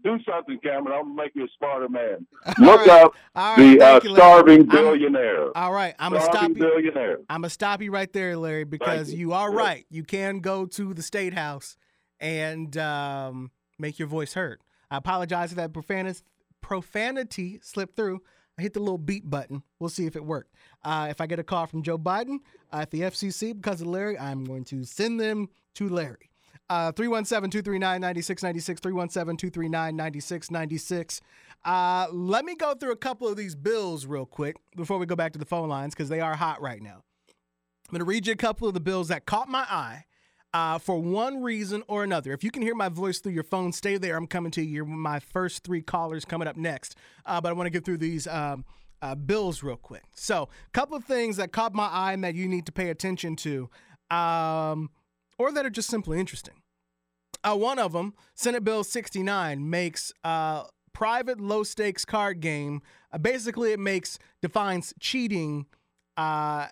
do 0.04 0.18
something, 0.30 0.58
Cameron. 0.64 0.98
I'm 0.98 1.04
gonna 1.04 1.16
make 1.16 1.32
you 1.36 1.44
a 1.44 1.48
smarter 1.58 1.90
man. 1.90 2.26
Look 2.60 2.86
right. 2.88 3.04
up 3.04 3.14
right, 3.36 3.58
the 3.58 3.82
uh, 3.82 3.92
thank 3.92 4.04
you, 4.06 4.10
Larry. 4.12 4.20
starving 4.22 4.60
I'm- 4.60 4.68
billionaire. 4.70 5.58
All 5.58 5.74
right, 5.74 5.96
I'm 6.00 6.14
gonna 6.14 6.24
stop 6.24 6.50
you. 6.50 6.56
billionaire. 6.56 7.18
I'm 7.30 7.42
gonna 7.42 7.50
stop 7.50 7.82
you 7.82 7.92
right 7.92 8.12
there, 8.14 8.38
Larry, 8.38 8.64
because 8.64 9.12
you. 9.12 9.20
you. 9.20 9.34
are 9.34 9.52
right. 9.52 9.86
You 9.90 10.04
can 10.04 10.40
go 10.40 10.66
to 10.66 10.94
the 10.94 11.02
state 11.04 11.34
house 11.34 11.76
and 12.20 12.76
um, 12.78 13.52
make 13.78 14.00
your 14.00 14.08
voice 14.08 14.34
heard. 14.34 14.62
I 14.90 14.98
apologize 14.98 15.52
if 15.52 15.58
that 15.58 15.74
profanity, 15.74 16.22
profanity 16.62 17.60
slipped 17.62 17.96
through. 17.98 18.22
I 18.58 18.62
hit 18.62 18.74
the 18.74 18.80
little 18.80 19.00
beat 19.00 19.30
button. 19.30 19.64
We'll 19.80 19.90
see 19.90 20.06
if 20.06 20.16
it 20.16 20.24
worked. 20.24 20.56
Uh, 20.84 21.08
if 21.10 21.20
I 21.20 21.26
get 21.26 21.40
a 21.40 21.44
call 21.44 21.66
from 21.66 21.82
Joe 21.82 21.98
Biden 21.98 22.38
uh, 22.72 22.78
at 22.82 22.92
the 22.92 23.02
FCC 23.02 23.56
because 23.56 23.82
of 23.82 23.88
Larry, 23.88 24.18
I'm 24.18 24.46
going 24.46 24.64
to 24.66 24.84
send 24.84 25.20
them 25.20 25.50
to 25.76 25.90
Larry. 25.90 26.30
Uh, 26.74 26.92
317 26.92 27.52
239 27.52 28.02
9696, 28.02 28.82
317 28.82 29.38
239 29.38 29.96
9696. 29.96 31.22
Uh, 31.64 32.08
Let 32.12 32.46
me 32.46 32.56
go 32.56 32.74
through 32.74 32.94
a 32.94 32.96
couple 32.96 33.28
of 33.28 33.38
these 33.38 33.54
bills 33.54 34.08
real 34.08 34.26
quick 34.26 34.56
before 34.76 34.98
we 34.98 35.06
go 35.06 35.16
back 35.16 35.34
to 35.34 35.40
the 35.40 35.46
phone 35.46 35.70
lines 35.70 35.94
because 35.94 36.10
they 36.10 36.20
are 36.20 36.36
hot 36.36 36.64
right 36.64 36.82
now. 36.82 37.04
I'm 37.28 37.92
going 37.92 38.00
to 38.00 38.06
read 38.06 38.26
you 38.26 38.34
a 38.34 38.36
couple 38.36 38.68
of 38.68 38.74
the 38.74 38.80
bills 38.80 39.10
that 39.10 39.28
caught 39.28 39.50
my 39.50 39.68
eye 39.70 40.06
uh, 40.52 40.80
for 40.80 41.00
one 41.00 41.44
reason 41.44 41.84
or 41.88 42.04
another. 42.04 42.34
If 42.34 42.44
you 42.44 42.50
can 42.50 42.64
hear 42.64 42.74
my 42.74 42.90
voice 42.90 43.20
through 43.20 43.34
your 43.34 43.44
phone, 43.44 43.72
stay 43.72 43.98
there. 43.98 44.18
I'm 44.18 44.26
coming 44.26 44.52
to 44.54 44.64
you. 44.64 44.84
My 44.84 45.20
first 45.20 45.64
three 45.64 45.84
callers 45.84 46.26
coming 46.26 46.48
up 46.48 46.58
next. 46.58 46.96
Uh, 47.24 47.40
but 47.40 47.50
I 47.50 47.54
want 47.54 47.68
to 47.68 47.72
get 47.72 47.86
through 47.86 48.00
these 48.00 48.26
um, 48.26 48.66
uh, 49.00 49.14
bills 49.14 49.62
real 49.62 49.78
quick. 49.78 50.06
So, 50.16 50.50
a 50.70 50.72
couple 50.72 50.98
of 50.98 51.04
things 51.04 51.38
that 51.38 51.52
caught 51.52 51.76
my 51.76 51.86
eye 51.86 52.14
and 52.14 52.24
that 52.24 52.34
you 52.34 52.48
need 52.48 52.66
to 52.66 52.72
pay 52.72 52.90
attention 52.90 53.36
to, 53.36 53.70
um, 54.10 54.90
or 55.38 55.52
that 55.52 55.68
are 55.68 55.70
just 55.70 55.92
simply 55.92 56.20
interesting. 56.20 56.56
Uh, 57.44 57.56
one 57.56 57.80
of 57.80 57.92
them, 57.92 58.14
Senate 58.36 58.64
Bill 58.64 58.84
69, 58.84 59.70
makes 59.70 60.14
uh, 60.24 60.64
private 60.94 61.40
low 61.42 61.64
stakes 61.64 62.06
card 62.06 62.40
game. 62.40 62.82
Uh, 63.12 63.18
basically, 63.18 63.74
it 63.74 63.80
makes 63.80 64.18
defines 64.42 64.94
cheating 65.00 65.66
uh, 66.16 66.68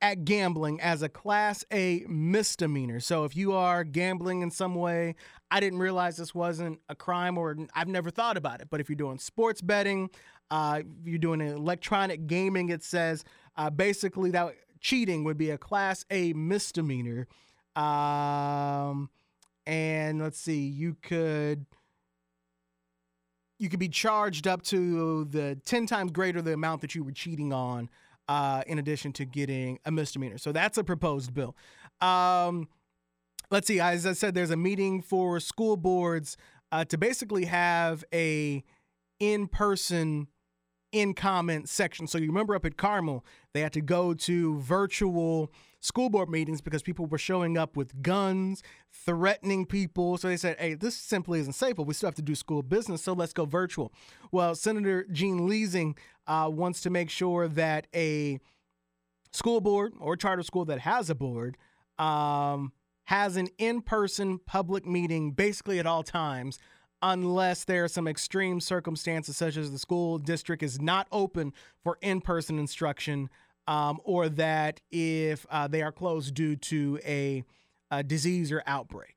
at 0.00 0.24
gambling 0.24 0.80
as 0.80 1.02
a 1.02 1.08
Class 1.08 1.64
A 1.72 2.04
misdemeanor. 2.08 3.00
So 3.00 3.24
if 3.24 3.36
you 3.36 3.52
are 3.52 3.84
gambling 3.84 4.42
in 4.42 4.50
some 4.50 4.74
way, 4.74 5.14
I 5.50 5.60
didn't 5.60 5.78
realize 5.78 6.16
this 6.16 6.34
wasn't 6.34 6.80
a 6.88 6.94
crime, 6.94 7.36
or 7.36 7.56
I've 7.74 7.88
never 7.88 8.10
thought 8.10 8.36
about 8.36 8.60
it. 8.60 8.68
But 8.70 8.80
if 8.80 8.88
you're 8.88 8.96
doing 8.96 9.18
sports 9.18 9.60
betting, 9.60 10.10
uh, 10.50 10.82
you're 11.04 11.18
doing 11.18 11.40
electronic 11.40 12.26
gaming, 12.26 12.68
it 12.68 12.82
says 12.82 13.24
uh, 13.56 13.70
basically 13.70 14.30
that 14.32 14.54
cheating 14.80 15.24
would 15.24 15.38
be 15.38 15.50
a 15.50 15.58
Class 15.58 16.04
A 16.10 16.32
misdemeanor. 16.34 17.26
Um, 17.76 19.10
and 19.66 20.20
let's 20.20 20.38
see, 20.38 20.66
you 20.66 20.96
could 21.02 21.66
you 23.58 23.68
could 23.68 23.80
be 23.80 23.88
charged 23.88 24.46
up 24.46 24.62
to 24.62 25.24
the 25.26 25.58
10 25.64 25.86
times 25.86 26.10
greater 26.10 26.42
the 26.42 26.52
amount 26.52 26.80
that 26.80 26.94
you 26.94 27.04
were 27.04 27.12
cheating 27.12 27.52
on, 27.52 27.88
uh, 28.28 28.62
in 28.66 28.78
addition 28.78 29.12
to 29.12 29.24
getting 29.24 29.78
a 29.84 29.90
misdemeanor. 29.90 30.38
So 30.38 30.52
that's 30.52 30.76
a 30.76 30.84
proposed 30.84 31.32
bill. 31.32 31.56
Um, 32.00 32.68
let's 33.50 33.66
see. 33.66 33.80
As 33.80 34.06
I 34.06 34.12
said, 34.12 34.34
there's 34.34 34.50
a 34.50 34.56
meeting 34.56 35.00
for 35.02 35.38
school 35.40 35.76
boards 35.76 36.36
uh, 36.72 36.84
to 36.86 36.98
basically 36.98 37.44
have 37.44 38.04
a 38.12 38.64
in-person 39.20 40.26
in 40.90 41.14
comment 41.14 41.68
section. 41.68 42.06
So 42.06 42.18
you 42.18 42.26
remember 42.26 42.54
up 42.54 42.64
at 42.64 42.76
Carmel, 42.76 43.24
they 43.54 43.60
had 43.60 43.72
to 43.72 43.80
go 43.80 44.12
to 44.12 44.58
virtual 44.58 45.50
school 45.80 46.10
board 46.10 46.28
meetings 46.28 46.60
because 46.60 46.82
people 46.82 47.06
were 47.06 47.18
showing 47.18 47.56
up 47.56 47.76
with 47.76 48.02
guns, 48.02 48.62
threatening 48.92 49.64
people. 49.64 50.18
So 50.18 50.28
they 50.28 50.36
said, 50.36 50.56
hey, 50.58 50.74
this 50.74 50.96
simply 50.96 51.38
isn't 51.40 51.52
safe, 51.52 51.76
but 51.76 51.84
we 51.84 51.94
still 51.94 52.08
have 52.08 52.16
to 52.16 52.22
do 52.22 52.34
school 52.34 52.62
business, 52.62 53.02
so 53.02 53.12
let's 53.12 53.32
go 53.32 53.44
virtual. 53.44 53.92
Well, 54.32 54.54
Senator 54.54 55.06
Jean 55.12 55.48
Leising 55.48 55.96
uh, 56.26 56.50
wants 56.52 56.80
to 56.82 56.90
make 56.90 57.10
sure 57.10 57.46
that 57.46 57.86
a 57.94 58.40
school 59.32 59.60
board 59.60 59.92
or 60.00 60.16
charter 60.16 60.42
school 60.42 60.64
that 60.64 60.80
has 60.80 61.08
a 61.08 61.14
board 61.14 61.56
um, 61.98 62.72
has 63.04 63.36
an 63.36 63.48
in 63.58 63.82
person 63.82 64.40
public 64.44 64.84
meeting 64.84 65.30
basically 65.30 65.78
at 65.78 65.86
all 65.86 66.02
times 66.02 66.58
unless 67.04 67.64
there 67.64 67.84
are 67.84 67.88
some 67.88 68.08
extreme 68.08 68.60
circumstances, 68.60 69.36
such 69.36 69.58
as 69.58 69.70
the 69.70 69.78
school 69.78 70.16
district 70.16 70.62
is 70.62 70.80
not 70.80 71.06
open 71.12 71.52
for 71.82 71.98
in 72.00 72.18
person 72.22 72.58
instruction, 72.58 73.28
um, 73.66 74.00
or 74.04 74.28
that 74.28 74.80
if 74.90 75.46
uh, 75.50 75.68
they 75.68 75.82
are 75.82 75.92
closed 75.92 76.34
due 76.34 76.56
to 76.56 76.98
a, 77.04 77.44
a 77.90 78.02
disease 78.02 78.52
or 78.52 78.62
outbreak. 78.66 79.16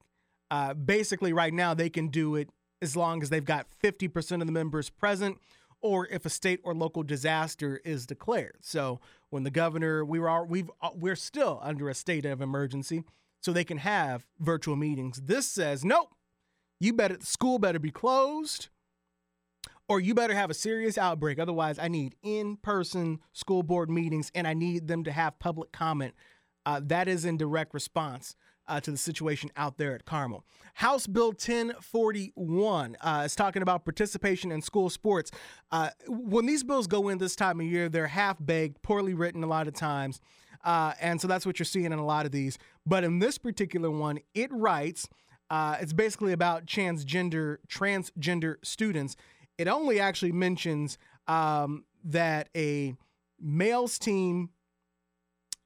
Uh, 0.49 0.73
basically, 0.73 1.33
right 1.33 1.53
now, 1.53 1.73
they 1.73 1.89
can 1.89 2.07
do 2.07 2.35
it 2.35 2.49
as 2.81 2.95
long 2.95 3.21
as 3.21 3.29
they've 3.29 3.43
got 3.43 3.67
50% 3.83 4.41
of 4.41 4.47
the 4.47 4.53
members 4.53 4.89
present 4.89 5.37
or 5.81 6.07
if 6.07 6.25
a 6.25 6.29
state 6.29 6.59
or 6.63 6.73
local 6.73 7.03
disaster 7.03 7.81
is 7.83 8.05
declared. 8.05 8.57
So 8.61 8.99
when 9.29 9.43
the 9.43 9.51
governor, 9.51 10.03
we 10.05 10.19
were 10.19 10.45
we've 10.45 10.71
uh, 10.81 10.89
we're 10.95 11.15
still 11.15 11.59
under 11.61 11.89
a 11.89 11.93
state 11.93 12.25
of 12.25 12.41
emergency, 12.41 13.03
so 13.41 13.51
they 13.51 13.63
can 13.63 13.77
have 13.79 14.25
virtual 14.39 14.75
meetings. 14.75 15.21
This 15.21 15.47
says 15.47 15.83
nope 15.85 16.09
you 16.79 16.93
better 16.93 17.17
school 17.21 17.59
better 17.59 17.79
be 17.79 17.91
closed 17.91 18.69
or 19.89 19.99
you 19.99 20.13
better 20.13 20.33
have 20.33 20.49
a 20.49 20.53
serious 20.53 20.97
outbreak 20.97 21.39
otherwise 21.39 21.79
i 21.79 21.87
need 21.87 22.15
in-person 22.23 23.19
school 23.33 23.63
board 23.63 23.89
meetings 23.89 24.31
and 24.35 24.47
i 24.47 24.53
need 24.53 24.87
them 24.87 25.03
to 25.03 25.11
have 25.11 25.37
public 25.39 25.71
comment 25.71 26.13
uh, 26.65 26.81
that 26.83 27.07
is 27.07 27.25
in 27.25 27.37
direct 27.37 27.73
response 27.73 28.35
uh, 28.67 28.79
to 28.81 28.91
the 28.91 28.97
situation 28.97 29.49
out 29.55 29.77
there 29.77 29.95
at 29.95 30.05
Carmel. 30.05 30.43
House 30.75 31.07
Bill 31.07 31.27
1041 31.27 32.97
uh, 32.99 33.23
is 33.25 33.35
talking 33.35 33.61
about 33.61 33.85
participation 33.85 34.51
in 34.51 34.61
school 34.61 34.89
sports. 34.89 35.31
Uh, 35.71 35.89
when 36.07 36.45
these 36.45 36.63
bills 36.63 36.87
go 36.87 37.09
in 37.09 37.17
this 37.17 37.35
time 37.35 37.59
of 37.59 37.65
year, 37.65 37.89
they're 37.89 38.07
half 38.07 38.37
baked, 38.43 38.81
poorly 38.81 39.13
written 39.13 39.43
a 39.43 39.47
lot 39.47 39.67
of 39.67 39.73
times. 39.73 40.19
Uh, 40.63 40.93
and 40.99 41.21
so 41.21 41.27
that's 41.27 41.45
what 41.45 41.59
you're 41.59 41.65
seeing 41.65 41.85
in 41.85 41.93
a 41.93 42.05
lot 42.05 42.25
of 42.25 42.31
these. 42.31 42.57
But 42.85 43.03
in 43.03 43.19
this 43.19 43.37
particular 43.37 43.89
one, 43.89 44.19
it 44.33 44.51
writes 44.51 45.07
uh, 45.49 45.77
it's 45.79 45.93
basically 45.93 46.33
about 46.33 46.65
transgender 46.65 47.57
transgender 47.69 48.55
students. 48.63 49.15
It 49.57 49.67
only 49.67 49.99
actually 49.99 50.31
mentions 50.31 50.97
um, 51.27 51.85
that 52.03 52.49
a 52.55 52.95
males 53.39 53.99
team, 53.99 54.49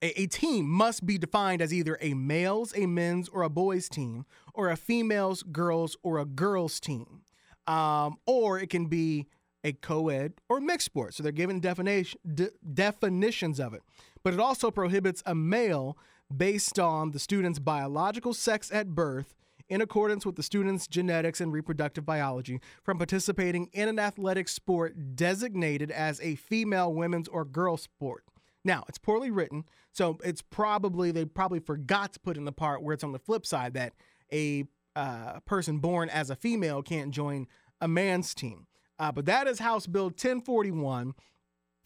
a, 0.01 0.21
a, 0.21 0.27
team 0.27 0.67
must 0.67 1.05
be 1.05 1.17
defined 1.17 1.61
as 1.61 1.73
either 1.73 1.97
a 2.01 2.13
males, 2.13 2.73
a 2.75 2.85
men's, 2.85 3.29
or 3.29 3.43
a 3.43 3.49
boys 3.49 3.89
team, 3.89 4.25
or 4.53 4.69
a 4.69 4.77
females, 4.77 5.43
girls, 5.43 5.95
or 6.03 6.17
a 6.17 6.25
girls 6.25 6.79
team, 6.79 7.21
um, 7.67 8.17
or 8.25 8.59
it 8.59 8.69
can 8.69 8.87
be 8.87 9.27
a 9.63 9.73
co-ed 9.73 10.33
or 10.49 10.59
mixed 10.59 10.85
sport. 10.85 11.13
So 11.13 11.23
they're 11.23 11.31
given 11.31 11.59
definition 11.59 12.19
de- 12.33 12.51
definitions 12.73 13.59
of 13.59 13.73
it. 13.73 13.83
But 14.23 14.33
it 14.33 14.39
also 14.39 14.71
prohibits 14.71 15.21
a 15.25 15.35
male 15.35 15.97
based 16.35 16.79
on 16.79 17.11
the 17.11 17.19
student's 17.19 17.59
biological 17.59 18.33
sex 18.33 18.71
at 18.71 18.95
birth 18.95 19.35
in 19.71 19.79
accordance 19.79 20.25
with 20.25 20.35
the 20.35 20.43
student's 20.43 20.85
genetics 20.85 21.39
and 21.39 21.53
reproductive 21.53 22.05
biology 22.05 22.59
from 22.83 22.97
participating 22.97 23.69
in 23.71 23.87
an 23.87 23.99
athletic 23.99 24.49
sport 24.49 25.15
designated 25.15 25.89
as 25.89 26.19
a 26.19 26.35
female, 26.35 26.93
women's, 26.93 27.29
or 27.29 27.45
girl 27.45 27.77
sport. 27.77 28.25
Now, 28.65 28.83
it's 28.89 28.97
poorly 28.97 29.31
written, 29.31 29.63
so 29.93 30.19
it's 30.25 30.41
probably, 30.41 31.11
they 31.11 31.23
probably 31.23 31.59
forgot 31.59 32.11
to 32.13 32.19
put 32.19 32.35
in 32.35 32.43
the 32.43 32.51
part 32.51 32.83
where 32.83 32.93
it's 32.93 33.03
on 33.03 33.13
the 33.13 33.17
flip 33.17 33.45
side 33.45 33.73
that 33.75 33.93
a 34.33 34.65
uh, 34.97 35.39
person 35.45 35.77
born 35.77 36.09
as 36.09 36.29
a 36.29 36.35
female 36.35 36.83
can't 36.83 37.11
join 37.11 37.47
a 37.79 37.87
man's 37.87 38.35
team. 38.35 38.67
Uh, 38.99 39.13
but 39.13 39.25
that 39.25 39.47
is 39.47 39.59
House 39.59 39.87
Bill 39.87 40.07
1041. 40.07 41.13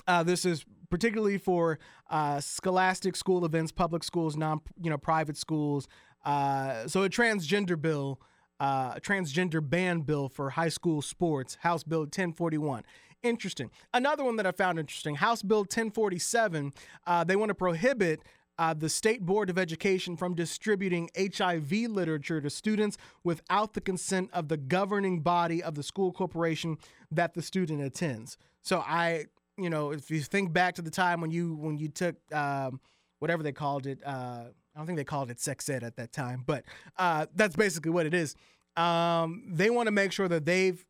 Uh, 0.08 0.24
this 0.24 0.44
is 0.44 0.66
particularly 0.90 1.38
for 1.38 1.78
uh, 2.10 2.40
scholastic 2.40 3.16
school 3.16 3.46
events, 3.46 3.72
public 3.72 4.04
schools, 4.04 4.36
non, 4.36 4.62
you 4.82 4.90
know, 4.90 4.98
private 4.98 5.38
schools, 5.38 5.88
uh, 6.26 6.88
so 6.88 7.04
a 7.04 7.10
transgender 7.10 7.80
bill, 7.80 8.20
uh, 8.60 8.94
a 8.96 9.02
transgender 9.02 9.68
ban 9.68 10.02
bill 10.02 10.28
for 10.28 10.50
high 10.52 10.70
school 10.70 11.02
sports, 11.02 11.56
House 11.62 11.84
Bill 11.84 12.02
1041. 12.02 12.84
Interesting. 13.24 13.72
Another 13.94 14.24
one 14.24 14.36
that 14.36 14.46
I 14.46 14.52
found 14.52 14.80
interesting, 14.80 15.16
House 15.16 15.42
Bill 15.42 15.60
1047. 15.60 16.74
Uh, 17.08 17.24
they 17.24 17.36
want 17.36 17.50
to 17.50 17.56
prohibit 17.56 18.22
uh, 18.58 18.74
the 18.74 18.90
State 18.90 19.26
Board 19.26 19.50
of 19.50 19.58
Education 19.58 20.16
from 20.16 20.34
distributing 20.34 21.10
HIV 21.18 21.72
literature 21.90 22.40
to 22.40 22.50
students 22.50 22.98
without 23.24 23.74
the 23.74 23.82
consent 23.82 24.30
of 24.32 24.48
the 24.48 24.58
governing 24.58 25.22
body 25.22 25.62
of 25.62 25.76
the 25.76 25.84
school 25.84 26.12
corporation 26.12 26.78
that 27.12 27.34
the 27.34 27.42
student 27.42 27.82
attends. 27.82 28.38
So 28.62 28.80
I, 28.80 29.26
you 29.58 29.70
know, 29.70 29.92
if 29.92 30.10
you 30.10 30.22
think 30.22 30.54
back 30.54 30.76
to 30.76 30.82
the 30.82 30.92
time 30.92 31.20
when 31.20 31.32
you 31.32 31.56
when 31.56 31.78
you 31.78 31.90
took 31.90 32.16
um, 32.34 32.80
whatever 33.20 33.44
they 33.44 33.52
called 33.52 33.88
it. 33.88 34.00
Uh, 34.06 34.46
I 34.76 34.80
don't 34.80 34.86
think 34.86 34.98
they 34.98 35.06
called 35.06 35.32
it 35.32 35.40
sex 35.40 35.70
ed 35.70 35.84
at 35.84 35.96
that 35.96 36.12
time, 36.12 36.44
but 36.46 36.66
uh, 36.98 37.28
that's 37.34 37.56
basically 37.56 37.92
what 37.92 38.06
it 38.06 38.14
is. 38.14 38.36
Um, 38.76 39.44
they 39.48 39.70
want 39.70 39.88
to 39.88 39.92
make 39.92 40.12
sure 40.12 40.28
that 40.28 40.46
they've, 40.46 40.86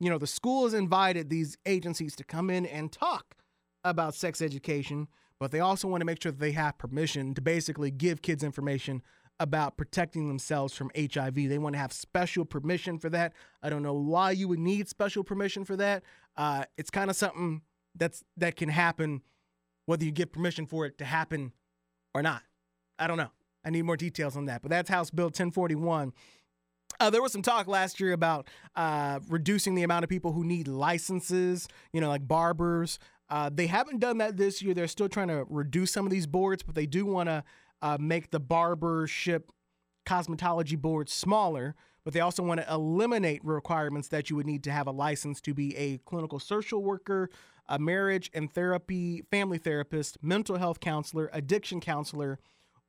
you 0.00 0.08
know, 0.08 0.16
the 0.16 0.26
school 0.26 0.64
has 0.64 0.72
invited 0.72 1.28
these 1.28 1.58
agencies 1.66 2.16
to 2.16 2.24
come 2.24 2.48
in 2.48 2.64
and 2.64 2.90
talk 2.90 3.36
about 3.84 4.14
sex 4.14 4.40
education, 4.40 5.08
but 5.38 5.50
they 5.50 5.60
also 5.60 5.88
want 5.88 6.00
to 6.00 6.06
make 6.06 6.22
sure 6.22 6.32
that 6.32 6.40
they 6.40 6.52
have 6.52 6.78
permission 6.78 7.34
to 7.34 7.42
basically 7.42 7.90
give 7.90 8.22
kids 8.22 8.42
information 8.42 9.02
about 9.38 9.76
protecting 9.76 10.28
themselves 10.28 10.72
from 10.74 10.90
HIV. 10.96 11.34
They 11.34 11.58
want 11.58 11.74
to 11.74 11.78
have 11.78 11.92
special 11.92 12.44
permission 12.44 12.98
for 12.98 13.10
that. 13.10 13.34
I 13.62 13.68
don't 13.68 13.82
know 13.82 13.94
why 13.94 14.30
you 14.30 14.48
would 14.48 14.58
need 14.58 14.88
special 14.88 15.24
permission 15.24 15.64
for 15.64 15.76
that. 15.76 16.02
Uh, 16.36 16.64
it's 16.78 16.90
kind 16.90 17.10
of 17.10 17.16
something 17.16 17.60
that's 17.94 18.24
that 18.38 18.56
can 18.56 18.70
happen 18.70 19.20
whether 19.84 20.04
you 20.04 20.12
get 20.12 20.32
permission 20.32 20.64
for 20.64 20.86
it 20.86 20.96
to 20.98 21.04
happen 21.04 21.52
or 22.14 22.22
not. 22.22 22.42
I 23.02 23.08
don't 23.08 23.16
know. 23.16 23.30
I 23.64 23.70
need 23.70 23.82
more 23.82 23.96
details 23.96 24.36
on 24.36 24.46
that. 24.46 24.62
But 24.62 24.70
that's 24.70 24.88
House 24.88 25.10
Bill 25.10 25.26
1041. 25.26 26.12
Uh, 27.00 27.10
there 27.10 27.20
was 27.20 27.32
some 27.32 27.42
talk 27.42 27.66
last 27.66 27.98
year 27.98 28.12
about 28.12 28.46
uh, 28.76 29.18
reducing 29.28 29.74
the 29.74 29.82
amount 29.82 30.04
of 30.04 30.08
people 30.08 30.32
who 30.32 30.44
need 30.44 30.68
licenses, 30.68 31.66
you 31.92 32.00
know, 32.00 32.08
like 32.08 32.28
barbers. 32.28 33.00
Uh, 33.28 33.50
they 33.52 33.66
haven't 33.66 33.98
done 33.98 34.18
that 34.18 34.36
this 34.36 34.62
year. 34.62 34.72
They're 34.72 34.86
still 34.86 35.08
trying 35.08 35.28
to 35.28 35.44
reduce 35.48 35.90
some 35.90 36.06
of 36.06 36.12
these 36.12 36.28
boards, 36.28 36.62
but 36.62 36.76
they 36.76 36.86
do 36.86 37.04
want 37.04 37.28
to 37.28 37.42
uh, 37.80 37.96
make 37.98 38.30
the 38.30 38.38
barbership 38.38 39.50
cosmetology 40.06 40.78
board 40.78 41.08
smaller. 41.08 41.74
But 42.04 42.14
they 42.14 42.20
also 42.20 42.42
want 42.44 42.60
to 42.60 42.72
eliminate 42.72 43.44
requirements 43.44 44.08
that 44.08 44.30
you 44.30 44.36
would 44.36 44.46
need 44.46 44.62
to 44.64 44.72
have 44.72 44.86
a 44.86 44.92
license 44.92 45.40
to 45.42 45.54
be 45.54 45.76
a 45.76 45.98
clinical 45.98 46.38
social 46.38 46.82
worker, 46.84 47.30
a 47.68 47.78
marriage 47.78 48.30
and 48.32 48.52
therapy, 48.52 49.22
family 49.30 49.58
therapist, 49.58 50.18
mental 50.22 50.56
health 50.56 50.78
counselor, 50.78 51.30
addiction 51.32 51.80
counselor, 51.80 52.38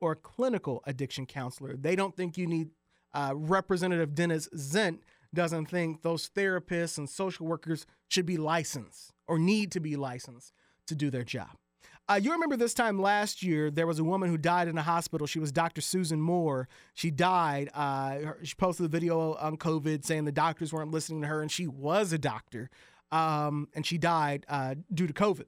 or 0.04 0.16
clinical 0.16 0.84
addiction 0.86 1.26
counselor. 1.26 1.78
They 1.78 1.95
don't 1.95 2.16
think 2.16 2.38
you 2.38 2.45
need 2.45 2.72
uh, 3.14 3.32
Representative 3.34 4.14
Dennis 4.14 4.49
Zent 4.58 4.99
doesn't 5.34 5.68
think 5.68 6.01
those 6.01 6.30
therapists 6.30 6.97
and 6.97 7.10
social 7.10 7.47
workers 7.47 7.86
should 8.10 8.26
be 8.26 8.36
licensed 8.36 9.14
or 9.28 9.39
need 9.39 9.72
to 9.72 9.80
be 9.80 9.95
licensed 9.95 10.51
to 10.88 10.95
do 10.95 11.10
their 11.10 11.24
job. 11.24 11.51
Uh, 12.10 12.20
you 12.22 12.34
remember 12.34 12.58
this 12.58 12.74
time 12.74 13.01
last 13.01 13.41
year, 13.41 13.72
there 13.72 13.88
was 13.88 13.97
a 13.97 14.04
woman 14.04 14.30
who 14.30 14.38
died 14.38 14.68
in 14.68 14.78
a 14.78 14.82
hospital. 14.82 15.26
She 15.26 15.39
was 15.39 15.54
Dr. 15.54 15.80
Susan 15.80 16.20
Moore. 16.20 16.68
She 16.93 17.10
died. 17.10 17.70
Uh, 17.74 18.34
she 18.43 18.56
posted 18.56 18.86
a 18.86 18.89
video 18.89 19.36
on 19.36 19.56
COVID 19.56 20.04
saying 20.04 20.26
the 20.26 20.34
doctors 20.34 20.74
weren't 20.74 20.91
listening 20.91 21.22
to 21.22 21.28
her, 21.28 21.41
and 21.41 21.49
she 21.49 21.66
was 21.66 22.12
a 22.12 22.18
doctor. 22.18 22.70
Um, 23.14 23.70
and 23.74 23.86
she 23.86 23.97
died 23.97 24.45
uh, 24.49 24.76
due 24.93 25.08
to 25.08 25.14
COVID. 25.14 25.45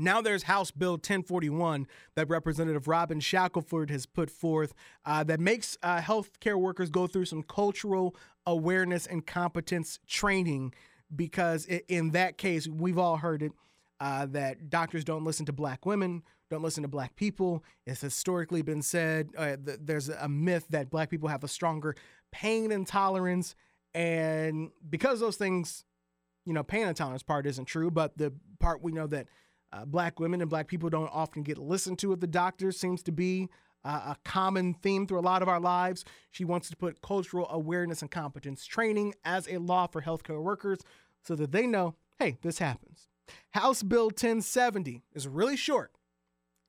Now 0.00 0.22
there's 0.22 0.44
House 0.44 0.70
Bill 0.70 0.92
1041 0.92 1.86
that 2.16 2.28
Representative 2.28 2.88
Robin 2.88 3.20
Shackelford 3.20 3.90
has 3.90 4.06
put 4.06 4.30
forth 4.30 4.72
uh, 5.04 5.22
that 5.24 5.40
makes 5.40 5.76
uh, 5.82 6.00
healthcare 6.00 6.56
workers 6.56 6.88
go 6.88 7.06
through 7.06 7.26
some 7.26 7.42
cultural 7.42 8.16
awareness 8.46 9.06
and 9.06 9.26
competence 9.26 9.98
training 10.06 10.72
because 11.14 11.66
in 11.66 12.12
that 12.12 12.38
case, 12.38 12.66
we've 12.66 12.98
all 12.98 13.18
heard 13.18 13.42
it 13.42 13.52
uh, 14.00 14.24
that 14.26 14.70
doctors 14.70 15.04
don't 15.04 15.24
listen 15.24 15.44
to 15.44 15.52
black 15.52 15.84
women, 15.84 16.22
don't 16.48 16.62
listen 16.62 16.82
to 16.82 16.88
black 16.88 17.14
people. 17.14 17.62
It's 17.86 18.00
historically 18.00 18.62
been 18.62 18.80
said 18.80 19.28
uh, 19.36 19.56
th- 19.64 19.80
there's 19.82 20.08
a 20.08 20.28
myth 20.28 20.66
that 20.70 20.90
black 20.90 21.10
people 21.10 21.28
have 21.28 21.44
a 21.44 21.48
stronger 21.48 21.94
pain 22.32 22.72
intolerance. 22.72 23.54
And 23.92 24.70
because 24.88 25.20
those 25.20 25.36
things 25.36 25.84
you 26.46 26.54
know, 26.54 26.62
pain 26.62 26.86
intolerance 26.88 27.22
part 27.22 27.46
isn't 27.46 27.66
true, 27.66 27.90
but 27.90 28.16
the 28.16 28.32
part 28.58 28.82
we 28.82 28.92
know 28.92 29.06
that 29.06 29.26
uh, 29.72 29.84
black 29.84 30.18
women 30.20 30.40
and 30.40 30.50
black 30.50 30.68
people 30.68 30.90
don't 30.90 31.10
often 31.12 31.42
get 31.42 31.58
listened 31.58 31.98
to 32.00 32.12
at 32.12 32.20
the 32.20 32.26
doctor 32.26 32.72
seems 32.72 33.02
to 33.02 33.12
be 33.12 33.48
uh, 33.84 34.14
a 34.14 34.16
common 34.24 34.74
theme 34.74 35.06
through 35.06 35.18
a 35.18 35.20
lot 35.20 35.42
of 35.42 35.48
our 35.48 35.60
lives. 35.60 36.04
She 36.30 36.44
wants 36.44 36.68
to 36.70 36.76
put 36.76 37.00
cultural 37.02 37.46
awareness 37.50 38.02
and 38.02 38.10
competence 38.10 38.66
training 38.66 39.14
as 39.24 39.48
a 39.48 39.58
law 39.58 39.86
for 39.86 40.02
healthcare 40.02 40.42
workers 40.42 40.80
so 41.22 41.34
that 41.36 41.52
they 41.52 41.66
know, 41.66 41.94
hey, 42.18 42.38
this 42.42 42.58
happens. 42.58 43.08
House 43.50 43.82
Bill 43.82 44.06
1070 44.06 45.02
is 45.14 45.28
really 45.28 45.56
short. 45.56 45.92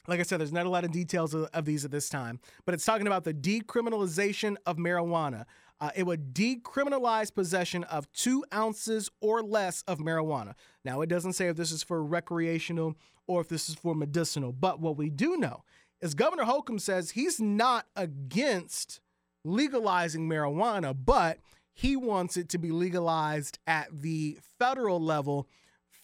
Like 0.08 0.20
I 0.20 0.24
said, 0.24 0.40
there's 0.40 0.54
not 0.54 0.66
a 0.66 0.70
lot 0.70 0.84
of 0.84 0.92
details 0.92 1.34
of, 1.34 1.48
of 1.54 1.66
these 1.66 1.86
at 1.86 1.92
this 1.92 2.10
time, 2.10 2.40
but 2.66 2.74
it's 2.74 2.86
talking 2.86 3.08
about 3.08 3.24
the 3.24 3.34
decriminalization 3.34 4.56
of 4.66 4.78
marijuana. 4.78 5.46
Uh, 5.82 5.90
it 5.96 6.04
would 6.04 6.34
decriminalize 6.34 7.34
possession 7.34 7.84
of 7.86 8.10
two 8.12 8.46
ounces 8.54 9.10
or 9.20 9.42
less 9.42 9.84
of 9.88 9.98
marijuana. 9.98 10.54
Now, 10.86 11.02
it 11.02 11.10
doesn't 11.10 11.34
say 11.34 11.48
if 11.48 11.58
this 11.58 11.72
is 11.72 11.82
for 11.82 12.04
recreational 12.04 12.96
or 13.28 13.42
if 13.42 13.48
this 13.48 13.68
is 13.68 13.76
for 13.76 13.96
medicinal, 13.96 14.52
but 14.54 14.80
what 14.80 14.96
we 14.96 15.10
do 15.10 15.38
know 15.38 15.64
is 16.00 16.14
Governor 16.14 16.44
Holcomb 16.44 16.78
says 16.78 17.12
he's 17.12 17.40
not 17.40 17.88
against 17.96 19.02
legalizing 19.44 20.30
marijuana, 20.30 20.96
but 20.98 21.40
he 21.74 21.96
wants 21.96 22.38
it 22.38 22.48
to 22.50 22.60
be 22.60 22.72
legalized 22.72 23.58
at 23.66 23.88
the 23.92 24.38
federal 24.60 25.00
level 25.00 25.48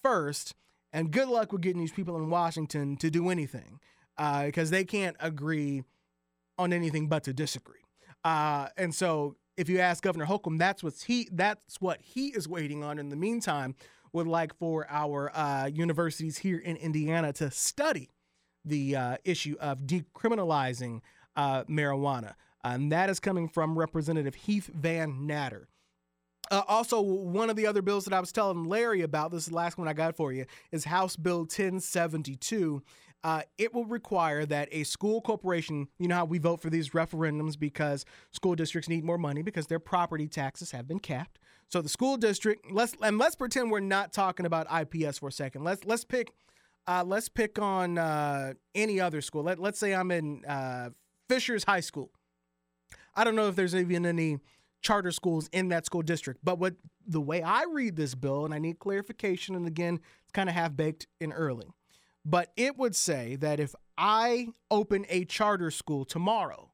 first. 0.01 0.55
And 0.91 1.11
good 1.11 1.27
luck 1.27 1.51
with 1.51 1.61
getting 1.61 1.81
these 1.81 1.91
people 1.91 2.15
in 2.15 2.29
Washington 2.29 2.97
to 2.97 3.11
do 3.11 3.29
anything 3.29 3.79
because 4.15 4.69
uh, 4.69 4.71
they 4.71 4.85
can't 4.85 5.15
agree 5.19 5.83
on 6.57 6.73
anything 6.73 7.07
but 7.07 7.23
to 7.25 7.33
disagree. 7.33 7.81
Uh, 8.23 8.69
and 8.77 8.95
so, 8.95 9.35
if 9.57 9.67
you 9.67 9.79
ask 9.79 10.03
Governor 10.03 10.25
Holcomb, 10.25 10.57
that's 10.57 10.83
what 10.83 10.93
he 11.05 11.27
that's 11.31 11.81
what 11.81 11.99
he 12.01 12.27
is 12.27 12.47
waiting 12.47 12.83
on. 12.83 12.99
In 12.99 13.09
the 13.09 13.15
meantime, 13.15 13.75
would 14.13 14.27
like 14.27 14.55
for 14.57 14.87
our 14.89 15.35
uh, 15.35 15.65
universities 15.65 16.37
here 16.37 16.59
in 16.59 16.77
Indiana 16.77 17.33
to 17.33 17.51
study 17.51 18.09
the 18.63 18.95
uh, 18.95 19.17
issue 19.25 19.55
of 19.59 19.81
decriminalizing 19.81 21.01
uh, 21.35 21.63
marijuana. 21.65 22.33
And 22.63 22.91
that 22.91 23.09
is 23.09 23.19
coming 23.19 23.47
from 23.47 23.77
Representative 23.77 24.35
Heath 24.35 24.69
VanNatter. 24.77 25.65
Uh, 26.49 26.61
also, 26.67 27.01
one 27.01 27.49
of 27.49 27.55
the 27.55 27.67
other 27.67 27.81
bills 27.81 28.05
that 28.05 28.13
I 28.13 28.19
was 28.19 28.31
telling 28.31 28.65
Larry 28.65 29.01
about, 29.01 29.31
this 29.31 29.43
is 29.43 29.49
the 29.49 29.55
last 29.55 29.77
one 29.77 29.87
I 29.87 29.93
got 29.93 30.15
for 30.15 30.31
you, 30.31 30.45
is 30.71 30.85
House 30.85 31.15
Bill 31.15 31.39
1072. 31.39 32.81
Uh, 33.27 33.41
it 33.57 33.73
will 33.73 33.83
require 33.83 34.45
that 34.45 34.69
a 34.71 34.85
school 34.85 35.19
corporation, 35.19 35.89
you 35.99 36.07
know 36.07 36.15
how 36.15 36.23
we 36.23 36.37
vote 36.37 36.61
for 36.61 36.69
these 36.69 36.91
referendums 36.91 37.59
because 37.59 38.05
school 38.31 38.55
districts 38.55 38.87
need 38.87 39.03
more 39.03 39.17
money 39.17 39.41
because 39.41 39.67
their 39.67 39.79
property 39.79 40.29
taxes 40.29 40.71
have 40.71 40.87
been 40.87 40.99
capped. 40.99 41.37
So 41.67 41.81
the 41.81 41.89
school 41.89 42.15
district, 42.15 42.71
let's 42.71 42.95
and 43.01 43.17
let's 43.17 43.35
pretend 43.35 43.69
we're 43.69 43.81
not 43.81 44.13
talking 44.13 44.45
about 44.45 44.65
IPS 44.71 45.17
for 45.17 45.27
a 45.27 45.31
second. 45.33 45.65
Let's 45.65 45.83
let's 45.83 46.05
pick 46.05 46.31
uh, 46.87 47.03
let's 47.05 47.27
pick 47.27 47.59
on 47.59 47.97
uh, 47.97 48.53
any 48.73 49.01
other 49.01 49.19
school. 49.19 49.43
Let, 49.43 49.59
let's 49.59 49.77
say 49.77 49.93
I'm 49.93 50.09
in 50.11 50.45
uh, 50.45 50.91
Fishers 51.27 51.65
High 51.65 51.81
School. 51.81 52.11
I 53.13 53.25
don't 53.25 53.35
know 53.35 53.49
if 53.49 53.57
there's 53.57 53.75
even 53.75 54.05
any 54.05 54.37
charter 54.81 55.11
schools 55.11 55.49
in 55.51 55.67
that 55.67 55.85
school 55.85 56.01
district, 56.01 56.39
but 56.45 56.59
what 56.59 56.75
the 57.05 57.19
way 57.19 57.41
I 57.41 57.65
read 57.69 57.97
this 57.97 58.15
bill, 58.15 58.45
and 58.45 58.53
I 58.53 58.59
need 58.59 58.79
clarification, 58.79 59.53
and 59.53 59.67
again, 59.67 59.99
it's 60.23 60.31
kind 60.31 60.47
of 60.47 60.55
half 60.55 60.77
baked 60.77 61.07
and 61.19 61.33
early, 61.35 61.67
but 62.25 62.51
it 62.55 62.77
would 62.77 62.95
say 62.95 63.35
that 63.37 63.59
if 63.59 63.73
I 63.97 64.47
open 64.69 65.05
a 65.09 65.25
charter 65.25 65.71
school 65.71 66.05
tomorrow 66.05 66.71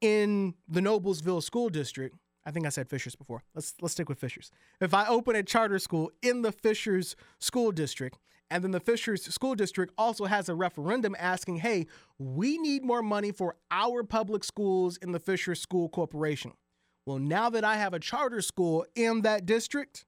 in 0.00 0.54
the 0.68 0.80
Noblesville 0.80 1.42
School 1.42 1.68
District, 1.68 2.16
I 2.46 2.50
think 2.50 2.66
I 2.66 2.68
said 2.68 2.88
Fishers 2.88 3.16
before. 3.16 3.42
Let's 3.54 3.74
let's 3.80 3.92
stick 3.92 4.08
with 4.08 4.18
Fishers. 4.18 4.50
If 4.80 4.92
I 4.92 5.06
open 5.06 5.34
a 5.36 5.42
charter 5.42 5.78
school 5.78 6.10
in 6.22 6.42
the 6.42 6.52
Fishers 6.52 7.16
School 7.38 7.72
District 7.72 8.18
and 8.50 8.62
then 8.62 8.72
the 8.72 8.80
Fishers 8.80 9.24
School 9.24 9.54
District 9.54 9.92
also 9.96 10.26
has 10.26 10.48
a 10.48 10.54
referendum 10.54 11.16
asking, 11.18 11.56
hey, 11.56 11.86
we 12.18 12.58
need 12.58 12.84
more 12.84 13.02
money 13.02 13.32
for 13.32 13.56
our 13.70 14.04
public 14.04 14.44
schools 14.44 14.98
in 14.98 15.12
the 15.12 15.18
Fishers 15.18 15.60
School 15.60 15.88
Corporation. 15.88 16.52
Well, 17.06 17.18
now 17.18 17.50
that 17.50 17.64
I 17.64 17.76
have 17.76 17.94
a 17.94 17.98
charter 17.98 18.40
school 18.40 18.86
in 18.94 19.22
that 19.22 19.46
district, 19.46 20.04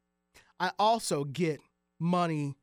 I 0.60 0.72
also 0.78 1.24
get 1.24 1.60
money 1.98 2.54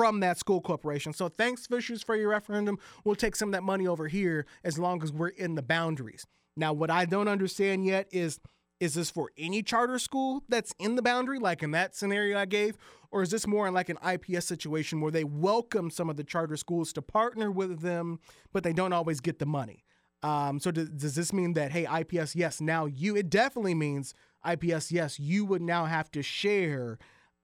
from 0.00 0.20
that 0.20 0.38
school 0.38 0.62
corporation. 0.62 1.12
So 1.12 1.28
thanks, 1.28 1.66
Fishers, 1.66 2.02
for 2.02 2.16
your 2.16 2.30
referendum. 2.30 2.78
We'll 3.04 3.16
take 3.16 3.36
some 3.36 3.50
of 3.50 3.52
that 3.52 3.62
money 3.62 3.86
over 3.86 4.08
here 4.08 4.46
as 4.64 4.78
long 4.78 5.02
as 5.02 5.12
we're 5.12 5.28
in 5.28 5.56
the 5.56 5.62
boundaries. 5.62 6.26
Now, 6.56 6.72
what 6.72 6.88
I 6.90 7.04
don't 7.04 7.28
understand 7.28 7.84
yet 7.84 8.08
is 8.10 8.40
is 8.80 8.94
this 8.94 9.10
for 9.10 9.30
any 9.36 9.62
charter 9.62 9.98
school 9.98 10.42
that's 10.48 10.72
in 10.78 10.94
the 10.94 11.02
boundary, 11.02 11.38
like 11.38 11.62
in 11.62 11.72
that 11.72 11.94
scenario 11.94 12.38
I 12.38 12.46
gave? 12.46 12.78
Or 13.10 13.20
is 13.20 13.28
this 13.28 13.46
more 13.46 13.68
in 13.68 13.74
like 13.74 13.90
an 13.90 13.98
IPS 14.02 14.46
situation 14.46 15.02
where 15.02 15.12
they 15.12 15.22
welcome 15.22 15.90
some 15.90 16.08
of 16.08 16.16
the 16.16 16.24
charter 16.24 16.56
schools 16.56 16.94
to 16.94 17.02
partner 17.02 17.50
with 17.50 17.80
them, 17.82 18.20
but 18.54 18.62
they 18.62 18.72
don't 18.72 18.94
always 18.94 19.20
get 19.20 19.38
the 19.38 19.44
money? 19.44 19.84
Um, 20.22 20.60
so 20.60 20.70
does, 20.70 20.88
does 20.88 21.14
this 21.14 21.30
mean 21.30 21.52
that, 21.54 21.72
hey, 21.72 21.86
IPS, 22.00 22.34
yes, 22.34 22.58
now 22.58 22.86
you, 22.86 23.16
it 23.16 23.28
definitely 23.28 23.74
means 23.74 24.14
IPS, 24.50 24.90
yes, 24.90 25.20
you 25.20 25.44
would 25.44 25.60
now 25.60 25.84
have 25.84 26.10
to 26.12 26.22
share 26.22 26.98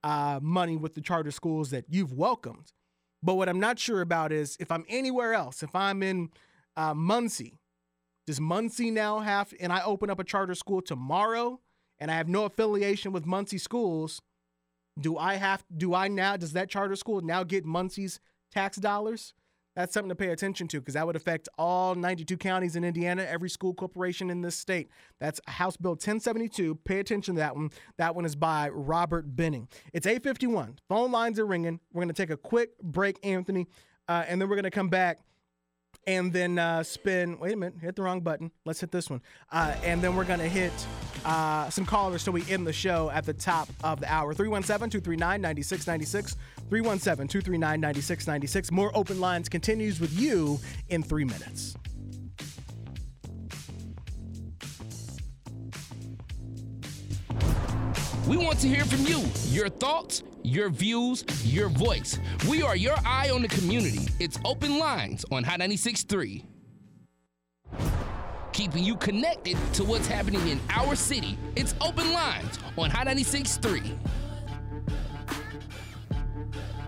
uh, 0.07 0.39
money 0.41 0.77
with 0.77 0.95
the 0.95 1.01
charter 1.01 1.33
schools 1.33 1.71
that 1.71 1.85
you've 1.89 2.13
welcomed. 2.13 2.73
But 3.25 3.35
what 3.35 3.49
I'm 3.49 3.59
not 3.59 3.77
sure 3.77 4.03
about 4.03 4.31
is 4.31 4.57
if 4.61 4.71
I'm 4.71 4.85
anywhere 4.89 5.35
else, 5.35 5.65
if 5.65 5.75
I'm 5.75 6.01
in 6.01 6.31
uh, 6.77 6.95
Muncie, 6.95 7.59
does 8.25 8.41
Muncie 8.41 8.93
now 8.93 9.19
have, 9.19 9.53
and 9.59 9.73
I 9.73 9.83
open 9.83 10.09
up 10.09 10.21
a 10.21 10.25
charter 10.25 10.55
school 10.55 10.81
tomorrow 10.81 11.61
and 11.99 12.09
I 12.09 12.15
have 12.15 12.29
no 12.29 12.45
affiliation 12.45 13.11
with 13.11 13.27
Muncie 13.27 13.59
schools, 13.59 14.23
do 15.01 15.19
I 15.19 15.35
have, 15.35 15.65
do 15.77 15.93
I 15.93 16.07
now, 16.07 16.37
does 16.37 16.53
that 16.53 16.71
charter 16.71 16.95
school 16.95 17.21
now 17.21 17.43
get 17.43 17.65
Muncie's 17.65 18.21
tax 18.53 18.77
dollars? 18.77 19.35
That's 19.77 19.93
something 19.93 20.09
to 20.09 20.15
pay 20.15 20.31
attention 20.31 20.69
to 20.69 20.81
because 20.81 20.95
that 20.95 21.07
would 21.07 21.17
affect 21.17 21.51
all 21.59 21.95
92 21.95 22.39
counties 22.39 22.77
in 22.77 22.83
Indiana, 22.83 23.27
every 23.29 23.51
school 23.51 23.75
corporation 23.75 24.31
in 24.31 24.41
this 24.41 24.57
state. 24.57 24.89
That's 25.21 25.39
House 25.47 25.77
Bill 25.77 25.93
1072. 25.93 26.77
Pay 26.77 26.99
attention 26.99 27.35
to 27.35 27.41
that 27.41 27.55
one. 27.55 27.71
That 27.99 28.17
one 28.17 28.25
is 28.25 28.35
by 28.35 28.71
Robert 28.71 29.37
Behning. 29.37 29.69
It's 29.93 30.07
851. 30.07 30.79
Phone 30.89 31.13
lines 31.13 31.39
are 31.39 31.47
ringing. 31.47 31.79
We're 31.93 32.01
going 32.01 32.09
to 32.09 32.15
take 32.15 32.31
a 32.31 32.39
quick 32.39 32.79
break, 32.83 33.19
Anthony, 33.23 33.69
uh, 34.09 34.25
and 34.27 34.41
then 34.41 34.49
we're 34.49 34.57
going 34.57 34.65
to 34.65 34.71
come 34.71 34.89
back 34.89 35.21
and 36.07 36.33
then 36.33 36.59
uh, 36.59 36.83
spin. 36.83 37.39
Wait 37.39 37.53
a 37.53 37.57
minute, 37.57 37.75
hit 37.81 37.97
the 37.97 38.03
wrong 38.03 38.23
button. 38.23 38.51
Let's 38.65 38.81
hit 38.81 38.93
this 38.93 39.11
one. 39.11 39.21
Uh, 39.53 39.75
and 39.85 40.03
then 40.03 40.17
we're 40.17 40.25
going 40.25 40.41
to 40.41 40.49
hit 40.49 40.73
uh, 41.27 41.69
some 41.71 41.85
callers 41.85 42.23
so 42.23 42.31
we 42.31 42.49
end 42.49 42.67
the 42.67 42.73
show 42.73 43.11
at 43.11 43.27
the 43.27 43.33
top 43.33 43.69
of 43.83 44.01
the 44.01 44.11
hour. 44.11 44.33
317 44.33 44.91
239 44.91 45.41
9696. 45.41 46.37
317 46.71 47.29
239 47.29 47.81
9696. 47.81 48.71
More 48.71 48.93
open 48.95 49.21
lines 49.21 49.49
continues 49.49 50.01
with 50.01 50.19
you 50.19 50.59
in 50.89 51.03
three 51.03 51.25
minutes. 51.25 51.77
We 58.29 58.37
want 58.37 58.59
to 58.61 58.69
hear 58.69 58.85
from 58.85 59.07
you, 59.07 59.23
your 59.51 59.69
thoughts, 59.69 60.23
your 60.43 60.69
views, 60.69 61.25
your 61.45 61.69
voice. 61.69 62.19
We 62.49 62.63
are 62.63 62.77
your 62.77 62.97
eye 63.05 63.31
on 63.31 63.43
the 63.43 63.49
community. 63.49 64.09
It's 64.19 64.39
open 64.45 64.79
lines 64.79 65.25
on 65.31 65.45
Hot 65.45 65.61
96.3. 65.61 66.56
Keeping 68.57 68.85
you 68.85 68.97
connected 68.97 69.59
to 69.75 69.85
what's 69.85 70.07
happening 70.07 70.49
in 70.49 70.59
our 70.71 70.97
city. 70.97 71.37
It's 71.57 71.75
open 71.83 72.11
lines 72.15 72.59
on 72.79 72.89
Hot 72.89 73.07
96.3. 73.07 73.95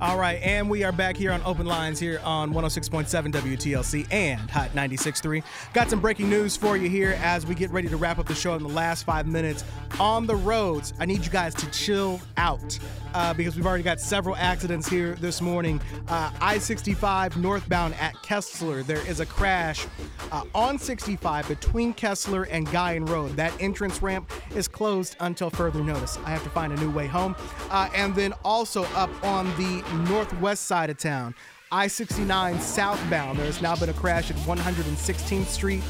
All 0.00 0.16
right, 0.16 0.40
and 0.44 0.70
we 0.70 0.84
are 0.84 0.92
back 0.92 1.16
here 1.16 1.32
on 1.32 1.42
Open 1.44 1.66
Lines 1.66 1.98
here 1.98 2.20
on 2.22 2.54
106.7 2.54 3.32
WTLC 3.32 4.06
and 4.12 4.48
Hot 4.48 4.70
96.3. 4.70 5.42
Got 5.74 5.90
some 5.90 5.98
breaking 6.00 6.30
news 6.30 6.56
for 6.56 6.76
you 6.76 6.88
here 6.88 7.18
as 7.20 7.44
we 7.44 7.56
get 7.56 7.68
ready 7.72 7.88
to 7.88 7.96
wrap 7.96 8.20
up 8.20 8.26
the 8.26 8.34
show 8.34 8.54
in 8.54 8.62
the 8.62 8.68
last 8.68 9.02
five 9.02 9.26
minutes. 9.26 9.64
On 9.98 10.24
the 10.24 10.36
roads, 10.36 10.94
I 11.00 11.04
need 11.04 11.24
you 11.24 11.32
guys 11.32 11.52
to 11.56 11.68
chill 11.72 12.20
out 12.36 12.78
uh, 13.12 13.34
because 13.34 13.56
we've 13.56 13.66
already 13.66 13.82
got 13.82 14.00
several 14.00 14.36
accidents 14.36 14.88
here 14.88 15.16
this 15.16 15.40
morning. 15.40 15.80
Uh, 16.06 16.30
I 16.40 16.58
65 16.58 17.36
northbound 17.36 17.94
at 17.94 18.14
Kessler, 18.22 18.84
there 18.84 19.04
is 19.08 19.18
a 19.18 19.26
crash 19.26 19.84
uh, 20.30 20.44
on 20.54 20.78
65 20.78 21.48
between 21.48 21.92
Kessler 21.92 22.44
and 22.44 22.68
Guion 22.68 23.08
Road. 23.08 23.34
That 23.36 23.52
entrance 23.60 24.00
ramp 24.00 24.30
is 24.54 24.68
closed 24.68 25.16
until 25.18 25.50
further 25.50 25.82
notice. 25.82 26.18
I 26.24 26.30
have 26.30 26.44
to 26.44 26.50
find 26.50 26.72
a 26.72 26.76
new 26.76 26.90
way 26.90 27.08
home. 27.08 27.34
Uh, 27.70 27.88
and 27.94 28.14
then 28.14 28.32
also 28.44 28.84
up 28.94 29.10
on 29.24 29.46
the 29.56 29.82
northwest 29.92 30.64
side 30.64 30.90
of 30.90 30.98
town, 30.98 31.34
I 31.70 31.86
69 31.86 32.60
southbound, 32.60 33.38
there 33.38 33.46
has 33.46 33.60
now 33.60 33.76
been 33.76 33.90
a 33.90 33.94
crash 33.94 34.30
at 34.30 34.36
116th 34.38 35.46
Street 35.46 35.82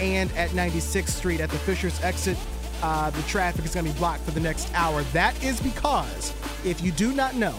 and 0.00 0.30
at 0.32 0.50
96th 0.50 1.08
Street 1.08 1.40
at 1.40 1.48
the 1.50 1.58
Fishers 1.58 1.98
exit. 2.02 2.36
Uh, 2.82 3.10
the 3.10 3.22
traffic 3.22 3.64
is 3.64 3.74
going 3.74 3.86
to 3.86 3.92
be 3.92 3.98
blocked 3.98 4.22
for 4.24 4.32
the 4.32 4.40
next 4.40 4.72
hour. 4.74 5.02
That 5.04 5.42
is 5.42 5.60
because, 5.60 6.34
if 6.64 6.82
you 6.82 6.92
do 6.92 7.12
not 7.12 7.34
know, 7.34 7.54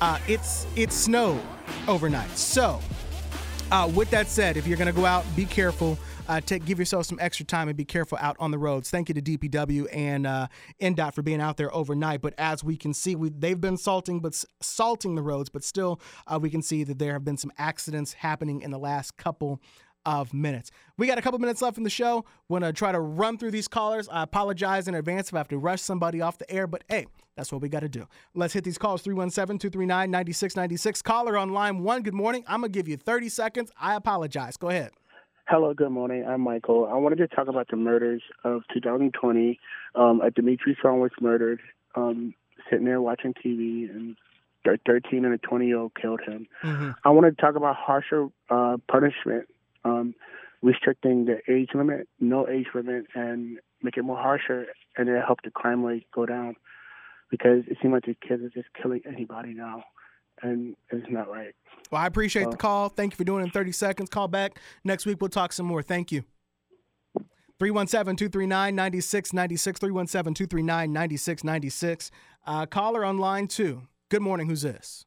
uh, 0.00 0.18
it's 0.28 0.66
it 0.76 0.92
snowed 0.92 1.42
overnight. 1.86 2.30
So, 2.30 2.80
uh, 3.70 3.90
with 3.94 4.08
that 4.10 4.28
said, 4.28 4.56
if 4.56 4.66
you're 4.66 4.78
going 4.78 4.92
to 4.92 4.98
go 4.98 5.04
out, 5.04 5.24
be 5.36 5.44
careful. 5.44 5.98
Uh, 6.28 6.40
take 6.40 6.64
give 6.66 6.78
yourself 6.78 7.06
some 7.06 7.18
extra 7.22 7.44
time 7.46 7.68
and 7.68 7.76
be 7.76 7.86
careful 7.86 8.18
out 8.20 8.36
on 8.38 8.50
the 8.50 8.58
roads. 8.58 8.90
Thank 8.90 9.08
you 9.08 9.14
to 9.14 9.22
DPW 9.22 9.86
and 9.92 10.26
uh, 10.26 10.48
INDOT 10.80 11.14
for 11.14 11.22
being 11.22 11.40
out 11.40 11.56
there 11.56 11.74
overnight. 11.74 12.20
But 12.20 12.34
as 12.36 12.62
we 12.62 12.76
can 12.76 12.92
see, 12.92 13.16
we, 13.16 13.30
they've 13.30 13.60
been 13.60 13.78
salting, 13.78 14.20
but 14.20 14.44
salting 14.60 15.14
the 15.14 15.22
roads, 15.22 15.48
but 15.48 15.64
still 15.64 16.00
uh, 16.26 16.38
we 16.40 16.50
can 16.50 16.60
see 16.60 16.84
that 16.84 16.98
there 16.98 17.14
have 17.14 17.24
been 17.24 17.38
some 17.38 17.50
accidents 17.56 18.12
happening 18.12 18.60
in 18.60 18.70
the 18.70 18.78
last 18.78 19.16
couple 19.16 19.60
of 20.04 20.34
minutes. 20.34 20.70
We 20.98 21.06
got 21.06 21.18
a 21.18 21.22
couple 21.22 21.38
minutes 21.38 21.62
left 21.62 21.78
in 21.78 21.84
the 21.84 21.90
show. 21.90 22.24
We're 22.48 22.60
to 22.60 22.72
try 22.72 22.92
to 22.92 23.00
run 23.00 23.38
through 23.38 23.50
these 23.50 23.68
callers. 23.68 24.08
I 24.08 24.22
apologize 24.22 24.86
in 24.86 24.94
advance 24.94 25.28
if 25.28 25.34
I 25.34 25.38
have 25.38 25.48
to 25.48 25.58
rush 25.58 25.80
somebody 25.80 26.20
off 26.20 26.38
the 26.38 26.50
air, 26.50 26.66
but 26.66 26.84
hey, 26.88 27.06
that's 27.36 27.52
what 27.52 27.62
we 27.62 27.68
got 27.68 27.80
to 27.80 27.88
do. 27.88 28.06
Let's 28.34 28.52
hit 28.52 28.64
these 28.64 28.78
calls 28.78 29.00
317 29.02 29.58
239 29.58 30.10
9696. 30.10 31.02
Caller 31.02 31.38
on 31.38 31.52
line 31.52 31.82
one, 31.82 32.02
good 32.02 32.14
morning. 32.14 32.44
I'm 32.48 32.60
going 32.60 32.72
to 32.72 32.78
give 32.78 32.88
you 32.88 32.96
30 32.96 33.28
seconds. 33.28 33.70
I 33.80 33.94
apologize. 33.94 34.56
Go 34.56 34.68
ahead. 34.70 34.90
Hello, 35.50 35.72
good 35.72 35.88
morning. 35.88 36.26
I'm 36.28 36.42
Michael. 36.42 36.86
I 36.92 36.96
wanted 36.96 37.16
to 37.16 37.26
talk 37.26 37.48
about 37.48 37.68
the 37.70 37.76
murders 37.76 38.20
of 38.44 38.64
2020. 38.74 39.58
Um, 39.94 40.20
a 40.20 40.30
Dimitri 40.30 40.76
Song 40.82 41.00
was 41.00 41.10
murdered, 41.22 41.62
um, 41.94 42.34
sitting 42.68 42.84
there 42.84 43.00
watching 43.00 43.32
TV, 43.32 43.88
and 43.88 44.14
13 44.86 45.24
and 45.24 45.32
a 45.32 45.38
20 45.38 45.66
year 45.66 45.78
old 45.78 45.92
killed 45.94 46.20
him. 46.20 46.46
Mm-hmm. 46.62 46.90
I 47.02 47.08
wanted 47.08 47.38
to 47.38 47.40
talk 47.40 47.56
about 47.56 47.76
harsher 47.76 48.28
uh, 48.50 48.76
punishment 48.90 49.48
um, 49.86 50.14
restricting 50.60 51.24
the 51.24 51.38
age 51.50 51.70
limit, 51.72 52.08
no 52.20 52.46
age 52.46 52.66
limit, 52.74 53.06
and 53.14 53.58
make 53.82 53.96
it 53.96 54.02
more 54.02 54.18
harsher, 54.18 54.66
and 54.98 55.08
it 55.08 55.24
helped 55.26 55.44
the 55.44 55.50
crime 55.50 55.82
rate 55.82 56.06
go 56.12 56.26
down 56.26 56.56
because 57.30 57.62
it 57.68 57.78
seems 57.80 57.94
like 57.94 58.04
the 58.04 58.14
kids 58.16 58.42
are 58.42 58.50
just 58.50 58.68
killing 58.82 59.00
anybody 59.06 59.54
now, 59.54 59.84
and 60.42 60.76
it's 60.90 61.06
not 61.10 61.30
right. 61.30 61.54
Well, 61.90 62.00
I 62.00 62.06
appreciate 62.06 62.50
the 62.50 62.56
call. 62.56 62.88
Thank 62.88 63.14
you 63.14 63.16
for 63.16 63.24
doing 63.24 63.42
it 63.42 63.46
in 63.46 63.50
30 63.50 63.72
seconds. 63.72 64.10
Call 64.10 64.28
back 64.28 64.58
next 64.84 65.06
week. 65.06 65.20
We'll 65.20 65.30
talk 65.30 65.52
some 65.52 65.66
more. 65.66 65.82
Thank 65.82 66.12
you. 66.12 66.24
317 67.58 68.16
239 68.16 68.74
9696. 68.76 69.80
317 69.80 70.34
239 70.34 70.92
9696. 70.92 72.10
Uh, 72.46 72.66
caller 72.66 73.04
on 73.04 73.18
line 73.18 73.46
two. 73.46 73.82
Good 74.10 74.22
morning. 74.22 74.48
Who's 74.48 74.62
this? 74.62 75.06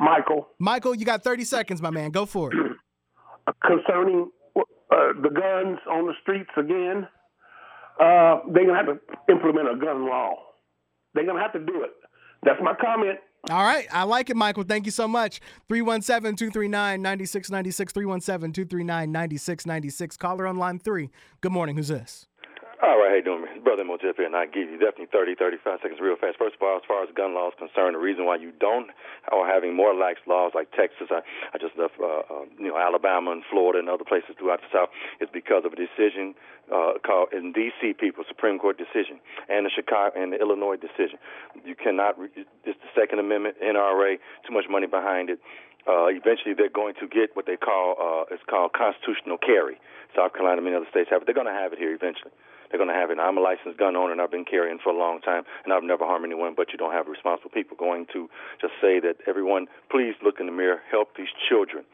Michael. 0.00 0.48
Michael, 0.58 0.94
you 0.94 1.04
got 1.04 1.22
30 1.22 1.44
seconds, 1.44 1.80
my 1.80 1.90
man. 1.90 2.10
Go 2.10 2.26
for 2.26 2.52
it. 2.52 2.58
concerning 3.64 4.30
uh, 4.56 5.12
the 5.22 5.30
guns 5.30 5.78
on 5.90 6.06
the 6.06 6.14
streets 6.22 6.50
again, 6.56 7.06
uh, 8.00 8.40
they're 8.52 8.66
going 8.66 8.68
to 8.68 8.74
have 8.74 8.86
to 8.86 9.32
implement 9.32 9.68
a 9.70 9.76
gun 9.76 10.08
law. 10.08 10.34
They're 11.14 11.24
going 11.24 11.36
to 11.36 11.42
have 11.42 11.52
to 11.52 11.60
do 11.60 11.84
it. 11.84 11.92
That's 12.42 12.60
my 12.62 12.74
comment. 12.74 13.18
All 13.50 13.62
right. 13.62 13.86
I 13.92 14.04
like 14.04 14.30
it, 14.30 14.36
Michael. 14.36 14.62
Thank 14.64 14.86
you 14.86 14.92
so 14.92 15.06
much. 15.06 15.40
317 15.68 16.36
239 16.36 17.02
9696. 17.02 17.92
317 17.92 18.52
239 18.52 19.12
9696. 19.12 20.16
Caller 20.16 20.46
on 20.46 20.56
line 20.56 20.78
three. 20.78 21.10
Good 21.42 21.52
morning. 21.52 21.76
Who's 21.76 21.88
this? 21.88 22.26
All 22.82 22.98
right, 22.98 23.06
how 23.06 23.14
you 23.14 23.22
doing, 23.22 23.46
Brother 23.62 23.84
Mojip 23.86 24.18
here, 24.18 24.26
and 24.26 24.34
I 24.34 24.46
give 24.50 24.66
you 24.66 24.74
definitely 24.82 25.06
30, 25.14 25.36
35 25.38 25.78
seconds 25.78 26.00
real 26.02 26.18
fast. 26.18 26.42
First 26.42 26.58
of 26.58 26.62
all, 26.66 26.74
as 26.74 26.82
far 26.82 27.06
as 27.06 27.08
gun 27.14 27.30
laws 27.30 27.54
concerned, 27.54 27.94
the 27.94 28.02
reason 28.02 28.26
why 28.26 28.34
you 28.34 28.50
don't 28.50 28.90
are 29.30 29.46
having 29.46 29.78
more 29.78 29.94
lax 29.94 30.18
laws 30.26 30.58
like 30.58 30.74
Texas, 30.74 31.06
I, 31.06 31.22
I 31.54 31.62
just 31.62 31.78
left, 31.78 31.94
uh, 32.02 32.26
uh, 32.26 32.50
you 32.58 32.74
know, 32.74 32.76
Alabama 32.76 33.30
and 33.30 33.46
Florida 33.46 33.78
and 33.78 33.86
other 33.86 34.02
places 34.02 34.34
throughout 34.34 34.58
the 34.58 34.66
South, 34.74 34.90
is 35.22 35.30
because 35.30 35.62
of 35.62 35.70
a 35.70 35.78
decision 35.78 36.34
uh, 36.66 36.98
called 36.98 37.30
in 37.30 37.54
D.C. 37.54 37.94
people 37.94 38.26
Supreme 38.26 38.58
Court 38.58 38.74
decision 38.74 39.22
and 39.46 39.66
the 39.66 39.70
Chicago 39.70 40.10
and 40.18 40.34
the 40.34 40.42
Illinois 40.42 40.74
decision. 40.74 41.22
You 41.62 41.78
cannot. 41.78 42.18
Re- 42.18 42.34
it's 42.34 42.80
the 42.82 42.90
Second 42.98 43.22
Amendment, 43.22 43.54
NRA, 43.62 44.18
too 44.42 44.52
much 44.52 44.66
money 44.68 44.90
behind 44.90 45.30
it. 45.30 45.38
Uh, 45.86 46.10
eventually, 46.10 46.58
they're 46.58 46.74
going 46.74 46.98
to 46.98 47.06
get 47.06 47.38
what 47.38 47.46
they 47.46 47.56
call 47.56 47.94
uh, 48.02 48.34
it's 48.34 48.42
called 48.50 48.74
constitutional 48.74 49.38
carry. 49.38 49.78
South 50.16 50.34
Carolina, 50.34 50.58
and 50.58 50.64
many 50.66 50.76
other 50.76 50.90
states 50.90 51.10
have 51.10 51.22
it. 51.22 51.24
They're 51.26 51.38
going 51.38 51.50
to 51.50 51.54
have 51.54 51.72
it 51.72 51.78
here 51.78 51.94
eventually 51.94 52.34
they're 52.74 52.84
going 52.84 52.92
to 52.92 53.00
have 53.00 53.12
it. 53.12 53.22
I'm 53.22 53.38
a 53.38 53.40
licensed 53.40 53.78
gun 53.78 53.94
owner, 53.94 54.10
and 54.10 54.20
I've 54.20 54.32
been 54.32 54.44
carrying 54.44 54.80
for 54.82 54.90
a 54.90 54.98
long 54.98 55.20
time, 55.20 55.44
and 55.62 55.72
I've 55.72 55.84
never 55.84 56.04
harmed 56.04 56.24
anyone. 56.24 56.54
But 56.56 56.72
you 56.72 56.76
don't 56.76 56.90
have 56.90 57.06
responsible 57.06 57.50
people 57.50 57.76
going 57.78 58.06
to 58.12 58.28
just 58.60 58.72
say 58.82 58.98
that 58.98 59.14
everyone, 59.28 59.68
please 59.92 60.18
look 60.24 60.40
in 60.40 60.46
the 60.46 60.52
mirror, 60.52 60.80
help 60.90 61.14
these 61.16 61.30
children, 61.48 61.84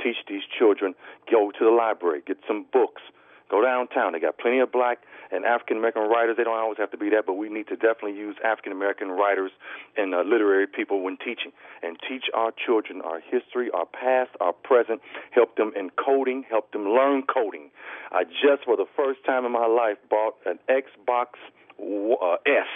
teach 0.00 0.14
these 0.28 0.46
children, 0.46 0.94
go 1.28 1.50
to 1.50 1.64
the 1.64 1.74
library, 1.74 2.22
get 2.24 2.38
some 2.46 2.66
books, 2.72 3.02
go 3.50 3.60
downtown. 3.60 4.12
They 4.12 4.20
got 4.20 4.38
plenty 4.38 4.60
of 4.60 4.70
black 4.70 4.98
and 5.30 5.44
African 5.44 5.76
American 5.76 6.02
writers. 6.02 6.36
They 6.36 6.44
don't 6.44 6.58
always 6.58 6.78
have 6.78 6.90
to 6.92 6.98
be 6.98 7.10
that, 7.10 7.26
but 7.26 7.34
we 7.34 7.48
need 7.48 7.68
to 7.68 7.76
definitely 7.76 8.16
use 8.16 8.36
African 8.44 8.72
American 8.72 9.10
writers 9.10 9.50
and 9.96 10.14
uh, 10.14 10.22
literary 10.22 10.66
people 10.66 11.02
when 11.02 11.16
teaching 11.16 11.52
and 11.82 11.96
teach 12.08 12.24
our 12.34 12.52
children 12.52 13.00
our 13.02 13.20
history, 13.20 13.70
our 13.72 13.86
past, 13.86 14.30
our 14.40 14.52
present, 14.52 15.00
help 15.30 15.56
them 15.56 15.72
in 15.76 15.90
coding, 15.90 16.44
help 16.48 16.72
them 16.72 16.84
learn 16.88 17.22
coding. 17.22 17.70
I 18.10 18.24
just, 18.24 18.64
for 18.64 18.76
the 18.76 18.86
first 18.96 19.24
time 19.24 19.44
in 19.44 19.52
my 19.52 19.66
life, 19.66 19.98
bought 20.08 20.36
an 20.46 20.58
Xbox 20.68 21.36
uh, 21.80 22.36
S 22.46 22.68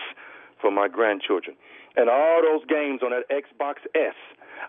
for 0.60 0.70
my 0.70 0.88
grandchildren. 0.88 1.56
And 1.96 2.08
all 2.08 2.40
those 2.42 2.64
games 2.68 3.00
on 3.02 3.10
that 3.10 3.28
Xbox 3.28 3.74
S, 3.94 4.14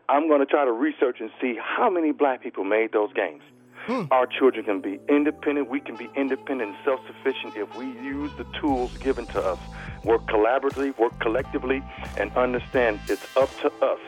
I'm 0.09 0.27
going 0.27 0.39
to 0.39 0.45
try 0.45 0.65
to 0.65 0.71
research 0.71 1.17
and 1.19 1.29
see 1.39 1.55
how 1.57 1.89
many 1.89 2.11
black 2.11 2.41
people 2.41 2.63
made 2.63 2.91
those 2.91 3.13
games. 3.13 3.43
Hmm. 3.85 4.03
Our 4.11 4.27
children 4.27 4.63
can 4.63 4.79
be 4.79 4.97
independent. 5.09 5.69
We 5.69 5.81
can 5.81 5.97
be 5.97 6.09
independent 6.15 6.69
and 6.69 6.77
self 6.85 7.01
sufficient 7.05 7.57
if 7.57 7.75
we 7.75 7.85
use 7.85 8.31
the 8.37 8.45
tools 8.61 8.91
given 9.01 9.27
to 9.27 9.39
us. 9.39 9.59
Work 10.05 10.25
collaboratively, 10.27 10.97
work 10.97 11.19
collectively, 11.19 11.83
and 12.17 12.31
understand 12.37 13.01
it's 13.09 13.25
up 13.35 13.49
to 13.59 13.71
us 13.85 13.99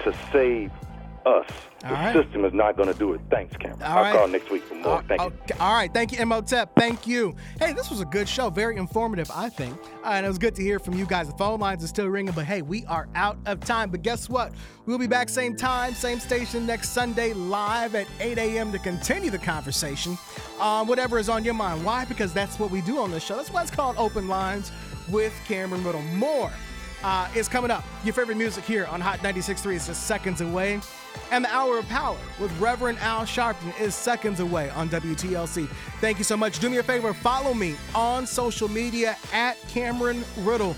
to 0.00 0.12
save 0.32 0.72
us. 1.26 1.46
All 1.84 1.90
the 1.90 1.94
right. 1.94 2.14
system 2.14 2.44
is 2.44 2.52
not 2.52 2.76
going 2.76 2.92
to 2.92 2.98
do 2.98 3.12
it. 3.12 3.20
Thanks, 3.30 3.56
Cameron. 3.56 3.82
All 3.82 3.98
I'll 3.98 4.04
right. 4.04 4.14
call 4.14 4.28
next 4.28 4.50
week 4.50 4.62
for 4.62 4.74
more. 4.74 4.98
Uh, 4.98 5.02
Thank 5.02 5.20
okay. 5.20 5.36
you. 5.48 5.54
All 5.60 5.74
right. 5.74 5.92
Thank 5.92 6.12
you, 6.12 6.18
Imhotep. 6.18 6.74
Thank 6.76 7.06
you. 7.06 7.34
Hey, 7.58 7.72
this 7.72 7.90
was 7.90 8.00
a 8.00 8.04
good 8.04 8.28
show. 8.28 8.50
Very 8.50 8.76
informative, 8.76 9.30
I 9.34 9.48
think. 9.48 9.76
Uh, 10.04 10.10
and 10.10 10.24
it 10.24 10.28
was 10.28 10.38
good 10.38 10.54
to 10.56 10.62
hear 10.62 10.78
from 10.78 10.94
you 10.94 11.06
guys. 11.06 11.28
The 11.28 11.36
phone 11.36 11.60
lines 11.60 11.82
are 11.82 11.88
still 11.88 12.06
ringing, 12.06 12.34
but 12.34 12.44
hey, 12.44 12.62
we 12.62 12.84
are 12.86 13.08
out 13.14 13.36
of 13.46 13.60
time. 13.60 13.90
But 13.90 14.02
guess 14.02 14.28
what? 14.28 14.52
We'll 14.86 14.98
be 14.98 15.06
back 15.06 15.28
same 15.28 15.56
time, 15.56 15.94
same 15.94 16.20
station 16.20 16.66
next 16.66 16.90
Sunday, 16.90 17.32
live 17.32 17.94
at 17.94 18.06
8 18.20 18.38
a.m. 18.38 18.72
to 18.72 18.78
continue 18.78 19.30
the 19.30 19.38
conversation 19.38 20.16
on 20.60 20.86
whatever 20.86 21.18
is 21.18 21.28
on 21.28 21.44
your 21.44 21.54
mind. 21.54 21.84
Why? 21.84 22.04
Because 22.04 22.32
that's 22.32 22.58
what 22.58 22.70
we 22.70 22.80
do 22.82 22.98
on 22.98 23.10
this 23.10 23.24
show. 23.24 23.36
That's 23.36 23.50
why 23.50 23.62
it's 23.62 23.70
called 23.70 23.96
Open 23.98 24.28
Lines 24.28 24.72
with 25.08 25.32
Cameron 25.46 25.84
Riddle. 25.84 26.02
More 26.02 26.50
uh, 27.02 27.28
is 27.34 27.48
coming 27.48 27.70
up. 27.70 27.84
Your 28.04 28.14
favorite 28.14 28.36
music 28.36 28.64
here 28.64 28.86
on 28.86 29.00
Hot 29.00 29.18
96.3 29.20 29.74
is 29.74 29.86
just 29.86 30.06
seconds 30.06 30.40
away. 30.40 30.80
And 31.30 31.44
the 31.44 31.48
Hour 31.50 31.78
of 31.78 31.88
Power 31.88 32.18
with 32.38 32.56
Reverend 32.60 32.98
Al 32.98 33.22
Sharpton 33.22 33.78
is 33.80 33.94
seconds 33.94 34.40
away 34.40 34.68
on 34.70 34.88
WTLC. 34.90 35.66
Thank 36.00 36.18
you 36.18 36.24
so 36.24 36.36
much. 36.36 36.58
Do 36.58 36.68
me 36.68 36.76
a 36.76 36.82
favor, 36.82 37.14
follow 37.14 37.54
me 37.54 37.74
on 37.94 38.26
social 38.26 38.68
media 38.68 39.16
at 39.32 39.60
Cameron 39.68 40.24
Riddle. 40.38 40.76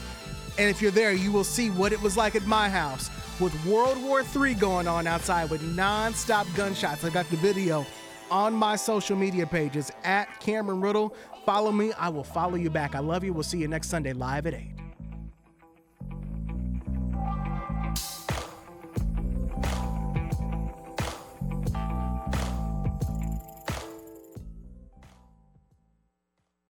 And 0.59 0.70
if 0.70 0.80
you're 0.80 0.93
there, 0.93 1.12
you 1.12 1.32
will 1.32 1.45
see 1.45 1.70
what 1.70 1.93
it 1.93 2.01
was 2.01 2.16
like 2.16 2.37
at 2.37 2.47
my 2.47 2.68
house 2.68 3.11
with 3.41 3.53
World 3.66 4.01
War 4.03 4.22
III 4.22 4.55
going 4.55 4.87
on 4.87 5.07
outside 5.07 5.51
with 5.51 5.62
non-stop 5.62 6.47
gunshots. 6.55 7.05
I 7.05 7.11
got 7.11 7.28
the 7.30 7.37
video 7.37 7.85
on 8.30 8.55
my 8.55 8.76
social 8.76 9.16
media 9.16 9.47
pages 9.47 9.91
at 10.05 10.41
Cameron 10.41 10.80
Riddle. 10.80 11.14
Follow 11.45 11.72
me. 11.72 11.93
I 11.95 12.09
will 12.09 12.24
follow 12.24 12.55
you 12.55 12.70
back. 12.70 12.95
I 12.95 13.01
love 13.01 13.24
you. 13.24 13.32
We'll 13.32 13.43
see 13.43 13.59
you 13.59 13.68
next 13.68 13.89
Sunday 13.89 14.12
live 14.12 14.47
at 14.47 14.55
8. 14.55 14.74